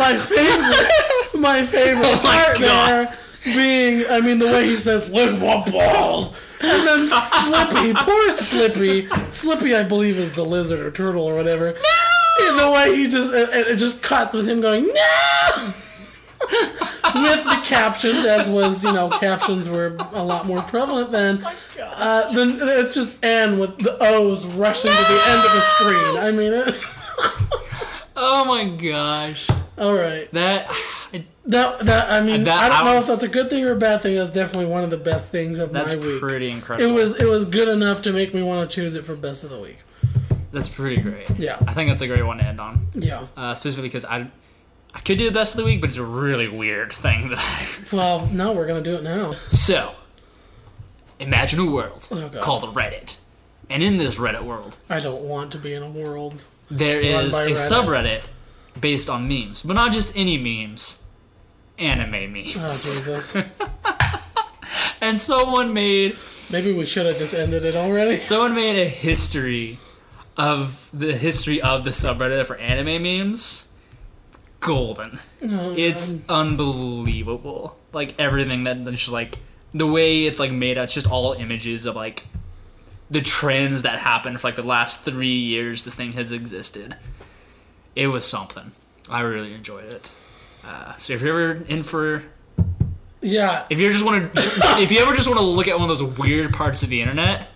My 0.00 0.16
favorite, 0.16 1.40
my 1.40 1.66
favorite 1.66 2.04
Oh 2.06 2.22
my 2.24 2.44
part 2.44 2.58
God. 2.58 2.88
there 2.88 3.18
being, 3.44 4.04
I 4.10 4.20
mean, 4.20 4.38
the 4.38 4.46
way 4.46 4.64
he 4.64 4.74
says 4.74 5.10
"Ligma 5.10 5.70
balls." 5.70 6.34
And 6.62 6.86
then 6.86 7.08
Slippy, 7.08 7.92
poor 7.94 8.30
Slippy. 8.30 9.08
Slippy, 9.30 9.74
I 9.74 9.82
believe, 9.82 10.18
is 10.18 10.32
the 10.32 10.44
lizard 10.44 10.80
or 10.80 10.90
turtle 10.90 11.24
or 11.24 11.34
whatever. 11.34 11.72
No! 11.72 12.48
And 12.48 12.58
the 12.58 12.70
way 12.70 12.96
he 12.96 13.08
just, 13.08 13.32
it, 13.34 13.48
it 13.66 13.76
just 13.76 14.02
cuts 14.02 14.32
with 14.34 14.48
him 14.48 14.60
going, 14.62 14.86
no! 14.86 15.72
with 17.14 17.44
the 17.44 17.60
captions, 17.64 18.24
as 18.24 18.48
was, 18.48 18.82
you 18.84 18.92
know, 18.92 19.10
captions 19.10 19.68
were 19.68 19.96
a 20.12 20.22
lot 20.22 20.46
more 20.46 20.62
prevalent 20.62 21.12
then. 21.12 21.44
Uh, 21.78 22.30
then 22.32 22.56
it's 22.60 22.94
just 22.94 23.22
N 23.22 23.58
with 23.58 23.78
the 23.78 23.96
O's 24.00 24.46
rushing 24.46 24.90
to 24.90 24.96
the 24.96 25.22
end 25.26 25.44
of 25.44 25.52
the 25.52 25.60
screen. 25.60 26.16
I 26.18 26.30
mean, 26.30 26.52
it, 26.52 26.74
Oh 28.16 28.44
my 28.44 28.64
gosh. 28.64 29.48
All 29.80 29.94
right. 29.94 30.30
That 30.32 30.66
I- 30.70 31.24
That, 31.46 31.80
that 31.86 32.10
I 32.10 32.20
mean, 32.20 32.44
That- 32.44 32.60
I 32.60 32.68
don't 32.68 32.86
I- 32.88 32.92
know 32.94 33.00
if 33.00 33.06
that's 33.08 33.24
a 33.24 33.28
good 33.28 33.50
thing 33.50 33.64
or 33.64 33.72
a 33.72 33.76
bad 33.76 34.02
thing. 34.02 34.14
That's 34.14 34.30
definitely 34.30 34.66
one 34.70 34.84
of 34.84 34.90
the 34.90 34.96
best 34.98 35.30
things 35.32 35.58
of 35.58 35.72
my 35.72 35.80
week. 35.82 35.88
That's 36.00 36.18
pretty 36.20 36.50
incredible. 36.50 36.88
It 36.88 36.92
was 36.92 37.16
it 37.20 37.26
was 37.28 37.46
good 37.46 37.66
enough 37.68 38.02
to 38.02 38.12
make 38.12 38.32
me 38.34 38.42
want 38.42 38.68
to 38.70 38.72
choose 38.74 38.94
it 38.94 39.04
for 39.04 39.16
best 39.16 39.42
of 39.42 39.50
the 39.50 39.58
week. 39.58 39.78
That's 40.52 40.68
pretty 40.68 41.00
great. 41.00 41.28
Yeah. 41.38 41.58
I 41.66 41.74
think 41.74 41.88
that's 41.90 42.02
a 42.02 42.06
great 42.06 42.22
one 42.24 42.38
to 42.38 42.44
end 42.44 42.60
on. 42.60 42.86
Yeah. 42.94 43.26
Uh, 43.36 43.54
specifically 43.54 43.88
because 43.88 44.04
I 44.04 44.28
I 44.94 45.00
could 45.00 45.18
do 45.18 45.24
the 45.24 45.32
best 45.32 45.52
of 45.54 45.58
the 45.58 45.64
week, 45.64 45.80
but 45.80 45.88
it's 45.90 45.96
a 45.98 46.04
really 46.04 46.46
weird 46.48 46.92
thing 46.92 47.30
that 47.30 47.38
I 47.38 47.66
Well, 47.96 48.26
no, 48.32 48.52
we're 48.52 48.66
gonna 48.66 48.82
do 48.82 48.94
it 48.94 49.02
now. 49.02 49.32
So, 49.48 49.92
imagine 51.18 51.58
a 51.60 51.70
world 51.70 52.08
Oh, 52.10 52.28
called 52.40 52.64
Reddit. 52.74 53.16
And 53.68 53.82
in 53.82 53.96
this 53.98 54.16
Reddit 54.16 54.42
world, 54.44 54.76
I 54.88 54.98
don't 55.00 55.22
want 55.22 55.52
to 55.52 55.58
be 55.58 55.74
in 55.74 55.82
a 55.82 55.90
world. 55.90 56.44
there 56.70 57.00
is 57.00 57.34
a 57.34 57.46
Reddit. 57.46 57.70
subreddit 57.70 58.24
based 58.78 59.08
on 59.08 59.28
memes. 59.28 59.62
But 59.62 59.74
not 59.74 59.92
just 59.92 60.16
any 60.16 60.36
memes, 60.36 61.04
anime 61.78 62.32
memes. 62.32 62.54
Oh 62.56 62.68
Jesus! 62.68 63.36
And 65.02 65.18
someone 65.18 65.72
made 65.72 66.16
Maybe 66.52 66.72
we 66.72 66.84
should 66.84 67.06
have 67.06 67.16
just 67.16 67.32
ended 67.32 67.64
it 67.64 67.76
already. 67.76 68.16
someone 68.18 68.54
made 68.54 68.80
a 68.80 68.88
history 68.88 69.78
of 70.36 70.88
the 70.92 71.16
history 71.16 71.60
of 71.60 71.84
the 71.84 71.90
subreddit 71.90 72.46
for 72.46 72.56
anime 72.56 73.02
memes. 73.02 73.68
Golden. 74.58 75.20
Oh, 75.42 75.74
It's 75.76 76.22
unbelievable. 76.28 77.78
Like 77.92 78.14
everything 78.18 78.64
that 78.64 78.84
that's 78.84 78.98
just 78.98 79.12
like 79.12 79.38
the 79.72 79.86
way 79.86 80.26
it's 80.26 80.38
like 80.38 80.52
made 80.52 80.76
out, 80.76 80.84
it's 80.84 80.94
just 80.94 81.10
all 81.10 81.32
images 81.32 81.86
of 81.86 81.96
like 81.96 82.26
the 83.10 83.20
trends 83.20 83.82
that 83.82 83.98
happened 84.00 84.40
for 84.40 84.48
like 84.48 84.56
the 84.56 84.62
last 84.62 85.04
three 85.04 85.28
years 85.28 85.84
this 85.84 85.94
thing 85.94 86.12
has 86.12 86.32
existed. 86.32 86.96
It 87.96 88.06
was 88.08 88.24
something. 88.24 88.72
I 89.08 89.20
really 89.20 89.52
enjoyed 89.54 89.92
it. 89.92 90.12
Uh, 90.64 90.94
so 90.96 91.12
if 91.14 91.22
you're 91.22 91.50
ever 91.52 91.64
in 91.64 91.82
for 91.82 92.22
Yeah. 93.20 93.64
if 93.70 93.78
you 93.80 93.90
just 93.90 94.04
want 94.04 94.32
to 94.34 94.40
if 94.78 94.90
you 94.92 95.00
ever 95.00 95.14
just 95.14 95.26
want 95.26 95.38
to 95.40 95.44
look 95.44 95.68
at 95.68 95.78
one 95.78 95.90
of 95.90 95.98
those 95.98 96.16
weird 96.18 96.52
parts 96.52 96.82
of 96.82 96.88
the 96.90 97.00
internet, 97.02 97.48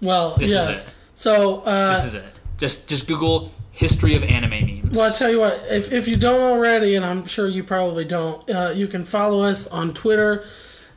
Well, 0.00 0.36
This 0.36 0.50
is 0.50 0.56
yes. 0.56 0.88
it. 0.88 0.94
So, 1.14 1.60
uh, 1.60 1.94
this 1.94 2.04
is 2.06 2.14
it. 2.14 2.24
Just 2.58 2.88
just 2.88 3.06
Google 3.06 3.52
history 3.72 4.14
of 4.14 4.22
anime 4.22 4.50
memes. 4.82 4.96
Well, 4.98 5.10
I 5.10 5.14
tell 5.16 5.30
you 5.30 5.40
what, 5.40 5.58
if, 5.70 5.90
if 5.92 6.06
you 6.06 6.16
don't 6.16 6.40
already, 6.40 6.96
and 6.96 7.04
I'm 7.04 7.24
sure 7.26 7.48
you 7.48 7.64
probably 7.64 8.04
don't, 8.04 8.48
uh, 8.50 8.72
you 8.74 8.86
can 8.86 9.04
follow 9.06 9.42
us 9.42 9.66
on 9.68 9.94
Twitter, 9.94 10.44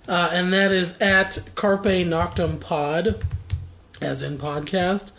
uh, 0.10 0.30
and 0.34 0.52
that 0.54 0.72
is 0.74 0.98
at 1.00 1.40
Carpe 1.56 1.86
Noctem 2.06 2.60
Pod, 2.60 3.24
as 4.02 4.22
in 4.22 4.38
podcast. 4.38 5.12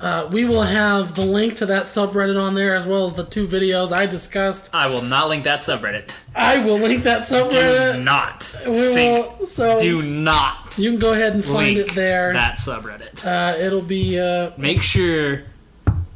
Uh, 0.00 0.26
we 0.32 0.46
will 0.46 0.62
have 0.62 1.14
the 1.14 1.24
link 1.24 1.56
to 1.56 1.66
that 1.66 1.82
subreddit 1.82 2.40
on 2.42 2.54
there, 2.54 2.74
as 2.74 2.86
well 2.86 3.06
as 3.06 3.12
the 3.14 3.24
two 3.24 3.46
videos 3.46 3.92
I 3.92 4.06
discussed. 4.06 4.74
I 4.74 4.86
will 4.86 5.02
not 5.02 5.28
link 5.28 5.44
that 5.44 5.60
subreddit. 5.60 6.22
I 6.34 6.64
will 6.64 6.78
link 6.78 7.02
that 7.04 7.28
subreddit. 7.28 7.96
Do 7.96 8.02
not 8.02 8.56
We 8.64 8.70
will, 8.70 9.44
so 9.44 9.78
Do 9.78 10.00
not 10.00 10.78
you 10.78 10.92
can 10.92 11.00
go 11.00 11.12
ahead 11.12 11.34
and 11.34 11.44
find 11.44 11.76
link 11.76 11.90
it 11.90 11.94
there. 11.94 12.32
that 12.32 12.56
subreddit. 12.56 13.26
Uh, 13.26 13.58
it'll 13.58 13.82
be. 13.82 14.18
Uh, 14.18 14.52
Make 14.56 14.82
sure, 14.82 15.42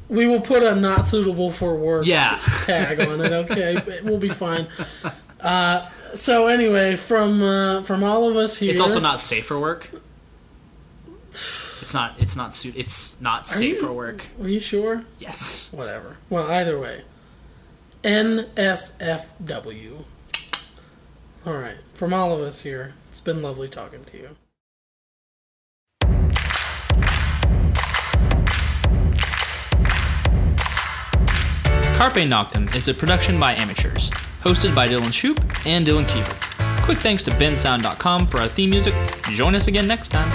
we 0.08 0.26
will 0.26 0.40
put 0.40 0.62
a 0.62 0.74
not 0.74 1.06
suitable 1.06 1.50
for 1.50 1.76
work 1.76 2.06
yeah. 2.06 2.40
tag 2.64 3.00
on 3.00 3.20
it. 3.20 3.32
Okay, 3.32 3.76
It 3.76 4.04
will 4.04 4.18
be 4.18 4.30
fine. 4.30 4.66
Uh, 5.40 5.86
so 6.14 6.46
anyway, 6.46 6.96
from 6.96 7.42
uh, 7.42 7.82
from 7.82 8.02
all 8.02 8.30
of 8.30 8.36
us 8.38 8.56
here, 8.58 8.70
It's 8.70 8.80
also 8.80 9.00
not 9.00 9.20
safe 9.20 9.44
for 9.44 9.58
work. 9.58 9.90
It's 11.84 11.92
not. 11.92 12.14
It's 12.18 12.34
not. 12.34 12.54
Suit. 12.54 12.74
It's 12.76 13.20
not 13.20 13.46
safe 13.46 13.74
you- 13.76 13.80
for 13.86 13.92
work. 13.92 14.24
Are 14.40 14.48
you 14.48 14.58
sure? 14.58 15.04
Yes. 15.18 15.70
Whatever. 15.70 16.16
Well, 16.30 16.50
either 16.50 16.78
way, 16.78 17.02
NSFW. 18.02 20.04
All 21.46 21.58
right, 21.58 21.76
from 21.92 22.14
all 22.14 22.32
of 22.34 22.40
us 22.40 22.62
here, 22.62 22.94
it's 23.10 23.20
been 23.20 23.42
lovely 23.42 23.68
talking 23.68 24.02
to 24.06 24.16
you. 24.16 24.30
Carpe 31.96 32.24
Noctem 32.26 32.74
is 32.74 32.88
a 32.88 32.94
production 32.94 33.38
by 33.38 33.54
amateurs, 33.54 34.10
hosted 34.42 34.74
by 34.74 34.86
Dylan 34.86 35.12
Shoop 35.12 35.40
and 35.66 35.86
Dylan 35.86 36.06
Keeper. 36.08 36.34
Quick 36.84 36.98
thanks 36.98 37.22
to 37.24 37.30
bensound.com 37.32 38.26
for 38.26 38.40
our 38.40 38.48
theme 38.48 38.70
music. 38.70 38.94
Join 39.30 39.54
us 39.54 39.68
again 39.68 39.88
next 39.88 40.08
time. 40.08 40.28